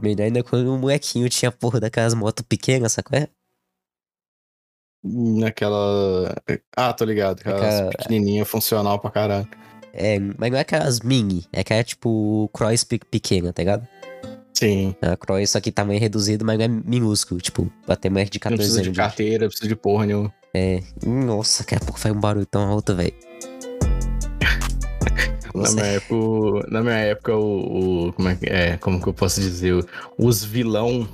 Melhor 0.00 0.24
ainda 0.24 0.42
quando 0.42 0.72
um 0.72 0.78
molequinho 0.78 1.28
tinha 1.28 1.50
porra 1.52 1.80
daquelas 1.80 2.14
motos 2.14 2.44
pequenas, 2.48 2.92
sacou? 2.92 3.18
É? 3.18 3.28
Naquela. 5.08 6.34
Ah, 6.76 6.92
tô 6.92 7.04
ligado. 7.04 7.40
Aquelas 7.40 7.62
Aquela- 7.74 7.90
pequenininha 7.90 8.44
funcional 8.44 8.98
pra 8.98 9.10
caralho. 9.10 9.48
É, 9.92 10.18
mas 10.38 10.50
não 10.50 10.58
é 10.58 10.60
aquelas 10.60 11.00
mini, 11.00 11.44
é 11.52 11.60
aquela 11.60 11.82
tipo 11.82 12.50
cross 12.52 12.84
pe- 12.84 13.00
pequena, 13.10 13.50
tá 13.52 13.62
ligado? 13.62 13.86
Sim. 14.52 14.94
É 15.00 15.08
a 15.08 15.16
cross 15.16 15.50
só 15.50 15.60
que 15.60 15.72
tamanho 15.72 15.98
reduzido, 16.00 16.44
mas 16.44 16.58
não 16.58 16.64
é 16.66 16.68
minúsculo, 16.68 17.40
tipo, 17.40 17.70
até 17.88 18.10
mais 18.10 18.28
de 18.28 18.36
Não 18.38 18.42
14 18.42 18.56
precisa 18.58 18.80
anos. 18.80 18.92
de 18.92 18.96
carteira, 18.98 19.44
não 19.44 19.48
precisa 19.48 19.68
de 19.68 19.76
porra 19.76 20.04
nenhuma. 20.06 20.32
É, 20.52 20.80
nossa, 21.04 21.62
daqui 21.62 21.74
a 21.76 21.80
pouco 21.80 21.98
faz 21.98 22.14
um 22.14 22.20
barulho 22.20 22.44
tão 22.46 22.62
alto, 22.68 22.94
velho. 22.94 23.12
Na 25.54 25.70
minha 25.72 25.86
época, 25.86 26.66
na 26.70 26.80
minha 26.82 26.94
época 26.96 27.34
o, 27.36 28.08
o- 28.08 28.12
como 28.12 28.28
é 28.28 28.34
que 28.34 28.46
é, 28.46 28.76
como 28.76 29.00
que 29.00 29.06
eu 29.08 29.14
posso 29.14 29.40
dizer, 29.40 29.82
os 30.18 30.44
vilão 30.44 31.08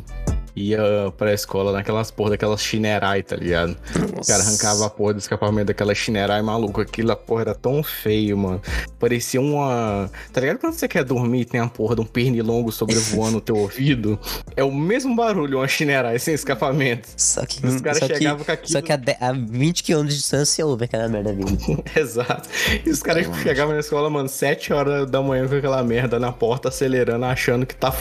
ia 0.54 0.80
pra 1.16 1.32
escola 1.32 1.72
naquelas 1.72 2.10
porra 2.10 2.30
daquelas 2.30 2.60
chinerai, 2.62 3.22
tá 3.22 3.36
ligado? 3.36 3.76
O 4.20 4.26
cara 4.26 4.42
arrancava 4.42 4.86
a 4.86 4.90
porra 4.90 5.14
do 5.14 5.18
escapamento 5.18 5.66
daquela 5.68 5.94
chinerai 5.94 6.42
maluco, 6.42 6.80
aquilo 6.80 7.10
a 7.12 7.16
porra 7.16 7.40
era 7.42 7.54
tão 7.54 7.82
feio, 7.82 8.36
mano. 8.36 8.60
Parecia 8.98 9.40
uma, 9.40 10.10
tá 10.32 10.40
ligado 10.40 10.58
quando 10.58 10.74
você 10.74 10.86
quer 10.86 11.04
dormir 11.04 11.40
e 11.40 11.44
tem 11.44 11.60
a 11.60 11.66
porra 11.68 11.94
de 11.94 12.00
um 12.02 12.04
pernilongo 12.04 12.70
sobrevoando 12.70 13.38
o 13.38 13.40
teu 13.40 13.56
ouvido? 13.56 14.18
É 14.56 14.62
o 14.62 14.70
mesmo 14.72 15.16
barulho, 15.16 15.58
uma 15.58 15.68
chinerai 15.68 16.18
sem 16.18 16.34
escapamento. 16.34 17.08
Só 17.16 17.44
que, 17.46 17.64
Os 17.66 17.80
caras 17.80 17.98
só 17.98 18.06
que, 18.08 18.14
chegavam 18.16 18.44
com 18.44 18.52
aquilo. 18.52 18.68
só 18.72 18.80
que 18.82 18.92
a, 18.92 18.96
de- 18.96 19.16
a 19.20 19.32
20 19.32 19.82
km 19.82 20.02
de 20.06 20.16
distância 20.16 20.66
ouve 20.66 20.84
aquela 20.84 21.08
merda 21.08 21.32
vindo. 21.32 21.58
Exato. 21.96 22.48
E 22.84 22.90
os 22.90 23.02
caras 23.02 23.26
chegavam 23.42 23.74
na 23.74 23.80
escola, 23.80 24.10
mano, 24.10 24.28
7 24.28 24.72
horas 24.72 25.10
da 25.10 25.22
manhã 25.22 25.48
com 25.48 25.54
aquela 25.54 25.82
merda 25.82 26.18
na 26.18 26.30
porta, 26.30 26.68
acelerando, 26.68 27.24
achando 27.24 27.64
que 27.66 27.74
tá. 27.74 27.92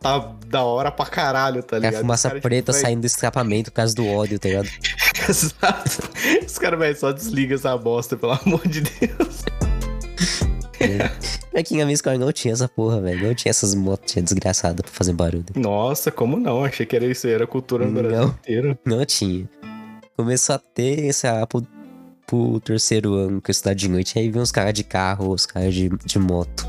Tá 0.00 0.32
da 0.48 0.62
hora 0.64 0.90
pra 0.90 1.06
caralho, 1.06 1.62
tá 1.62 1.76
É 1.76 1.80
ligado? 1.80 1.94
a 1.96 1.98
fumaça 2.00 2.28
Os 2.28 2.30
caras, 2.30 2.38
tipo, 2.38 2.48
preta 2.48 2.72
véi, 2.72 2.80
saindo 2.80 3.00
do 3.00 3.06
escapamento 3.06 3.70
por 3.70 3.76
causa 3.76 3.94
do 3.94 4.06
ódio, 4.06 4.38
tá 4.38 4.48
ligado? 4.48 4.68
Exato. 5.28 6.10
Os 6.46 6.58
caras, 6.58 6.78
velho, 6.78 6.96
só 6.98 7.12
desliga 7.12 7.54
essa 7.54 7.76
bosta, 7.76 8.16
pelo 8.16 8.32
amor 8.32 8.66
de 8.68 8.80
Deus. 8.82 9.44
Aqui 11.56 11.76
na 11.78 11.84
minha 11.84 11.94
escola 11.94 12.18
não 12.18 12.30
tinha 12.32 12.52
essa 12.52 12.68
porra, 12.68 13.00
velho. 13.00 13.26
Não 13.26 13.34
tinha 13.34 13.50
essas 13.50 13.74
motos 13.74 14.14
desgraçadas 14.14 14.82
pra 14.82 14.90
fazer 14.92 15.12
barulho. 15.14 15.46
Nossa, 15.54 16.10
como 16.10 16.36
não? 16.38 16.64
Achei 16.64 16.84
que 16.84 16.94
era 16.94 17.06
isso 17.06 17.26
aí, 17.26 17.32
era 17.32 17.46
cultura 17.46 17.86
no 17.86 17.92
Brasil 17.92 18.18
Não. 18.20 18.28
inteiro. 18.28 18.78
Não 18.84 19.04
tinha. 19.04 19.48
Começou 20.16 20.54
a 20.56 20.58
ter 20.58 21.04
esse 21.06 21.26
pro, 21.48 21.66
pro 22.26 22.60
terceiro 22.60 23.14
ano 23.14 23.40
que 23.40 23.50
eu 23.50 23.52
estudava 23.52 23.74
de 23.74 23.88
noite. 23.88 24.18
Aí 24.18 24.30
vi 24.30 24.38
uns 24.38 24.52
caras 24.52 24.74
de 24.74 24.84
carro, 24.84 25.30
os 25.30 25.46
caras 25.46 25.72
de, 25.74 25.88
de 26.04 26.18
moto. 26.18 26.66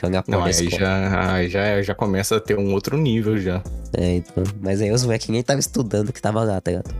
Cagar 0.00 0.24
Não, 0.26 0.42
aí 0.42 0.52
já, 0.52 1.32
aí 1.34 1.48
já, 1.48 1.82
já 1.82 1.94
começa 1.94 2.36
a 2.36 2.40
ter 2.40 2.58
um 2.58 2.72
outro 2.72 2.96
nível 2.96 3.36
já. 3.36 3.62
É, 3.92 4.16
então. 4.16 4.42
Mas 4.58 4.80
aí 4.80 4.90
os 4.90 5.04
moleques 5.04 5.28
nem 5.28 5.42
tava 5.42 5.60
estudando 5.60 6.10
que 6.10 6.22
tava 6.22 6.42
lá, 6.42 6.58
tá 6.58 6.70
ligado? 6.70 6.94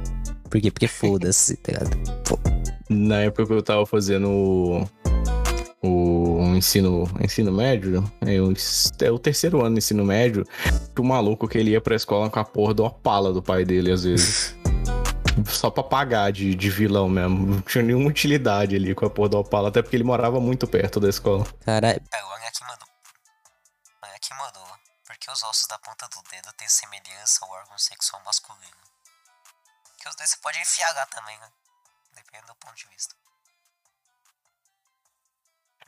Por 0.50 0.60
quê? 0.60 0.70
Porque 0.70 0.86
foda-se, 0.86 1.56
tá 1.56 1.72
ligado? 1.72 1.96
Na 2.90 3.20
época 3.22 3.46
que 3.46 3.52
eu 3.54 3.62
tava 3.62 3.86
fazendo 3.86 4.28
o, 4.28 4.86
o 5.82 6.54
ensino, 6.54 7.08
ensino 7.24 7.50
médio, 7.50 8.04
é 8.20 8.38
o, 8.38 8.52
é 9.00 9.10
o 9.10 9.18
terceiro 9.18 9.60
ano 9.60 9.76
do 9.76 9.78
ensino 9.78 10.04
médio, 10.04 10.44
que 10.94 11.00
o 11.00 11.04
maluco 11.04 11.48
que 11.48 11.56
ele 11.56 11.70
ia 11.70 11.80
pra 11.80 11.96
escola 11.96 12.28
com 12.28 12.38
a 12.38 12.44
porra 12.44 12.74
de 12.74 12.82
uma 12.82 12.90
pala 12.90 13.32
do 13.32 13.42
pai 13.42 13.64
dele, 13.64 13.92
às 13.92 14.04
vezes. 14.04 14.54
Só 15.46 15.70
pra 15.70 15.82
pagar 15.82 16.32
de, 16.32 16.54
de 16.54 16.68
vilão 16.68 17.08
mesmo. 17.08 17.46
Não 17.46 17.60
tinha 17.62 17.82
nenhuma 17.82 18.10
utilidade 18.10 18.76
ali 18.76 18.94
com 18.94 19.06
a 19.06 19.10
porra 19.10 19.30
da 19.30 19.38
Opala, 19.38 19.68
até 19.68 19.80
porque 19.80 19.96
ele 19.96 20.04
morava 20.04 20.38
muito 20.38 20.66
perto 20.66 21.00
da 21.00 21.08
escola. 21.08 21.46
Caralho. 21.64 22.02
Olha 22.12 22.48
aqui 22.48 22.60
mandou. 22.68 22.89
Aqui 24.30 24.34
mandou. 24.34 24.78
Porque 25.04 25.30
os 25.30 25.42
ossos 25.42 25.66
da 25.66 25.78
ponta 25.78 26.08
do 26.08 26.22
dedo 26.30 26.52
têm 26.52 26.68
semelhança 26.68 27.44
ao 27.44 27.50
órgão 27.50 27.76
sexual 27.78 28.22
masculino. 28.22 28.76
Que 29.98 30.08
os 30.08 30.14
dois 30.14 30.30
você 30.30 30.36
pode 30.38 30.58
enfiar 30.60 31.06
também, 31.06 31.36
né? 31.38 31.52
Dependendo 32.14 32.46
do 32.46 32.54
ponto 32.54 32.76
de 32.76 32.86
vista. 32.88 33.14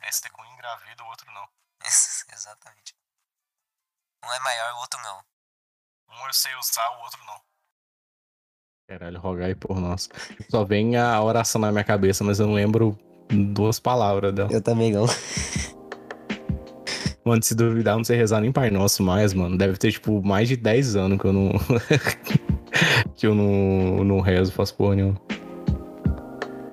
Esse 0.03 0.21
tem 0.21 0.31
com 0.31 0.43
engravida, 0.45 1.03
o 1.03 1.07
outro 1.07 1.31
não. 1.31 1.47
Exatamente. 2.33 2.93
Um 4.25 4.31
é 4.31 4.39
maior, 4.39 4.73
o 4.73 4.77
outro 4.79 4.99
não. 5.01 5.23
Um 6.09 6.27
eu 6.27 6.33
sei 6.33 6.53
usar, 6.55 6.89
o 6.89 6.99
outro 6.99 7.23
não. 7.23 7.41
Caralho, 8.87 9.19
rogai 9.19 9.55
por 9.55 9.79
nós. 9.79 10.09
Só 10.51 10.65
vem 10.65 10.97
a 10.97 11.21
oração 11.21 11.61
na 11.61 11.71
minha 11.71 11.85
cabeça, 11.85 12.23
mas 12.23 12.39
eu 12.39 12.47
não 12.47 12.53
lembro 12.53 12.97
duas 13.53 13.79
palavras 13.79 14.33
dela. 14.33 14.51
Eu 14.51 14.61
também 14.61 14.91
não. 14.91 15.05
Mano, 17.25 17.41
se 17.41 17.55
duvidar, 17.55 17.95
não 17.95 18.03
sei 18.03 18.17
rezar 18.17 18.41
nem 18.41 18.51
Pai 18.51 18.69
Nosso 18.69 19.01
mais, 19.01 19.33
mano. 19.33 19.57
Deve 19.57 19.77
ter, 19.77 19.91
tipo, 19.91 20.21
mais 20.21 20.47
de 20.49 20.57
10 20.57 20.95
anos 20.95 21.17
que 21.19 21.25
eu 21.25 21.31
não. 21.33 21.51
que 23.15 23.25
eu 23.27 23.33
não, 23.33 24.03
não 24.03 24.19
rezo, 24.19 24.51
faço 24.51 24.75
porra 24.75 24.95
nenhuma. 24.95 25.15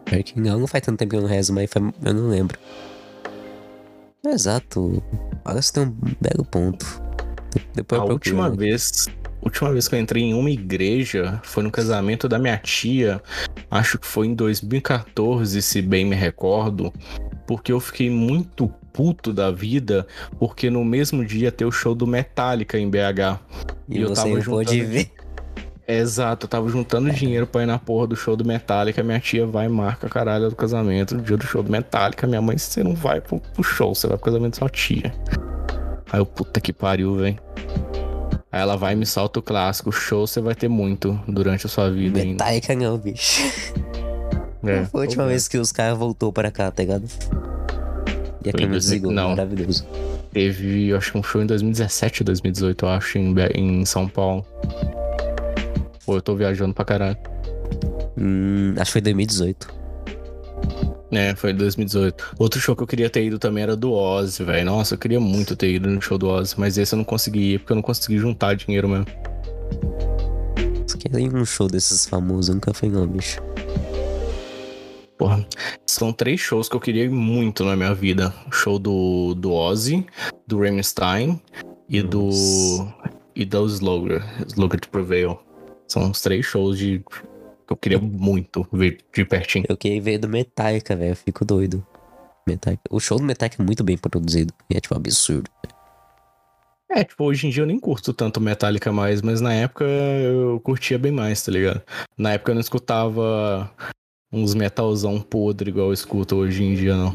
Pior 0.05 0.23
que 0.25 0.41
não, 0.41 0.59
não 0.59 0.67
faz 0.67 0.85
tanto 0.85 0.99
tempo 0.99 1.11
que 1.11 1.17
eu 1.17 1.21
não 1.23 1.29
rezo, 1.29 1.53
mas 1.55 1.71
foi- 1.71 1.93
eu 2.05 2.15
não 2.15 2.29
lembro. 2.29 2.59
Exato. 4.27 5.03
Agora 5.45 5.63
você 5.63 5.73
tem 5.73 5.83
um 5.85 5.97
belo 6.21 6.45
ponto. 6.45 6.85
De- 7.55 7.67
Depois 7.75 8.01
A 8.01 8.05
eu 8.05 8.11
última 8.11 8.43
procuro. 8.45 8.59
vez. 8.61 9.07
Última 9.43 9.73
vez 9.73 9.89
que 9.89 9.95
eu 9.95 9.99
entrei 10.01 10.23
em 10.25 10.35
uma 10.35 10.51
igreja 10.51 11.41
foi 11.43 11.63
no 11.63 11.71
casamento 11.71 12.29
da 12.29 12.39
minha 12.39 12.59
tia. 12.59 13.23
Acho 13.71 13.99
que 13.99 14.07
foi 14.07 14.27
em 14.27 14.35
2014, 14.35 15.63
se 15.63 15.81
bem 15.81 16.05
me 16.05 16.15
recordo. 16.15 16.93
Porque 17.51 17.73
eu 17.73 17.81
fiquei 17.81 18.09
muito 18.09 18.69
puto 18.93 19.33
da 19.33 19.51
vida, 19.51 20.07
porque 20.39 20.71
no 20.71 20.85
mesmo 20.85 21.25
dia 21.25 21.51
tem 21.51 21.67
o 21.67 21.73
show 21.73 21.97
do 21.97 22.07
Metallica 22.07 22.79
em 22.79 22.89
BH. 22.89 23.41
E, 23.89 24.01
eu 24.01 24.11
você 24.11 24.15
tava 24.15 24.29
não 24.37 24.41
pôde 24.45 24.71
juntando- 24.77 24.93
ver. 24.93 25.11
Exato, 25.89 26.45
eu 26.47 26.49
tava 26.49 26.69
juntando 26.69 27.11
dinheiro 27.11 27.49
pra 27.49 27.65
ir 27.65 27.67
na 27.67 27.77
porra 27.77 28.07
do 28.07 28.15
show 28.15 28.37
do 28.37 28.45
Metallica. 28.45 29.03
Minha 29.03 29.19
tia 29.19 29.45
vai 29.49 29.67
e 29.67 29.69
marca 29.69 30.07
a 30.07 30.11
caralho 30.11 30.49
do 30.49 30.55
casamento 30.55 31.17
no 31.17 31.23
dia 31.23 31.37
do 31.37 31.45
show 31.45 31.61
do 31.61 31.73
Metallica. 31.73 32.25
Minha 32.25 32.41
mãe, 32.41 32.57
você 32.57 32.85
não 32.85 32.95
vai 32.95 33.21
pro, 33.21 33.41
pro 33.41 33.65
show, 33.65 33.93
você 33.97 34.07
vai 34.07 34.17
pro 34.17 34.27
casamento 34.27 34.53
da 34.53 34.59
sua 34.61 34.69
tia. 34.69 35.13
Aí 36.13 36.21
eu, 36.21 36.25
puta 36.27 36.61
que 36.61 36.73
pariu, 36.73 37.17
velho. 37.17 37.37
Aí 38.53 38.61
ela 38.63 38.77
vai 38.77 38.93
e 38.93 38.97
me 38.97 39.05
solta 39.07 39.41
o 39.41 39.43
clássico. 39.43 39.91
Show 39.91 40.25
você 40.25 40.41
vai 40.41 40.55
ter 40.55 40.69
muito 40.69 41.21
durante 41.27 41.67
a 41.67 41.69
sua 41.69 41.91
vida 41.91 42.21
ainda. 42.21 42.45
Metallica 42.45 42.77
não, 42.77 42.97
bicho. 42.97 43.43
É, 44.65 44.85
Foi 44.87 45.01
a 45.03 45.05
última 45.07 45.27
vez 45.27 45.49
que 45.49 45.57
os 45.59 45.73
caras 45.73 45.97
voltou 45.99 46.33
para 46.33 46.51
cá, 46.51 46.71
tá 46.71 46.83
ligado? 46.83 47.05
E 48.45 48.49
a 48.49 48.53
Foi 48.53 48.53
câmera 48.53 48.67
em 48.67 48.71
2000 48.71 48.79
desligou, 48.81 49.13
não. 49.13 49.31
maravilhoso. 49.31 49.87
Teve, 50.33 50.89
eu 50.89 50.97
acho 50.99 51.13
que 51.13 51.19
um 51.19 51.23
show 51.23 51.43
em 51.43 51.47
2017 51.47 52.23
ou 52.23 52.27
2018, 52.27 52.85
eu 52.85 52.89
acho, 52.89 53.19
em, 53.19 53.35
em 53.55 53.85
São 53.85 54.07
Paulo. 54.09 54.45
Pô, 56.07 56.17
eu 56.17 56.23
tô 56.23 56.35
viajando 56.37 56.73
pra 56.75 56.85
caralho. 56.85 57.17
Hum, 58.17 58.75
acho 58.77 58.87
que 58.87 58.93
foi 58.93 59.01
2018. 59.01 59.81
É, 61.13 61.35
foi 61.35 61.51
em 61.51 61.57
2018. 61.57 62.37
Outro 62.39 62.61
show 62.61 62.77
que 62.77 62.83
eu 62.83 62.87
queria 62.87 63.11
ter 63.11 63.25
ido 63.25 63.39
também 63.39 63.65
era 63.65 63.75
do 63.75 63.93
Ozzy, 63.93 64.45
velho. 64.45 64.65
Nossa, 64.67 64.95
eu 64.95 64.99
queria 64.99 65.19
muito 65.19 65.57
ter 65.57 65.75
ido 65.75 65.89
no 65.89 66.01
show 66.01 66.17
do 66.17 66.29
Ozzy, 66.29 66.55
mas 66.57 66.79
esse 66.79 66.95
eu 66.95 66.99
não 66.99 67.05
consegui 67.05 67.55
ir 67.55 67.59
porque 67.59 67.73
eu 67.73 67.77
não 67.77 67.83
consegui 67.83 68.19
juntar 68.19 68.55
dinheiro 68.55 68.89
mesmo. 68.89 69.07
Você 70.87 70.97
quer 70.99 71.19
ir 71.19 71.35
um 71.35 71.45
show 71.45 71.67
desses 71.67 72.07
famosos? 72.07 72.55
Nunca 72.55 72.73
foi 72.73 72.89
não, 72.89 73.07
bicho. 73.07 73.41
Porra, 75.21 75.47
são 75.85 76.15
três 76.15 76.41
shows 76.41 76.67
que 76.67 76.75
eu 76.75 76.81
queria 76.81 77.11
muito 77.11 77.63
na 77.63 77.77
minha 77.77 77.95
vida: 77.95 78.33
o 78.49 78.53
show 78.53 78.79
do, 78.79 79.35
do 79.35 79.53
Ozzy, 79.53 80.07
do 80.47 80.59
Rammstein 80.59 81.39
e 81.87 82.01
do. 82.01 82.25
Nossa. 82.25 82.95
e 83.37 83.45
do 83.45 83.67
Slugger, 83.67 84.25
Slugger 84.49 84.81
to 84.81 84.89
Prevail. 84.89 85.39
São 85.87 86.11
os 86.11 86.23
três 86.23 86.47
shows 86.47 86.79
de. 86.79 87.01
que 87.01 87.71
eu 87.71 87.77
queria 87.77 87.99
muito 87.99 88.67
ver 88.73 89.01
de 89.15 89.23
pertinho. 89.27 89.67
Eu 89.69 89.77
queria 89.77 90.01
ver 90.01 90.17
do 90.17 90.27
Metallica, 90.27 90.97
velho. 90.97 91.11
Eu 91.11 91.17
fico 91.17 91.45
doido. 91.45 91.87
Metallica. 92.49 92.85
O 92.89 92.99
show 92.99 93.19
do 93.19 93.25
Metallica 93.25 93.63
é 93.63 93.67
muito 93.67 93.85
bem 93.85 93.99
produzido. 93.99 94.55
E 94.71 94.77
é 94.79 94.81
tipo 94.81 94.97
absurdo. 94.97 95.51
É, 96.89 97.05
tipo, 97.05 97.25
hoje 97.25 97.47
em 97.47 97.51
dia 97.51 97.63
eu 97.63 97.67
nem 97.67 97.79
curto 97.79 98.15
tanto 98.15 98.41
Metallica 98.41 98.91
mais, 98.91 99.21
mas 99.21 99.43
na 99.43 99.53
época 99.53 99.85
eu 99.85 100.59
curtia 100.61 100.99
bem 100.99 101.13
mais, 101.13 101.43
tá 101.43 101.53
ligado? 101.53 101.83
Na 102.17 102.33
época 102.33 102.53
eu 102.53 102.55
não 102.55 102.61
escutava 102.61 103.71
uns 104.33 104.55
metalzão 104.55 105.21
podre 105.21 105.71
igual 105.71 105.89
eu 105.89 105.93
escuto 105.93 106.37
hoje 106.37 106.63
em 106.63 106.75
dia, 106.75 106.97
não. 106.97 107.15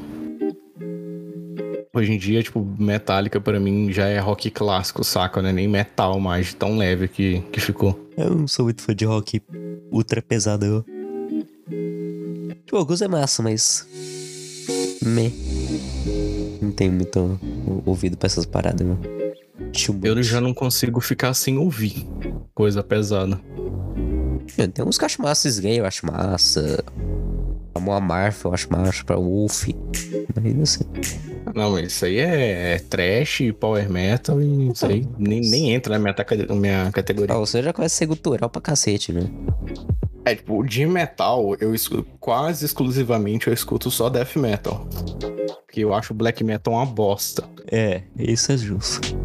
Hoje 1.93 2.12
em 2.12 2.17
dia, 2.17 2.43
tipo, 2.43 2.60
Metallica 2.78 3.39
pra 3.39 3.58
mim 3.58 3.89
já 3.89 4.08
é 4.08 4.19
rock 4.19 4.51
clássico, 4.51 5.01
saca? 5.01 5.41
Não 5.41 5.49
é 5.49 5.54
nem 5.54 5.67
metal 5.67 6.19
mais, 6.19 6.54
tão 6.54 6.78
leve 6.78 7.08
que, 7.08 7.39
que 7.54 7.62
ficou. 7.62 7.97
Eu 8.17 8.36
não 8.36 8.47
sou 8.49 8.65
muito 8.65 8.82
fã 8.82 8.93
de 8.93 9.06
rock 9.06 9.41
ultra 9.89 10.21
pesado, 10.21 10.65
eu. 10.65 10.86
Tipo, 12.65 12.75
alguns 12.75 13.01
é 13.01 13.08
massa, 13.08 13.41
mas. 13.41 13.88
Me. 15.01 15.32
Não 16.62 16.71
tenho 16.71 16.91
muito 16.91 17.39
ouvido 17.86 18.17
pra 18.17 18.28
essas 18.28 18.45
paradas, 18.45 18.86
much. 18.86 19.89
Eu 20.04 20.21
já 20.21 20.41
não 20.41 20.54
consigo 20.54 20.99
ficar 20.99 21.34
sem 21.34 21.58
ouvir 21.58 22.06
coisa 22.54 22.84
pesada. 22.84 23.39
Mano, 24.58 24.71
Tem 24.71 24.86
uns 24.86 24.97
que 24.97 25.04
eu 25.04 25.06
acho 25.06 25.21
massa, 25.21 25.47
Slay 25.47 25.80
eu 25.80 25.86
acho 25.86 26.06
massa. 26.06 26.84
A 27.75 27.79
Moa 27.79 27.99
Marfa 27.99 28.47
eu 28.47 28.53
acho 28.53 28.71
massa, 28.71 29.03
pra 29.03 29.17
Wolf. 29.17 29.67
Mas 30.33 30.55
não 30.55 30.65
sei. 30.65 30.88
Não, 31.53 31.71
mas 31.71 31.88
isso 31.88 32.05
aí 32.05 32.17
é, 32.17 32.73
é 32.75 32.79
trash, 32.79 33.41
power 33.59 33.89
metal 33.89 34.41
e 34.41 34.69
isso 34.71 34.85
aí 34.85 35.05
nem, 35.19 35.41
nem 35.41 35.73
entra 35.73 35.97
na 35.97 35.99
minha, 35.99 36.15
na 36.47 36.55
minha 36.55 36.91
categoria. 36.91 37.35
Ah, 37.35 37.38
você 37.38 37.61
já 37.61 37.73
conhece 37.73 37.95
ser 37.95 38.05
gutural 38.05 38.49
pra 38.49 38.61
cacete, 38.61 39.11
né? 39.11 39.29
É, 40.23 40.33
tipo, 40.33 40.63
de 40.63 40.85
metal, 40.85 41.55
eu 41.59 41.75
escuto, 41.75 42.07
quase 42.19 42.65
exclusivamente 42.65 43.47
eu 43.47 43.53
escuto 43.53 43.91
só 43.91 44.09
death 44.09 44.38
metal. 44.38 44.88
Porque 45.65 45.81
eu 45.81 45.93
acho 45.93 46.13
black 46.13 46.43
metal 46.43 46.73
uma 46.73 46.85
bosta. 46.85 47.43
É, 47.71 48.01
isso 48.17 48.51
é 48.51 48.57
justo. 48.57 49.15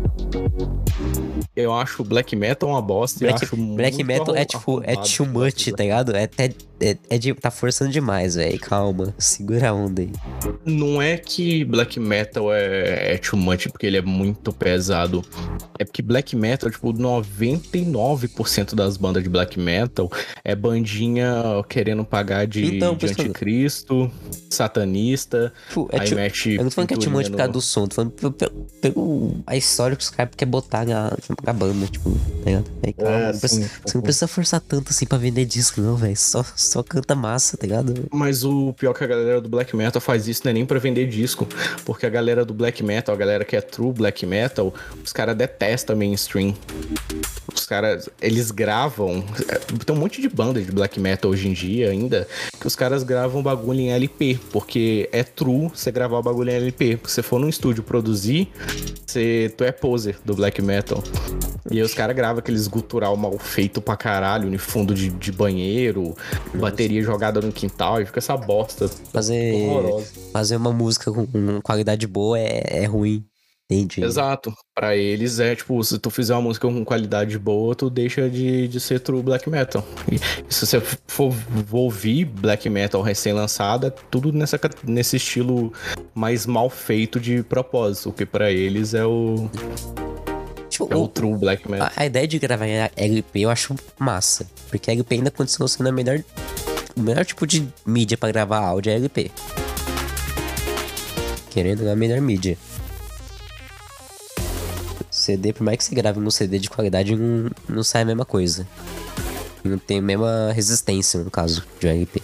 Eu 1.61 1.73
acho 1.75 2.03
black 2.05 2.35
metal 2.37 2.69
uma 2.71 2.83
bosta 2.83 3.21
Black, 3.21 3.45
acho 3.45 3.57
black 3.57 4.03
metal 4.05 4.35
é 4.37 4.45
tipo, 4.45 4.83
é 4.85 4.95
too 4.97 5.27
much, 5.27 5.71
tá 5.77 5.83
ligado? 5.83 6.17
É 6.17 6.25
até. 6.25 6.51
É, 6.83 6.97
é 7.11 7.19
de, 7.19 7.35
tá 7.35 7.51
forçando 7.51 7.91
demais, 7.91 8.37
velho. 8.37 8.59
Calma, 8.59 9.15
segura 9.19 9.69
a 9.69 9.75
onda 9.75 10.01
aí. 10.01 10.11
Não 10.65 11.01
é 11.03 11.19
que 11.19 11.63
black 11.63 12.01
metal 12.01 12.51
é, 12.55 13.13
é 13.15 13.19
too 13.19 13.39
much 13.39 13.69
porque 13.69 13.85
ele 13.87 13.99
é 13.99 14.03
muito 14.03 14.51
pesado. 14.51 15.23
É 15.79 15.85
porque 15.85 16.01
black 16.01 16.35
metal, 16.35 16.71
tipo, 16.71 16.91
99% 16.95 18.75
das 18.75 18.97
bandas 18.97 19.23
de 19.23 19.29
black 19.29 19.59
metal 19.59 20.11
é 20.45 20.55
bandinha 20.55 21.35
querendo 21.69 22.03
pagar 22.05 22.47
de, 22.47 22.77
Então, 22.77 22.95
de 22.95 23.07
anticristo, 23.09 24.11
satanista. 24.49 25.53
Tipo, 25.69 25.89
é 25.93 26.01
aí 26.01 26.09
too- 26.09 26.17
mete. 26.17 26.51
Eu 26.55 26.63
não 26.63 26.71
tô 26.71 26.75
falando 26.77 26.89
que 26.89 26.95
é 26.95 26.97
too 26.99 27.11
much 27.13 27.31
por 27.31 27.37
causa 27.37 27.53
do 27.53 27.61
som, 27.61 27.87
tô 27.87 27.95
falando 27.95 28.13
pe- 28.13 28.31
pe- 28.33 28.51
pelo 28.81 29.37
a 29.47 29.57
história 29.57 29.97
que 29.97 30.03
os 30.03 30.11
caras 30.11 30.33
querem 30.37 30.51
botar 30.51 30.85
na, 30.87 31.13
na 31.45 31.50
banda, 31.53 31.87
tipo, 31.87 32.11
tá 32.11 32.45
ligado? 32.51 32.65
Aí, 32.85 32.93
calma, 32.93 33.11
É, 33.13 33.33
não 33.33 33.39
precisa- 33.39 33.63
sim, 33.63 33.71
você 33.85 33.95
não 33.99 34.03
precisa 34.03 34.27
forçar 34.29 34.61
tanto 34.61 34.91
assim 34.91 35.07
pra 35.07 35.19
vender 35.19 35.45
disco, 35.45 35.81
não, 35.81 35.97
velho. 35.97 36.17
Só, 36.17 36.45
só 36.57 36.83
canta 36.83 37.15
massa, 37.15 37.57
tá 37.57 37.67
ligado? 37.67 38.07
Mas 38.13 38.45
o 38.45 38.73
pior 38.75 38.91
é 38.93 38.95
que 38.95 39.05
a 39.05 39.07
galera 39.07 39.41
do 39.41 39.49
black 39.49 39.75
metal 39.77 40.01
faz 40.01 40.27
isso 40.29 40.43
não 40.45 40.51
é 40.51 40.55
nem 40.55 40.67
pra 40.67 40.79
vender 40.79 41.07
disco. 41.09 41.47
Porque 41.85 42.07
a 42.07 42.11
galera 42.11 42.45
do 42.45 42.55
black 42.55 42.83
metal, 42.83 43.15
a 43.15 43.19
galera 43.19 43.45
que 43.45 43.57
é 43.57 43.61
true 43.61 43.93
black 43.93 44.25
metal, 44.27 44.73
os 45.05 45.13
caras 45.13 45.37
detestam 45.37 45.97
mainstream. 45.97 46.55
Os 47.55 47.67
caras, 47.67 48.09
eles 48.21 48.51
gravam. 48.51 49.25
é, 49.49 49.57
Tem 49.85 49.95
um 49.95 49.99
monte 49.99 50.21
de 50.21 50.29
banda 50.29 50.61
de 50.61 50.71
black 50.71 50.99
metal 51.01 51.31
hoje 51.31 51.49
em 51.49 51.53
dia 51.53 51.91
ainda, 51.91 52.27
que 52.61 52.67
os 52.67 52.77
caras 52.77 53.03
gravam 53.03 53.43
bagulho 53.43 53.81
em 53.81 53.91
LP. 53.93 54.39
Porque 54.53 55.09
é 55.13 55.23
true 55.25 55.69
você 55.75 55.91
gravar 55.91 56.19
o 56.19 56.23
bagulho 56.23 56.51
em 56.51 56.55
LP. 56.55 56.97
Porque 56.97 57.09
se 57.09 57.15
você 57.17 57.23
for 57.23 57.39
num 57.41 57.49
estúdio 57.49 57.83
produzir, 57.83 58.49
você, 59.07 59.53
tu 59.57 59.65
é 59.65 59.73
poser 59.73 60.17
do 60.25 60.35
black 60.35 60.63
metal. 60.63 61.03
E 61.71 61.77
aí 61.79 61.83
os 61.83 61.95
caras 61.95 62.17
gravam 62.17 62.41
aqueles 62.41 62.67
gutural 62.67 63.17
mal 63.17 63.39
feito 63.39 63.81
pra 63.81 63.97
caralho, 63.97 64.51
no 64.51 64.59
fundo 64.59 64.95
de, 64.95 65.11
de 65.11 65.31
banheiro, 65.31 66.17
bateria 66.55 67.03
jogada 67.03 67.41
no 67.41 67.53
quintal, 67.53 68.01
e 68.01 68.07
fica 68.07 68.19
essa 68.19 68.37
bosta 68.37 68.89
Fazer, 69.13 69.55
horrorosa. 69.55 70.07
fazer 70.33 70.57
uma 70.57 70.73
música 70.73 71.13
com, 71.13 71.27
com 71.27 71.61
qualidade 71.63 72.07
boa 72.07 72.39
é, 72.39 72.83
é 72.83 72.85
ruim. 72.87 73.25
Entendi. 73.71 74.03
Exato. 74.03 74.53
Pra 74.75 74.97
eles 74.97 75.39
é 75.39 75.55
tipo, 75.55 75.83
se 75.85 75.97
tu 75.97 76.11
fizer 76.11 76.35
uma 76.35 76.43
música 76.43 76.67
com 76.67 76.85
qualidade 76.85 77.39
boa, 77.39 77.73
tu 77.73 77.89
deixa 77.89 78.29
de, 78.29 78.67
de 78.67 78.81
ser 78.81 78.99
true 78.99 79.23
black 79.23 79.49
metal. 79.49 79.87
E 80.11 80.19
se 80.53 80.67
você 80.67 80.81
for 81.07 81.33
ouvir 81.71 82.25
black 82.25 82.69
metal 82.69 83.01
recém-lançada, 83.01 83.87
é 83.87 83.91
tudo 84.11 84.33
nessa, 84.33 84.59
nesse 84.83 85.17
estilo 85.19 85.73
mais 86.13 86.47
mal 86.47 86.69
feito 86.69 87.21
de 87.21 87.45
propósito, 87.45 88.09
o 88.09 88.13
que 88.13 88.27
pra 88.27 88.51
eles 88.51 88.93
é 88.93 89.07
o, 89.07 89.49
Tipo, 90.85 90.93
é 90.95 90.97
o 90.97 91.03
o- 91.05 91.09
true 91.09 91.37
black 91.37 91.71
metal. 91.71 91.89
a, 91.97 92.03
a 92.03 92.07
ideia 92.07 92.27
de 92.27 92.39
gravar 92.39 92.67
em 92.67 92.89
LP 92.97 93.41
eu 93.41 93.51
acho 93.51 93.75
massa. 93.99 94.47
Porque 94.69 94.91
LP 94.91 95.15
ainda 95.17 95.31
continua 95.31 95.69
sendo 95.69 95.89
a 95.89 95.93
melhor, 95.93 96.23
o 96.97 97.01
melhor 97.01 97.25
tipo 97.25 97.47
de 97.47 97.69
mídia 97.87 98.17
pra 98.17 98.31
gravar 98.31 98.59
áudio 98.61 98.91
é 98.93 98.97
LP. 98.97 99.31
Querendo 101.51 101.89
a 101.89 101.97
melhor 101.97 102.21
mídia. 102.21 102.57
CD, 105.11 105.53
por 105.53 105.65
mais 105.65 105.77
que 105.79 105.85
você 105.85 105.95
grave 105.95 106.19
num 106.21 106.31
CD 106.31 106.59
de 106.59 106.71
qualidade, 106.71 107.15
não, 107.15 107.51
não 107.69 107.83
sai 107.83 108.03
a 108.03 108.05
mesma 108.05 108.25
coisa. 108.25 108.67
Não 109.63 109.77
tem 109.77 109.99
a 109.99 110.03
mesma 110.03 110.53
resistência, 110.55 111.23
no 111.23 111.31
caso, 111.31 111.63
de 111.79 111.87
um 111.87 111.91
LP. 111.91 112.23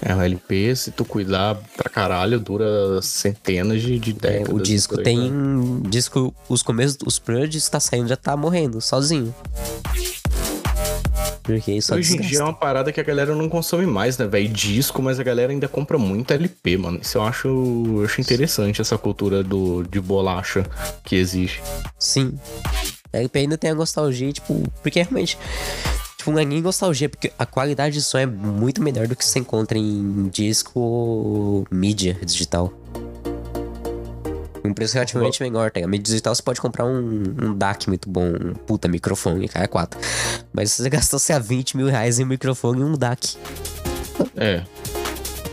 É, 0.00 0.14
o 0.14 0.20
LP, 0.22 0.76
se 0.76 0.90
tu 0.92 1.04
cuidar 1.04 1.56
pra 1.76 1.90
caralho, 1.90 2.38
dura 2.38 3.02
centenas 3.02 3.82
de, 3.82 3.98
de 3.98 4.10
É, 4.10 4.14
décadas. 4.14 4.54
o 4.54 4.60
disco 4.62 4.96
aí, 4.98 5.02
tem. 5.04 5.30
né? 5.30 5.80
Disco, 5.88 6.32
os 6.48 6.62
começos, 6.62 6.98
os 7.04 7.18
primeiros 7.18 7.50
discos 7.50 7.70
tá 7.70 7.80
saindo 7.80 8.08
já 8.08 8.16
tá 8.16 8.36
morrendo, 8.36 8.80
sozinho. 8.80 9.34
Porque 11.42 11.72
isso 11.72 11.88
só 11.88 11.94
Hoje 11.94 12.14
em 12.16 12.20
dia 12.20 12.40
é 12.40 12.42
uma 12.42 12.52
parada 12.52 12.92
que 12.92 13.00
a 13.00 13.02
galera 13.02 13.34
não 13.34 13.48
consome 13.48 13.86
mais, 13.86 14.18
né, 14.18 14.26
velho? 14.26 14.48
Disco, 14.50 15.00
mas 15.02 15.18
a 15.18 15.22
galera 15.22 15.50
ainda 15.50 15.66
compra 15.66 15.96
muito 15.98 16.30
LP, 16.32 16.76
mano. 16.76 16.98
Isso 17.02 17.16
eu 17.16 17.22
acho, 17.22 17.48
eu 17.48 18.04
acho 18.04 18.20
interessante, 18.20 18.80
essa 18.82 18.98
cultura 18.98 19.42
do, 19.42 19.82
de 19.84 19.98
bolacha 19.98 20.66
que 21.02 21.16
existe. 21.16 21.62
Sim. 21.98 22.38
LP 23.12 23.38
ainda 23.38 23.56
tem 23.56 23.70
a 23.70 23.74
nostalgia, 23.74 24.30
tipo, 24.30 24.62
porque 24.82 25.00
realmente. 25.00 25.38
Tipo, 26.18 26.32
não 26.32 26.40
é 26.40 26.44
nem 26.44 26.60
nostalgia, 26.60 27.08
porque 27.08 27.32
a 27.38 27.46
qualidade 27.46 27.94
de 27.94 28.02
som 28.02 28.18
é 28.18 28.26
muito 28.26 28.82
melhor 28.82 29.06
do 29.06 29.14
que 29.14 29.24
você 29.24 29.38
encontra 29.38 29.78
em 29.78 30.28
disco 30.28 30.78
ou 30.80 31.66
mídia 31.70 32.18
digital. 32.26 32.72
Um 34.64 34.74
preço 34.74 34.94
relativamente 34.94 35.40
menor, 35.40 35.70
tá? 35.70 35.78
ligado? 35.78 35.90
Mídia 35.90 36.04
digital 36.06 36.34
você 36.34 36.42
pode 36.42 36.60
comprar 36.60 36.84
um, 36.84 37.34
um 37.40 37.54
DAC 37.56 37.86
muito 37.86 38.10
bom, 38.10 38.26
um 38.26 38.52
puta 38.52 38.88
microfone, 38.88 39.48
cara, 39.48 39.64
é 39.64 39.68
4. 39.68 39.98
Mas 40.52 40.72
você 40.72 40.90
gastou, 40.90 41.20
sei 41.20 41.36
lá, 41.36 41.40
20 41.40 41.76
mil 41.76 41.86
reais 41.86 42.18
em 42.18 42.24
um 42.24 42.26
microfone 42.26 42.80
e 42.80 42.84
um 42.84 42.98
DAC. 42.98 43.36
É, 44.36 44.64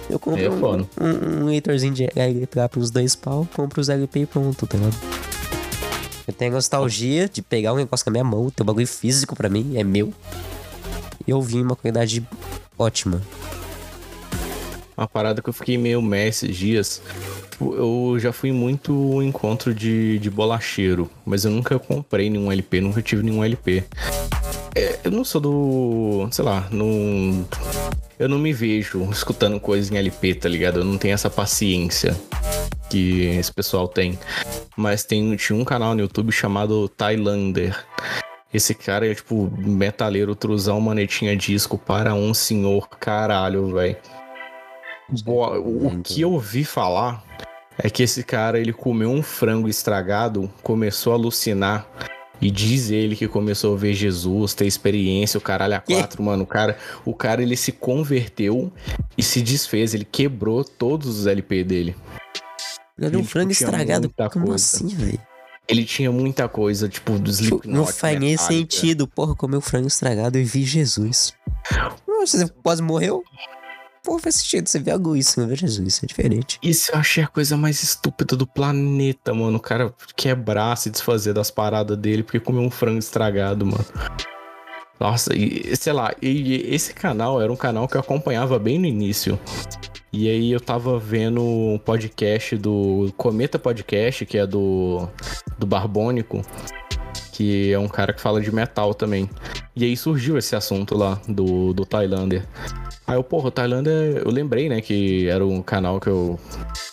Eu 0.09 0.17
compro 0.17 0.41
É 0.41 0.49
um, 0.49 0.87
um, 0.99 1.41
um 1.41 1.45
leitorzinho 1.45 1.93
de 1.93 2.09
LP 2.15 2.67
pros 2.69 2.89
dois 2.89 3.15
pau, 3.15 3.47
compro 3.55 3.79
os 3.79 3.87
LP 3.87 4.21
e 4.21 4.25
pronto, 4.25 4.65
tá 4.65 4.77
ligado? 4.77 4.95
Eu 6.27 6.33
tenho 6.33 6.51
a 6.51 6.55
nostalgia 6.55 7.29
de 7.29 7.43
pegar 7.43 7.71
um 7.73 7.75
negócio 7.75 8.03
com 8.03 8.09
a 8.09 8.13
minha 8.13 8.23
mão, 8.23 8.49
ter 8.49 8.63
um 8.63 8.65
bagulho 8.65 8.87
físico 8.87 9.35
pra 9.35 9.47
mim, 9.47 9.77
é 9.77 9.83
meu. 9.83 10.11
E 11.27 11.33
ouvir 11.33 11.57
em 11.57 11.63
uma 11.63 11.75
qualidade 11.75 12.27
ótima. 12.77 13.21
uma 14.97 15.07
parada 15.07 15.41
que 15.41 15.49
eu 15.49 15.53
fiquei 15.53 15.77
meio 15.77 16.01
meh 16.01 16.27
esses 16.27 16.55
dias. 16.55 17.01
Tipo, 17.51 17.73
eu 17.73 18.19
já 18.19 18.33
fui 18.33 18.51
muito 18.51 19.21
encontro 19.21 19.73
de, 19.73 20.19
de 20.19 20.29
bolacheiro, 20.29 21.09
mas 21.25 21.45
eu 21.45 21.51
nunca 21.51 21.79
comprei 21.79 22.29
nenhum 22.29 22.51
LP, 22.51 22.81
nunca 22.81 23.01
tive 23.01 23.23
nenhum 23.23 23.43
LP. 23.43 23.83
É, 24.75 24.99
eu 25.05 25.11
não 25.11 25.23
sou 25.23 25.39
do. 25.39 26.27
sei 26.31 26.43
lá, 26.43 26.67
não. 26.69 27.47
Eu 28.19 28.27
não 28.27 28.37
me 28.37 28.51
vejo 28.51 29.09
escutando 29.09 29.59
coisa 29.59 29.93
em 29.93 29.97
LP, 29.97 30.35
tá 30.35 30.49
ligado? 30.49 30.79
Eu 30.79 30.85
não 30.85 30.97
tenho 30.97 31.13
essa 31.13 31.29
paciência 31.29 32.15
que 32.89 33.21
esse 33.23 33.53
pessoal 33.53 33.87
tem. 33.87 34.19
Mas 34.75 35.05
tem, 35.05 35.35
tinha 35.37 35.57
um 35.57 35.63
canal 35.63 35.95
no 35.95 36.01
YouTube 36.01 36.31
chamado 36.31 36.89
Thailander. 36.89 37.85
Esse 38.55 38.73
cara 38.73 39.05
é 39.05 39.13
tipo 39.13 39.51
metaleiro, 39.57 40.33
truzão, 40.33 40.79
manetinha 40.79 41.35
disco 41.35 41.77
para 41.77 42.15
um 42.15 42.33
senhor 42.33 42.87
caralho, 42.87 43.73
velho. 43.73 43.97
O 45.11 46.01
que 46.01 46.21
eu 46.21 46.31
ouvi 46.31 46.63
falar 46.63 47.21
é 47.77 47.89
que 47.89 48.01
esse 48.01 48.23
cara 48.23 48.57
ele 48.57 48.71
comeu 48.71 49.09
um 49.09 49.21
frango 49.21 49.67
estragado, 49.67 50.49
começou 50.63 51.11
a 51.11 51.17
alucinar. 51.17 51.85
E 52.41 52.49
diz 52.49 52.91
ele 52.91 53.17
que 53.17 53.27
começou 53.27 53.73
a 53.73 53.77
ver 53.77 53.93
Jesus, 53.93 54.53
ter 54.53 54.65
experiência, 54.65 55.37
o 55.37 55.41
caralho 55.41 55.75
a 55.75 55.81
quatro, 55.83 56.23
mano. 56.23 56.43
O 56.43 56.47
cara, 56.47 56.77
o 57.03 57.13
cara 57.13 57.41
ele 57.41 57.57
se 57.57 57.73
converteu 57.73 58.71
e 59.17 59.23
se 59.23 59.41
desfez, 59.41 59.93
ele 59.93 60.05
quebrou 60.05 60.63
todos 60.63 61.19
os 61.19 61.27
LP 61.27 61.61
dele. 61.65 61.93
Olha 62.97 63.17
um 63.17 63.19
Ele 63.19 63.23
frango 63.27 63.51
tinha 63.51 63.67
estragado. 63.67 64.09
Como 64.31 64.47
coisa. 64.47 64.55
assim, 64.55 64.87
velho? 64.87 65.34
Ele 65.67 65.83
tinha 65.83 66.11
muita 66.11 66.47
coisa, 66.47 66.87
tipo, 66.87 67.17
dos 67.17 67.37
Tipo, 67.37 67.55
Slipknot. 67.55 67.75
Não 67.75 67.85
faz 67.87 68.19
nem 68.19 68.37
sentido, 68.37 69.07
porra, 69.07 69.35
comer 69.35 69.57
um 69.57 69.61
frango 69.61 69.87
estragado 69.87 70.37
e 70.37 70.43
vi 70.43 70.63
Jesus. 70.63 71.33
Nossa, 72.07 72.37
Você 72.37 72.53
quase 72.61 72.81
morreu? 72.81 73.23
Pô, 74.03 74.19
faz 74.19 74.35
sentido, 74.35 74.67
você 74.67 74.77
vê 74.77 74.91
algo 74.91 75.15
isso, 75.15 75.39
não 75.39 75.47
vê 75.47 75.55
Jesus, 75.55 75.99
é 76.03 76.05
diferente. 76.05 76.59
Isso 76.61 76.91
eu 76.91 76.99
achei 76.99 77.23
a 77.23 77.27
coisa 77.27 77.57
mais 77.57 77.81
estúpida 77.81 78.35
do 78.35 78.45
planeta, 78.45 79.33
mano. 79.33 79.57
O 79.57 79.59
cara 79.59 79.91
quebrar, 80.15 80.75
se 80.75 80.91
desfazer 80.91 81.33
das 81.33 81.49
paradas 81.49 81.97
dele 81.97 82.21
porque 82.21 82.39
comeu 82.39 82.61
um 82.61 82.69
frango 82.69 82.99
estragado, 82.99 83.65
mano. 83.65 83.85
Nossa, 84.99 85.35
e 85.35 85.75
sei 85.75 85.91
lá, 85.91 86.13
e 86.21 86.73
esse 86.73 86.93
canal 86.93 87.41
era 87.41 87.51
um 87.51 87.55
canal 87.55 87.87
que 87.87 87.97
eu 87.97 88.01
acompanhava 88.01 88.59
bem 88.59 88.77
no 88.77 88.85
início. 88.85 89.39
E 90.13 90.29
aí 90.29 90.51
eu 90.51 90.61
tava 90.61 90.97
vendo 90.97 91.41
um 91.41 91.77
podcast 91.77 92.55
do 92.57 93.11
Cometa 93.17 93.59
Podcast, 93.59 94.25
que 94.25 94.37
é 94.37 94.47
do, 94.47 95.09
do 95.57 95.65
Barbônico, 95.65 96.41
que 97.31 97.71
é 97.71 97.79
um 97.79 97.87
cara 97.87 98.13
que 98.13 98.21
fala 98.21 98.41
de 98.41 98.51
metal 98.53 98.93
também. 98.93 99.29
E 99.75 99.83
aí 99.83 99.97
surgiu 99.97 100.37
esse 100.37 100.55
assunto 100.55 100.97
lá 100.97 101.19
do, 101.27 101.73
do 101.73 101.85
Thailander. 101.85 102.45
Aí 103.05 103.15
eu, 103.15 103.23
porra, 103.23 103.49
o 103.49 103.51
Thailander, 103.51 104.21
eu 104.25 104.31
lembrei, 104.31 104.69
né, 104.69 104.81
que 104.81 105.27
era 105.27 105.45
um 105.45 105.61
canal 105.61 105.99
que 105.99 106.07
eu, 106.07 106.39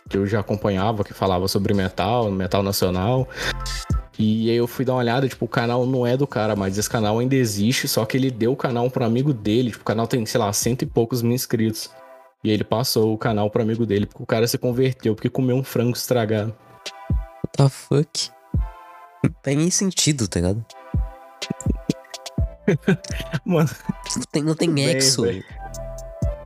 que 0.09 0.17
eu 0.17 0.27
já 0.27 0.41
acompanhava, 0.41 1.05
que 1.05 1.15
falava 1.15 1.49
sobre 1.49 1.73
metal, 1.73 2.31
metal 2.31 2.63
nacional. 2.63 3.29
E 4.19 4.51
aí 4.51 4.57
eu 4.57 4.67
fui 4.67 4.85
dar 4.85 4.93
uma 4.93 4.99
olhada, 4.99 5.27
tipo, 5.27 5.47
o 5.47 5.49
canal 5.49 5.87
não 5.87 6.07
é 6.07 6.17
do 6.17 6.27
cara, 6.27 6.55
mas 6.55 6.77
esse 6.77 6.89
canal 6.89 7.19
ainda 7.19 7.35
existe, 7.35 7.89
só 7.89 8.05
que 8.05 8.17
ele 8.17 8.31
deu 8.31 8.53
o 8.53 8.57
canal 8.57 8.91
pro 8.91 9.05
amigo 9.05 9.33
dele. 9.33 9.71
Tipo, 9.71 9.83
o 9.83 9.87
canal 9.87 10.07
tem, 10.07 10.25
sei 10.27 10.39
lá, 10.39 10.53
cento 10.53 10.83
e 10.83 10.87
poucos 10.87 11.23
mil 11.23 11.33
inscritos. 11.33 11.91
E 12.45 12.51
ele 12.51 12.65
passou 12.65 13.15
o 13.15 13.19
canal 13.19 13.49
pro 13.49 13.63
amigo 13.63 13.87
dele, 13.87 14.05
porque 14.05 14.23
o 14.23 14.27
cara 14.27 14.47
se 14.47 14.59
converteu, 14.59 15.15
porque 15.15 15.31
comeu 15.31 15.57
um 15.57 15.63
frango 15.65 15.97
estragado. 15.97 16.55
What 17.45 17.57
the 17.57 17.69
fuck? 17.69 18.42
Não 19.23 19.31
tem 19.43 19.57
nem 19.57 19.71
sentido, 19.71 20.27
tá 20.29 20.41
ligado? 20.41 20.65
Mano, 23.45 23.69
Não 24.17 24.23
tem, 24.31 24.43
não 24.43 24.55
tem 24.55 24.71
bem, 24.73 24.87
nexo. 24.87 25.23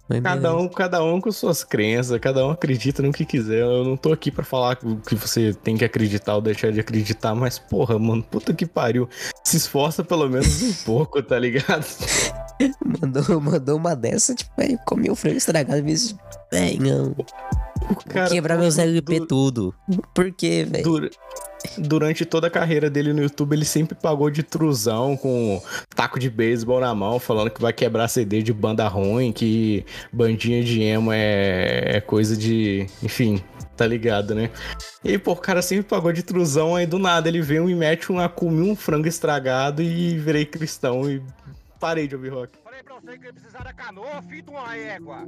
Mas 0.08 0.22
cada 0.22 0.56
um, 0.56 0.68
cada 0.68 1.02
um 1.02 1.20
com 1.20 1.32
suas 1.32 1.64
crenças, 1.64 2.16
cada 2.20 2.46
um 2.46 2.50
acredita 2.50 3.02
no 3.02 3.12
que 3.12 3.24
quiser. 3.24 3.62
Eu 3.62 3.82
não 3.84 3.96
tô 3.96 4.12
aqui 4.12 4.30
pra 4.30 4.44
falar 4.44 4.76
que 4.76 5.14
você 5.16 5.52
tem 5.52 5.76
que 5.76 5.84
acreditar 5.84 6.36
ou 6.36 6.40
deixar 6.40 6.70
de 6.70 6.78
acreditar, 6.78 7.34
mas 7.34 7.58
porra, 7.58 7.98
mano, 7.98 8.22
puta 8.22 8.54
que 8.54 8.64
pariu. 8.66 9.08
Se 9.44 9.56
esforça 9.56 10.04
pelo 10.04 10.28
menos 10.28 10.62
um 10.62 10.72
pouco, 10.86 11.20
tá 11.22 11.36
ligado? 11.38 11.84
Mandou, 13.00 13.40
mandou 13.40 13.76
uma 13.76 13.96
dessa, 13.96 14.32
tipo, 14.34 14.50
velho, 14.56 14.78
comi 14.86 15.10
o 15.10 15.16
frango 15.16 15.38
estragado 15.38 15.80
e 15.80 15.82
disse, 15.82 16.16
velho, 16.52 16.82
não. 16.82 17.16
Cara 18.08 18.30
quebrar 18.30 18.58
meus 18.58 18.78
LP 18.78 19.18
du- 19.20 19.26
tudo. 19.26 19.74
Por 20.14 20.32
quê, 20.32 20.64
velho? 20.70 20.84
Dura- 20.84 21.10
Durante 21.78 22.24
toda 22.24 22.46
a 22.46 22.50
carreira 22.50 22.88
dele 22.88 23.12
no 23.12 23.22
YouTube, 23.22 23.54
ele 23.54 23.64
sempre 23.64 23.94
pagou 23.94 24.30
de 24.30 24.42
truzão 24.42 25.16
com 25.16 25.60
taco 25.94 26.18
de 26.18 26.30
beisebol 26.30 26.80
na 26.80 26.94
mão, 26.94 27.18
falando 27.18 27.50
que 27.50 27.60
vai 27.60 27.72
quebrar 27.72 28.08
CD 28.08 28.42
de 28.42 28.52
banda 28.52 28.86
ruim, 28.88 29.32
que 29.32 29.84
bandinha 30.12 30.62
de 30.62 30.82
emo 30.82 31.12
é, 31.12 31.96
é 31.96 32.00
coisa 32.00 32.36
de. 32.36 32.86
Enfim, 33.02 33.42
tá 33.76 33.86
ligado, 33.86 34.34
né? 34.34 34.50
E 35.04 35.10
aí, 35.10 35.18
pô, 35.18 35.32
o 35.32 35.36
cara 35.36 35.62
sempre 35.62 35.84
pagou 35.84 36.12
de 36.12 36.22
truzão, 36.22 36.74
aí 36.76 36.86
do 36.86 36.98
nada 36.98 37.28
ele 37.28 37.40
veio 37.40 37.68
e 37.68 37.74
mete 37.74 38.12
um 38.12 38.26
comi 38.28 38.70
um 38.70 38.76
frango 38.76 39.06
estragado 39.08 39.82
e 39.82 40.18
virei 40.18 40.44
cristão 40.44 41.10
e 41.10 41.22
parei 41.78 42.06
de 42.06 42.14
ouvir 42.14 42.30
rock. 42.30 42.58
Falei 42.64 42.82
pra 42.82 42.94
você 42.94 43.18
que 43.18 43.32
precisar 43.32 43.64
da 43.64 43.72
canoa, 43.72 44.22
de 44.22 44.50
uma 44.50 44.76
égua. 44.76 45.26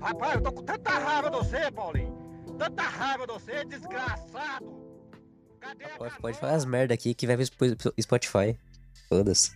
Rapaz, 0.00 0.34
eu 0.34 0.42
tô 0.42 0.52
com 0.52 0.62
tanta 0.62 0.90
raiva 0.90 1.30
de 1.30 1.36
você, 1.36 1.70
Paulinho. 1.70 2.16
Tanta 2.58 2.82
raiva 2.82 3.26
de 3.26 3.32
você, 3.32 3.64
desgraçado. 3.64 4.85
Pode, 5.98 6.18
pode 6.20 6.38
falar 6.38 6.54
as 6.54 6.64
merda 6.64 6.94
aqui 6.94 7.14
que 7.14 7.26
vai 7.26 7.36
pro 7.36 7.44
Sp- 7.44 7.94
Spotify. 8.00 8.56
Foda-se. 9.08 9.50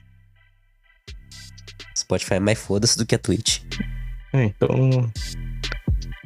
Spotify 1.97 2.35
é 2.35 2.41
mais 2.41 2.59
foda-se 2.59 2.97
do 2.97 3.05
que 3.07 3.15
a 3.15 3.19
Twitch. 3.19 3.61
É, 4.33 4.45
então. 4.45 4.69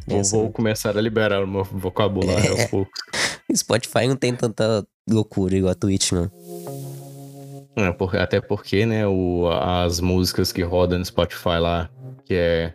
Essa- 0.08 0.36
vou 0.36 0.50
começar 0.52 0.96
a 0.96 1.00
liberar 1.00 1.42
o 1.42 1.46
meu 1.46 1.64
vocabulário 1.64 2.46
É. 2.46 2.50
aos 2.62 2.64
poucos. 2.70 2.92
Spotify 3.54 4.06
não 4.06 4.16
tem 4.16 4.34
tanta 4.34 4.86
loucura 5.08 5.56
igual 5.56 5.72
a 5.72 5.74
Twitch, 5.74 6.12
mano. 6.12 6.30
É, 7.76 7.90
por- 7.92 8.16
até 8.16 8.40
porque, 8.40 8.86
né, 8.86 9.06
o, 9.06 9.48
as 9.50 10.00
músicas 10.00 10.52
que 10.52 10.62
rodam 10.62 10.98
no 10.98 11.04
Spotify 11.04 11.58
lá, 11.60 11.90
que 12.24 12.34
é, 12.34 12.74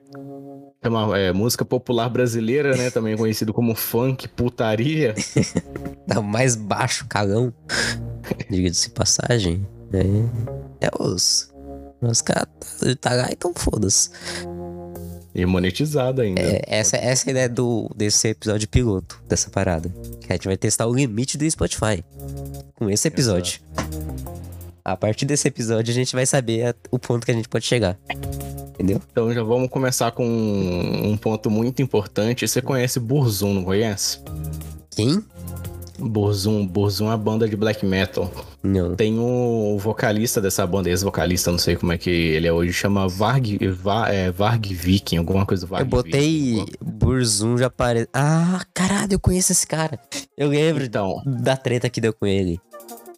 é 0.82 0.88
uma 0.90 1.18
é, 1.18 1.34
música 1.34 1.66
popular 1.66 2.10
brasileira, 2.10 2.76
né, 2.76 2.90
também 2.90 3.18
conhecido 3.18 3.54
como 3.54 3.76
funk, 3.76 4.28
putaria, 4.30 5.14
Tá 6.08 6.22
mais 6.22 6.56
baixo, 6.56 7.06
calão. 7.08 7.54
Diga-se 8.50 8.90
passagem. 8.92 9.66
É, 9.94 10.88
é 10.88 10.90
os. 11.00 11.54
Os 12.02 12.22
caras 12.22 12.48
tá, 12.80 12.96
tá 13.00 13.14
lá, 13.14 13.28
então 13.32 13.54
foda-se. 13.54 14.10
E 15.36 15.46
monetizado 15.46 16.22
ainda. 16.22 16.42
É, 16.42 16.62
essa, 16.66 16.98
essa 16.98 17.26
é 17.26 17.30
a 17.30 17.32
ideia 17.32 17.50
do, 17.50 17.92
desse 17.96 18.30
episódio 18.30 18.68
piloto, 18.68 19.22
dessa 19.28 19.50
parada. 19.50 19.90
Que 20.22 20.32
a 20.32 20.36
gente 20.36 20.48
vai 20.48 20.58
testar 20.58 20.88
o 20.88 20.94
limite 20.96 21.38
do 21.38 21.50
Spotify. 21.50 22.04
Com 22.76 22.90
esse 22.90 23.08
episódio. 23.08 23.60
A 24.84 24.96
partir 24.98 25.26
desse 25.26 25.48
episódio, 25.48 25.92
a 25.92 25.96
gente 25.96 26.16
vai 26.16 26.26
saber 26.26 26.68
a- 26.68 26.76
o 26.90 26.98
ponto 26.98 27.26
que 27.26 27.32
a 27.32 27.36
gente 27.36 27.50
pode 27.50 27.66
chegar. 27.66 28.00
Entendeu? 28.80 29.02
Então 29.12 29.34
já 29.34 29.44
vamos 29.44 29.70
começar 29.70 30.12
com 30.12 30.26
um 30.26 31.18
ponto 31.18 31.52
muito 31.52 31.82
importante. 31.82 32.48
Você 32.48 32.62
conhece 32.62 32.98
Burzum, 33.00 33.54
não 33.54 33.64
conhece? 33.66 34.20
Quem? 34.92 35.22
Burzum, 36.00 36.66
Burzum 36.66 37.08
é 37.08 37.10
uma 37.10 37.18
banda 37.18 37.48
de 37.48 37.58
black 37.58 37.86
metal. 37.86 38.32
Não. 38.64 38.96
Tem 38.96 39.20
um 39.20 39.78
vocalista 39.78 40.40
dessa 40.40 40.66
banda, 40.66 40.88
ex-vocalista, 40.90 41.52
não 41.52 41.58
sei 41.58 41.76
como 41.76 41.92
é 41.92 41.98
que 41.98 42.10
ele 42.10 42.48
é 42.48 42.54
hoje, 42.54 42.72
chama 42.72 43.06
Varg, 43.06 43.58
Va- 43.82 44.08
é, 44.10 44.32
Varg 44.32 44.66
Viking, 44.74 45.18
alguma 45.18 45.46
coisa 45.46 45.66
Varg 45.68 45.82
Eu 45.84 45.90
botei 45.90 46.54
Viking. 46.56 46.66
Burzum 46.82 47.58
já 47.58 47.68
aparece. 47.68 48.08
Ah, 48.14 48.64
caralho, 48.74 49.12
eu 49.14 49.20
conheço 49.20 49.52
esse 49.52 49.68
cara. 49.68 50.00
Eu 50.38 50.48
lembro 50.50 50.86
Então, 50.86 51.22
da 51.26 51.58
treta 51.58 51.90
que 51.90 52.00
deu 52.00 52.14
com 52.14 52.26
ele. 52.26 52.62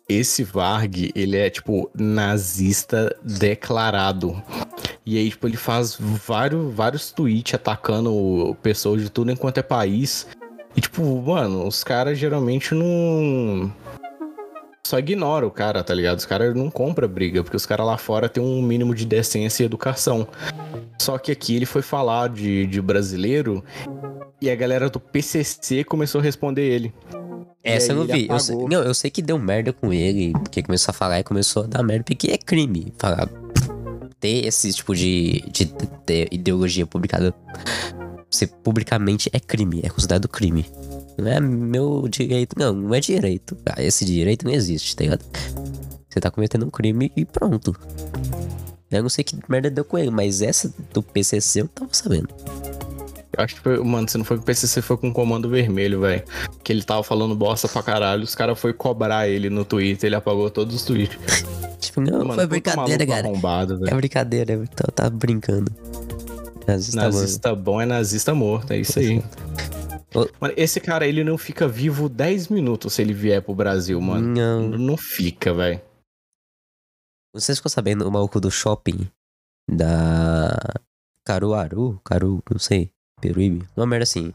esse 0.10 0.43
Varg, 0.43 1.12
ele 1.13 1.38
é, 1.38 1.52
tipo, 1.52 1.88
nazista 1.95 3.15
declarado. 3.24 4.41
E 5.12 5.17
aí, 5.17 5.30
tipo, 5.30 5.45
ele 5.45 5.58
faz 5.58 5.97
vários, 6.00 6.74
vários 6.74 7.12
tweets 7.12 7.56
atacando 7.56 8.56
pessoas 8.63 9.02
de 9.02 9.10
tudo 9.10 9.30
enquanto 9.30 9.58
é 9.58 9.62
país. 9.62 10.26
E, 10.74 10.80
tipo, 10.80 11.04
mano, 11.21 11.67
os 11.67 11.84
caras 11.84 12.17
geralmente 12.17 12.74
não. 12.74 13.69
Só 14.88 15.00
ignora 15.00 15.45
o 15.45 15.52
cara, 15.52 15.84
tá 15.84 15.93
ligado? 15.93 16.19
Os 16.19 16.26
caras 16.26 16.56
não 16.56 16.71
compram 16.71 17.10
briga, 17.10 17.43
porque 17.43 17.58
os 17.58 17.65
caras 17.65 17.86
lá 17.86 17.97
fora 17.97 18.30
têm 18.30 18.41
um 18.41 18.62
mínimo 18.62 18.95
de 18.95 19.06
decência 19.06 19.63
e 19.63 19.65
educação. 19.65 20.26
Só 20.97 21.17
que 21.17 21.34
aqui 21.34 21.58
ele 21.58 21.65
foi 21.65 21.82
falar 21.82 22.30
de, 22.30 22.65
de 22.65 22.82
brasileiro 22.82 23.62
e 24.39 24.50
a 24.50 24.56
galera 24.56 24.89
do 24.89 24.97
PCC 24.97 25.84
começou 25.84 26.21
a 26.21 26.24
responder 26.24 26.63
ele. 26.63 26.93
Essa 27.62 27.91
eu 27.91 27.97
não 27.97 28.06
vi. 28.06 28.30
Eu 28.30 28.39
sei, 28.39 28.56
não, 28.56 28.82
eu 28.82 28.93
sei 28.93 29.12
que 29.12 29.21
deu 29.21 29.38
merda 29.38 29.74
com 29.74 29.91
ele, 29.91 30.32
porque 30.32 30.63
começou 30.63 30.91
a 30.91 30.93
falar 30.93 31.19
e 31.19 31.24
começou 31.24 31.63
a 31.63 31.67
dar 31.67 31.84
merda, 31.84 32.06
porque 32.06 32.32
é 32.32 32.38
crime. 32.38 32.93
Falar. 32.97 33.28
Ter 34.21 34.45
esse 34.45 34.71
tipo 34.71 34.95
de, 34.95 35.41
de, 35.51 35.65
de 35.65 36.27
ideologia 36.31 36.88
publicada. 36.88 37.36
Ser 38.29 38.47
publicamente 38.47 39.29
é 39.34 39.39
crime, 39.41 39.81
é 39.84 39.89
considerado 39.89 40.29
crime. 40.29 40.65
Não 41.17 41.27
é 41.27 41.39
meu 41.41 42.07
direito, 42.07 42.55
não, 42.57 42.71
não 42.71 42.95
é 42.95 43.01
direito. 43.01 43.57
Ah, 43.65 43.84
esse 43.84 44.05
direito 44.05 44.45
não 44.45 44.53
existe, 44.53 44.95
tá 44.95 45.03
ligado? 45.03 45.25
Você 46.07 46.19
tá 46.21 46.31
cometendo 46.31 46.65
um 46.65 46.69
crime 46.69 47.12
e 47.15 47.25
pronto. 47.25 47.75
Eu 48.89 49.01
não 49.01 49.10
sei 49.10 49.23
que 49.23 49.38
merda 49.49 49.69
deu 49.69 49.84
com 49.84 49.97
ele, 49.97 50.12
mas 50.12 50.41
essa 50.41 50.73
do 50.93 51.01
PCC 51.01 51.62
eu 51.62 51.67
tava 51.67 51.93
sabendo. 51.93 52.29
Eu 53.38 53.44
acho 53.44 53.56
que 53.56 53.62
foi, 53.62 53.82
mano, 53.84 54.10
se 54.10 54.17
não 54.17 54.26
foi 54.26 54.38
com 54.38 54.44
o 54.44 54.46
PCC, 54.46 54.82
foi 54.82 54.98
com 54.98 55.10
o 55.10 55.13
Comando 55.13 55.50
Vermelho, 55.50 56.02
velho. 56.02 56.24
Que 56.63 56.74
ele 56.74 56.84
tava 56.84 57.02
falando 57.04 57.34
bosta 57.36 57.67
pra 57.67 57.82
caralho, 57.82 58.24
os 58.24 58.36
caras 58.36 58.60
foi 58.60 58.74
cobrar 58.74 59.28
ele 59.28 59.50
no 59.50 59.63
Twitter, 59.63 60.08
ele 60.08 60.15
apagou 60.15 60.50
todos 60.50 60.76
os 60.76 60.84
tweets. 60.84 61.17
Tipo, 61.82 62.00
não, 62.00 62.20
Mano, 62.20 62.36
foi 62.36 62.46
brincadeira, 62.46 63.08
cara. 63.08 63.28
É 63.88 63.96
brincadeira, 63.96 64.54
então 64.54 64.88
tá 64.94 65.10
brincando. 65.10 65.72
Nazista. 66.67 67.02
Nazista 67.02 67.56
bom 67.56 67.82
é 67.82 67.88
nazista 67.88 68.36
morto, 68.36 68.72
é 68.72 68.78
isso 68.78 69.00
aí. 69.00 69.22
Mano, 70.39 70.54
esse 70.56 70.80
cara, 70.80 71.08
ele 71.08 71.24
não 71.24 71.38
fica 71.38 71.67
vivo 71.67 72.08
10 72.08 72.50
minutos 72.50 72.94
se 72.94 73.02
ele 73.02 73.13
vier 73.13 73.41
pro 73.41 73.56
Brasil, 73.56 74.00
mano. 74.00 74.28
Não. 74.28 74.70
Não 74.70 74.98
fica, 74.98 75.54
velho. 75.54 75.82
Vocês 77.34 77.58
ficou 77.58 77.70
sabendo 77.70 78.08
o 78.08 78.12
maluco 78.12 78.39
do 78.39 78.52
shopping 78.52 79.10
da 79.70 80.56
Caruaru? 81.26 82.00
Caru, 82.04 82.44
não 82.52 82.60
sei. 82.60 82.91
Peruíbe? 83.21 83.65
Uma 83.77 83.86
merda 83.86 84.03
assim. 84.03 84.34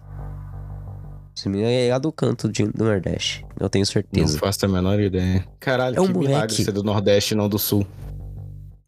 Se 1.35 1.49
me 1.51 1.59
engano, 1.59 1.73
é 1.73 1.91
lá 1.91 1.99
do 1.99 2.11
canto 2.11 2.49
de, 2.51 2.65
do 2.65 2.85
Nordeste. 2.85 3.45
Eu 3.61 3.69
tenho 3.69 3.83
Não 3.85 3.93
certeza. 3.93 4.39
faço 4.39 4.65
a 4.65 4.69
menor 4.69 4.99
ideia. 5.01 5.47
Caralho, 5.61 5.97
É 5.97 6.01
um 6.01 6.07
que 6.07 6.13
milagre 6.13 6.35
moleque. 6.35 6.65
ser 6.65 6.73
do 6.73 6.83
Nordeste 6.83 7.35
e 7.35 7.37
não 7.37 7.49
do 7.49 7.59
Sul. 7.59 7.87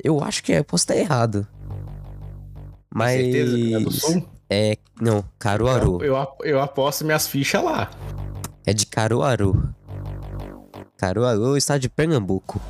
Eu 0.03 0.23
acho 0.25 0.43
que 0.43 0.53
é, 0.55 0.63
posso 0.63 0.83
estar 0.85 0.97
errado. 0.97 1.47
Mas. 2.95 3.17
Tem 3.17 3.33
certeza 3.33 3.57
que 3.57 3.75
é 3.75 3.81
do 3.81 3.91
Sul? 3.91 4.25
É. 4.49 4.79
Não, 5.01 5.23
Caruaru. 5.39 6.03
Eu, 6.03 6.15
eu, 6.17 6.27
eu 6.43 6.61
aposto 6.63 7.05
minhas 7.05 7.27
fichas 7.29 7.63
lá. 7.63 7.91
É 8.65 8.73
de 8.73 8.87
Caruaru. 8.87 9.75
Caruaru, 10.97 11.57
estado 11.57 11.81
de 11.81 11.89
Pernambuco. 11.89 12.61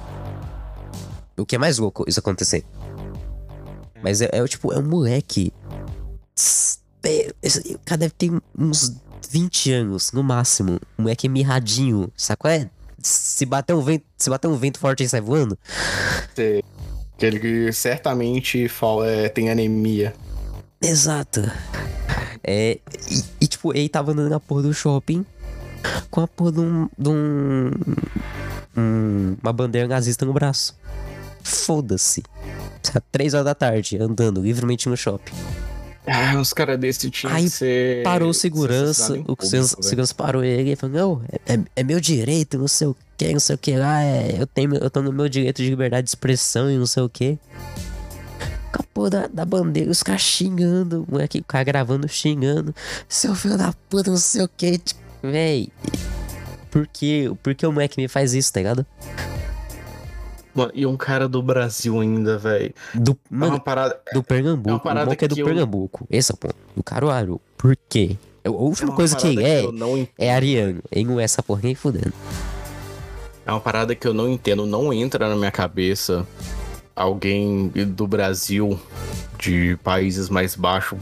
O 1.38 1.46
que 1.46 1.54
é 1.54 1.58
mais 1.58 1.78
louco 1.78 2.04
isso 2.08 2.18
acontecer. 2.18 2.64
Mas 4.02 4.20
é, 4.20 4.28
é 4.32 4.44
tipo, 4.48 4.72
é 4.72 4.78
um 4.78 4.82
moleque. 4.88 5.52
Tss, 6.34 6.40
é, 6.40 6.74
esse- 6.74 6.78
O 7.74 7.78
cara 7.84 7.98
deve 7.98 8.14
ter 8.14 8.30
uns 8.58 8.94
20 9.30 9.72
anos, 9.72 10.12
no 10.12 10.22
máximo. 10.22 10.78
Um 10.98 11.02
moleque 11.02 11.28
mirradinho, 11.28 12.10
sabe 12.16 12.38
qual 12.38 12.52
é? 12.52 12.70
Se 13.00 13.46
bater 13.46 13.74
um 13.74 13.80
vento, 13.80 14.04
se 14.16 14.28
bater 14.28 14.48
um 14.48 14.56
vento 14.56 14.78
forte 14.78 15.02
ele 15.02 15.08
sai 15.08 15.20
voando. 15.20 15.56
Aquele 17.16 17.38
que 17.40 17.72
certamente 17.72 18.68
fala, 18.68 19.06
é, 19.08 19.28
tem 19.28 19.50
anemia. 19.50 20.14
Exato. 20.82 21.40
É, 22.44 22.78
e, 23.10 23.24
e, 23.40 23.46
tipo, 23.46 23.76
ele 23.76 23.88
tava 23.88 24.12
andando 24.12 24.30
na 24.30 24.38
porra 24.40 24.62
do 24.62 24.72
shopping 24.72 25.24
com 26.10 26.20
a 26.20 26.28
porra 26.28 26.52
de 26.52 26.60
um. 26.60 26.88
De 26.96 27.08
um, 27.08 27.70
um- 28.76 29.36
uma 29.42 29.52
bandeira 29.52 29.88
nazista 29.88 30.24
no 30.24 30.32
braço. 30.32 30.76
Foda-se. 31.42 32.22
Sabe, 32.82 33.04
Três 33.10 33.34
horas 33.34 33.46
da 33.46 33.54
tarde, 33.54 33.98
andando 33.98 34.40
livremente 34.42 34.88
no 34.88 34.96
shopping. 34.96 35.34
Ah, 36.10 36.40
os 36.40 36.52
caras 36.52 36.78
desse 36.78 37.10
tinham 37.10 37.34
Aí 37.34 37.44
que 37.44 37.50
ser. 37.50 38.02
Parou 38.02 38.30
o 38.30 38.34
segurança, 38.34 39.12
o 39.12 39.16
público, 39.36 39.46
segurança, 39.46 39.76
velho. 39.82 40.14
parou 40.16 40.44
ele 40.44 40.72
e 40.72 40.76
falou: 40.76 40.96
Não, 40.96 41.22
é, 41.46 41.54
é- 41.54 41.60
é 41.76 41.82
meu 41.84 42.00
direito, 42.00 42.58
não 42.58 42.68
sei 42.68 42.86
o 42.88 42.96
que, 43.16 43.32
não 43.32 43.40
sei 43.40 43.54
o 43.54 43.58
que 43.58 43.76
lá. 43.76 44.02
é- 44.02 44.36
eu, 44.40 44.46
tenho, 44.46 44.74
eu 44.76 44.90
tô 44.90 45.02
no 45.02 45.12
meu 45.12 45.28
direito 45.28 45.62
de 45.62 45.68
liberdade 45.70 46.04
de 46.04 46.10
expressão 46.10 46.70
e 46.70 46.76
não 46.76 46.86
sei 46.86 47.02
o 47.02 47.08
que. 47.08 47.38
Com 48.72 48.82
a 48.82 48.84
porra 48.92 49.10
da, 49.10 49.26
da 49.28 49.44
bandeira, 49.44 49.90
os 49.90 50.02
caras 50.02 50.20
xingando, 50.22 51.04
o 51.08 51.12
moleque, 51.12 51.38
o 51.40 51.44
cara 51.44 51.64
gravando, 51.64 52.06
xingando. 52.08 52.74
Seu 53.08 53.34
filho 53.34 53.56
da 53.56 53.72
puta, 53.88 54.10
não 54.10 54.18
sei 54.18 54.42
o 54.42 54.48
que. 54.48 54.78
Tipo, 54.78 55.00
véi. 55.22 55.68
Por 56.70 56.86
que, 56.86 57.30
por 57.42 57.54
que 57.54 57.66
o 57.66 57.72
moleque 57.72 58.00
me 58.00 58.08
faz 58.08 58.34
isso, 58.34 58.52
tá 58.52 58.60
ligado? 58.60 58.84
Mano, 60.58 60.72
e 60.74 60.84
um 60.86 60.96
cara 60.96 61.28
do 61.28 61.40
Brasil 61.42 62.00
ainda, 62.00 62.36
velho. 62.38 62.74
Do, 62.94 63.12
É 63.12 63.14
uma 63.34 63.46
mano, 63.48 63.60
parada. 63.60 64.00
do 64.12 64.22
Pernambuco. 64.22 64.68
é 64.68 64.72
uma 64.72 64.78
o 64.78 64.82
parada 64.82 65.04
moleque 65.06 65.24
é 65.24 65.28
do 65.28 65.34
que 65.34 65.40
eu- 65.40 65.46
Pernambuco. 65.46 66.06
Esse 66.10 66.32
é 66.32 66.34
o 66.34 66.36
ponto. 66.36 66.54
Do 66.76 66.82
Caruaru. 66.82 67.40
Por 67.56 67.76
quê? 67.88 68.16
A 68.44 68.48
é 68.48 68.50
última 68.50 68.90
uma 68.90 68.96
coisa 68.96 69.16
que 69.16 69.22
parada 69.22 69.40
ele 69.40 69.68
é. 69.68 69.72
não. 69.72 70.08
É 70.18 70.34
ariano. 70.34 70.80
Ele 70.90 71.04
não 71.04 71.20
é 71.20 71.24
essa 71.24 71.42
porra 71.42 71.60
nem 71.64 71.74
fudendo. 71.74 72.12
É 73.46 73.50
uma 73.50 73.60
parada 73.60 73.94
que 73.94 74.06
eu 74.06 74.12
não 74.12 74.28
entendo, 74.28 74.66
não 74.66 74.92
entra 74.92 75.28
na 75.28 75.34
minha 75.34 75.50
cabeça 75.50 76.26
alguém 76.94 77.68
do 77.68 78.06
Brasil, 78.06 78.78
de 79.38 79.78
países 79.82 80.28
mais 80.28 80.54
baixos, 80.54 80.98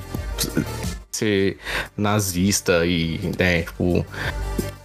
ser 1.17 1.59
nazista 1.97 2.87
e, 2.87 3.19
né, 3.39 3.63
tipo, 3.63 4.05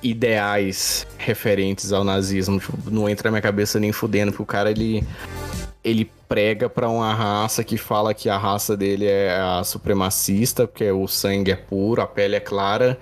ideais 0.01 1.05
referentes 1.17 1.91
ao 1.93 2.03
nazismo. 2.03 2.59
Tipo, 2.59 2.89
não 2.89 3.07
entra 3.07 3.29
na 3.29 3.33
minha 3.33 3.41
cabeça 3.41 3.79
nem 3.79 3.91
fudendo, 3.91 4.31
porque 4.31 4.43
o 4.43 4.45
cara, 4.45 4.71
ele, 4.71 5.03
ele 5.83 6.09
prega 6.27 6.69
pra 6.69 6.89
uma 6.89 7.13
raça 7.13 7.63
que 7.63 7.77
fala 7.77 8.13
que 8.13 8.29
a 8.29 8.37
raça 8.37 8.75
dele 8.75 9.05
é 9.05 9.39
a 9.39 9.63
supremacista, 9.63 10.67
porque 10.67 10.89
o 10.89 11.07
sangue 11.07 11.51
é 11.51 11.55
puro, 11.55 12.01
a 12.01 12.07
pele 12.07 12.35
é 12.35 12.39
clara. 12.39 12.97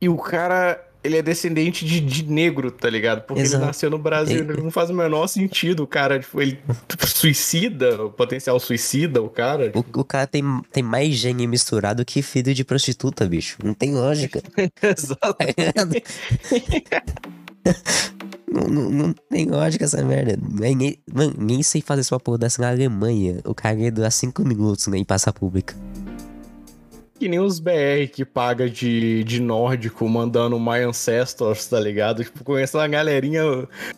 E 0.00 0.08
o 0.08 0.16
cara, 0.16 0.82
ele 1.04 1.16
é 1.16 1.22
descendente 1.22 1.84
de, 1.84 2.00
de 2.00 2.24
negro, 2.24 2.70
tá 2.70 2.88
ligado? 2.88 3.22
Porque 3.22 3.42
Exato. 3.42 3.62
ele 3.62 3.66
nasceu 3.66 3.90
no 3.90 3.98
Brasil, 3.98 4.44
E- 4.44 4.62
não 4.62 4.70
faz 4.70 4.90
o 4.90 4.94
menor 4.94 5.26
sentido. 5.26 5.82
O 5.82 5.86
cara, 5.86 6.20
tipo, 6.20 6.40
ele 6.40 6.58
tipo, 6.88 7.06
suicida, 7.06 8.04
o 8.04 8.10
potencial 8.10 8.58
suicida, 8.60 9.20
o 9.20 9.28
cara. 9.28 9.72
O, 9.74 10.00
o 10.00 10.04
cara 10.04 10.26
tem, 10.26 10.42
tem 10.70 10.82
mais 10.82 11.14
gene 11.14 11.46
misturado 11.46 12.04
que 12.04 12.22
filho 12.22 12.54
de 12.54 12.64
prostituta, 12.64 13.26
bicho. 13.26 13.56
Não 13.62 13.74
tem 13.74 13.94
lógica. 13.94 14.42
Exato. 14.82 15.36
não, 18.50 18.68
não, 18.68 18.90
não 18.90 19.12
tem 19.30 19.46
lógica 19.46 19.84
essa 19.84 20.02
merda. 20.04 20.38
Ninguém, 20.40 20.98
mano, 21.12 21.34
ninguém 21.36 21.62
sei 21.62 21.80
fazer 21.80 22.00
essa 22.02 22.18
porra 22.20 22.38
dessa 22.38 22.62
na 22.62 22.70
Alemanha. 22.70 23.40
O 23.44 23.54
cara 23.54 23.76
ia 23.78 23.90
durar 23.90 24.12
5 24.12 24.44
minutos 24.44 24.86
né, 24.86 24.98
em 24.98 25.04
praça 25.04 25.32
pública. 25.32 25.74
Que 27.22 27.28
nem 27.28 27.38
os 27.38 27.60
BR 27.60 28.08
que 28.12 28.24
paga 28.24 28.68
de, 28.68 29.22
de 29.22 29.40
nórdico 29.40 30.08
mandando 30.08 30.58
My 30.58 30.80
Ancestors, 30.80 31.66
tá 31.66 31.78
ligado? 31.78 32.24
Tipo, 32.24 32.42
conheço 32.42 32.76
uma 32.76 32.88
galerinha 32.88 33.44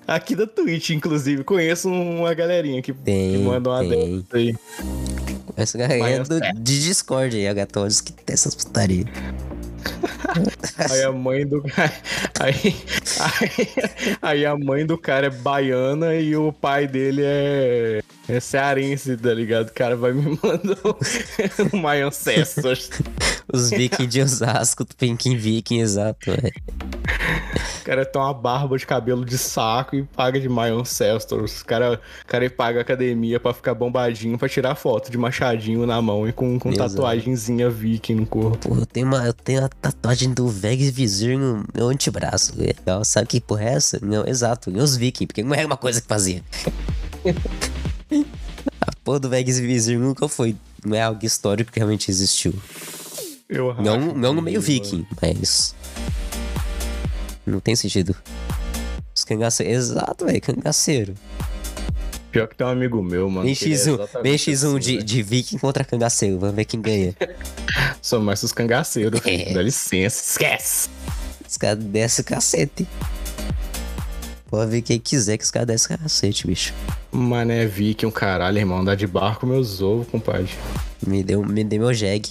aqui 0.07 0.37
da 0.37 0.47
Twitch, 0.47 0.91
inclusive. 0.91 1.43
Conheço 1.43 1.89
uma 1.89 2.35
galerinha 2.35 2.83
que, 2.83 2.93
que 2.93 2.99
Tem, 3.01 3.39
manda 3.39 3.70
uma 3.70 3.83
dessa 3.83 4.37
aí. 4.37 4.55
Essa 5.57 5.79
galera 5.79 6.22
Vai, 6.22 6.22
do, 6.22 6.39
de 6.62 6.85
Discord 6.85 7.35
aí, 7.35 7.49
aleatórios, 7.49 8.03
que 8.03 8.12
tem 8.12 8.35
essas 8.35 8.55
putarias. 8.55 9.07
Aí 10.91 11.03
a 11.03 11.12
mãe 11.12 11.47
do. 11.47 11.62
Aí 12.41 12.75
Aí, 13.20 13.68
aí 14.20 14.47
a 14.47 14.57
mãe 14.57 14.85
do 14.85 14.99
cara 14.99 15.29
é 15.29 15.31
baiana 15.31 16.14
e 16.16 16.37
o 16.37 16.53
pai 16.53 16.87
dele 16.87 17.22
é, 17.25 18.03
é 18.29 18.41
cearense, 18.41 19.16
tá 19.16 19.35
ligado? 19.35 19.68
O 19.68 19.72
cara 19.72 19.97
vai 19.97 20.12
me 20.12 20.39
mandar 20.43 20.79
um 21.72 21.79
My 21.79 22.01
Ancestors. 22.03 22.91
Os 23.53 23.70
vikings 23.70 24.07
de 24.07 24.22
Osasco, 24.22 24.87
Penkin 24.97 25.37
Viking, 25.37 25.81
exato, 25.81 26.31
velho. 26.31 26.53
O 27.81 27.85
cara 27.85 28.07
tem 28.07 28.20
uma 28.20 28.33
barba 28.33 28.79
de 28.79 28.87
cabelo 28.87 29.25
de 29.25 29.37
saco 29.37 29.95
e 29.95 30.03
paga 30.03 30.41
de 30.41 30.49
My 30.49 30.70
Ancestors. 30.70 31.61
O 31.61 31.66
cara, 31.66 32.01
o 32.22 32.27
cara 32.27 32.49
paga 32.49 32.81
academia 32.81 33.39
pra 33.39 33.53
ficar 33.53 33.75
bombadinho 33.75 34.39
pra 34.39 34.49
tirar 34.49 34.75
foto 34.75 35.11
de 35.11 35.18
machadinho 35.18 35.85
na 35.87 36.01
mão 36.01 36.27
e 36.27 36.33
com, 36.33 36.59
com 36.59 36.70
Exato. 36.70 36.95
tatuagenzinha 36.95 37.68
viking 37.68 38.14
no 38.14 38.27
corpo. 38.27 38.70
Pô, 38.70 38.75
eu 38.75 38.87
tenho 38.87 39.07
uma, 39.07 39.27
eu 39.27 39.35
tenho 39.35 39.61
uma 39.61 39.68
tatuagem 39.68 40.33
do 40.33 40.49
Vegas 40.49 40.89
Vizir 40.91 41.39
no 41.39 41.62
meu 41.75 41.89
antebraço. 41.89 42.55
Legal, 42.57 43.05
sabe 43.05 43.27
que 43.27 43.41
porra 43.41 43.64
é 43.64 43.75
essa? 43.75 43.99
Não, 44.01 44.27
exato, 44.27 44.70
os 44.70 44.97
vikings, 44.97 45.27
porque 45.27 45.43
não 45.43 45.55
era 45.55 45.66
uma 45.66 45.77
coisa 45.77 46.01
que 46.01 46.09
fazia. 46.09 46.43
A 48.81 48.93
porra 49.03 49.21
do 49.21 49.29
Vegas 49.29 49.59
Vizir 49.59 49.99
nunca 49.99 50.29
foi. 50.29 50.57
Não 50.85 50.97
é 50.97 51.03
algo 51.03 51.25
histórico 51.25 51.73
que 51.73 51.79
realmente 51.79 52.11
existiu. 52.11 52.55
Eu 53.49 53.75
Não, 53.75 54.15
não 54.15 54.33
no 54.35 54.43
meio 54.43 54.61
viking, 54.61 55.07
mas. 55.21 55.75
Não 57.47 57.61
tem 57.61 57.75
sentido. 57.77 58.15
Os 59.15 59.25
cangaceiros. 59.25 59.91
Exato, 59.91 60.25
velho, 60.27 60.41
cangaceiro. 60.41 61.15
Pior 62.33 62.49
que 62.49 62.57
tem 62.57 62.67
um 62.67 62.71
amigo 62.71 63.01
meu, 63.03 63.31
mano. 63.31 63.47
Bem 63.47 63.55
que 63.55 63.65
ele 63.67 63.75
é 63.75 63.77
X1, 63.77 63.95
exatamente 63.95 64.23
bem 64.23 64.35
X1 64.37 64.55
assim, 64.55 64.79
de, 64.79 64.93
velho. 64.95 65.05
de 65.05 65.23
viking 65.23 65.59
contra 65.59 65.85
cangaceiro. 65.85 66.39
Vamos 66.39 66.57
ver 66.57 66.65
quem 66.65 66.81
ganha. 66.81 67.15
São 68.03 68.21
mais 68.21 68.43
os 68.43 68.51
cangaceiros, 68.53 69.21
É. 69.25 69.53
Dá 69.53 69.62
licença, 69.62 70.21
esquece. 70.31 70.89
Os 71.49 71.57
caras 71.57 71.85
descem 71.85 72.23
o 72.23 72.27
cacete. 72.27 72.89
Pode 74.55 74.70
ver 74.70 74.82
quem 74.82 75.00
quiser 75.00 75.36
que 75.36 75.42
os 75.42 75.50
caras 75.50 75.66
descem 75.66 75.96
o 75.96 75.98
cacete, 75.98 76.46
bicho. 76.46 76.72
Mané 77.11 77.66
viking, 77.66 78.07
um 78.07 78.11
caralho, 78.12 78.57
irmão. 78.57 78.78
Andar 78.78 78.94
de 78.94 79.05
barco, 79.05 79.44
meus 79.44 79.82
ovos, 79.82 80.07
compadre. 80.07 80.48
Me 81.05 81.24
deu, 81.24 81.44
me 81.44 81.64
deu 81.64 81.80
meu 81.80 81.92
jegue. 81.92 82.30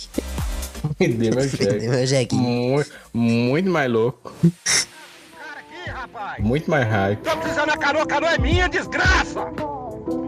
Me 0.97 1.09
dê 1.09 1.30
meu 1.32 1.43
Me 1.43 1.49
deu 1.49 1.49
jegue. 1.49 1.88
meu 1.91 2.07
jegue. 2.07 2.34
Muito, 2.34 2.89
muito 3.13 3.69
mais 3.69 3.91
louco. 3.91 4.34
Muito 6.39 6.71
mais 6.71 6.88
hype. 6.88 7.19
Tô 7.24 7.36
precisando 7.36 7.67
da 7.67 7.78
canoa, 7.78 8.03
a 8.03 8.07
canoa 8.07 8.32
é 8.32 8.38
minha, 8.38 8.69
desgraça! 8.69 9.41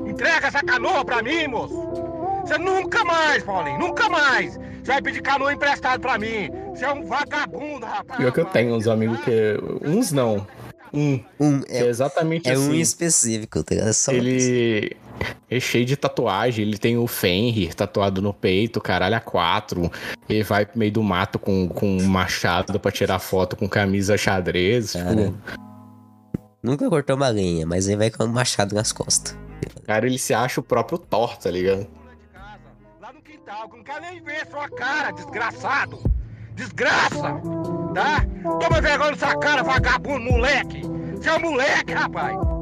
Entrega 0.06 0.48
essa 0.48 0.62
canoa 0.64 1.06
pra 1.06 1.24
mim, 1.24 1.48
moço! 1.48 1.82
Você 2.42 2.58
nunca 2.58 3.06
mais, 3.06 3.42
Paulinho, 3.42 3.80
nunca 3.80 4.10
mais! 4.10 4.56
Você 4.84 4.92
vai 4.92 5.02
pedir 5.02 5.22
canoa 5.22 5.54
emprestado 5.54 6.02
pra 6.02 6.18
mim! 6.18 6.50
Você 6.72 6.84
é 6.84 6.92
um 6.92 7.06
vagabundo, 7.06 7.86
rapaz! 7.86 8.20
Pior 8.20 8.34
que 8.34 8.42
eu 8.42 8.46
tenho 8.46 8.76
uns 8.76 8.86
amigos 8.86 9.18
que. 9.22 9.58
Uns 9.82 10.12
não. 10.12 10.46
Um. 10.96 11.20
Um, 11.40 11.62
é 11.68 11.80
é, 11.80 11.88
exatamente 11.88 12.50
é 12.50 12.58
um 12.58 12.68
assim. 12.70 12.80
específico, 12.80 13.64
tá 13.64 13.76
ligado? 13.76 13.90
É 13.90 13.94
só 13.94 14.12
Ele 14.12 14.96
é 15.50 15.60
cheio 15.60 15.86
de 15.86 15.96
tatuagem. 15.98 16.66
Ele 16.66 16.78
tem 16.78 16.98
o 16.98 17.06
Fenrir 17.06 17.74
tatuado 17.74 18.22
no 18.22 18.34
peito, 18.34 18.80
caralho, 18.80 19.16
a 19.16 19.20
quatro. 19.20 19.92
Ele 20.30 20.44
vai 20.44 20.66
pro 20.66 20.80
meio 20.80 20.92
do 20.92 21.04
mato 21.04 21.38
com, 21.38 21.68
com 21.68 21.98
um 21.98 22.06
machado 22.06 22.80
pra 22.80 22.92
tirar 22.92 23.20
foto 23.20 23.56
com 23.56 23.68
camisa 23.68 24.18
xadrez. 24.18 24.94
Tipo, 24.94 25.04
Cara. 25.04 25.34
Nunca 26.64 26.90
cortou 26.90 27.16
uma 27.16 27.30
lenha, 27.30 27.66
mas 27.66 27.88
aí 27.88 27.96
vai 27.96 28.10
com 28.10 28.24
um 28.24 28.28
machado 28.28 28.74
nas 28.74 28.92
costas. 28.92 29.38
cara, 29.86 30.08
ele 30.08 30.18
se 30.18 30.34
acha 30.34 30.60
o 30.60 30.64
próprio 30.64 30.98
Thor, 30.98 31.38
tá 31.38 31.52
ligado? 31.52 31.86
Pula 31.86 32.16
de 32.16 32.26
casa, 32.34 32.60
lá 33.00 33.14
no 33.14 33.22
quintal, 33.22 33.70
que 33.70 33.78
não 33.78 33.84
quer 33.84 34.02
nem 34.02 34.24
ver 34.24 34.48
sua 34.50 34.68
cara, 34.70 35.12
desgraçado! 35.12 36.00
Desgraça! 36.56 37.42
Tá? 37.94 38.26
Toma 38.44 38.82
vergonha 38.82 39.12
nessa 39.12 39.38
cara, 39.38 39.64
vagabundo, 39.64 40.32
moleque! 40.32 40.82
Você 41.16 41.30
é 41.30 41.36
um 41.36 41.40
moleque, 41.40 41.94
rapaz! 41.94 42.55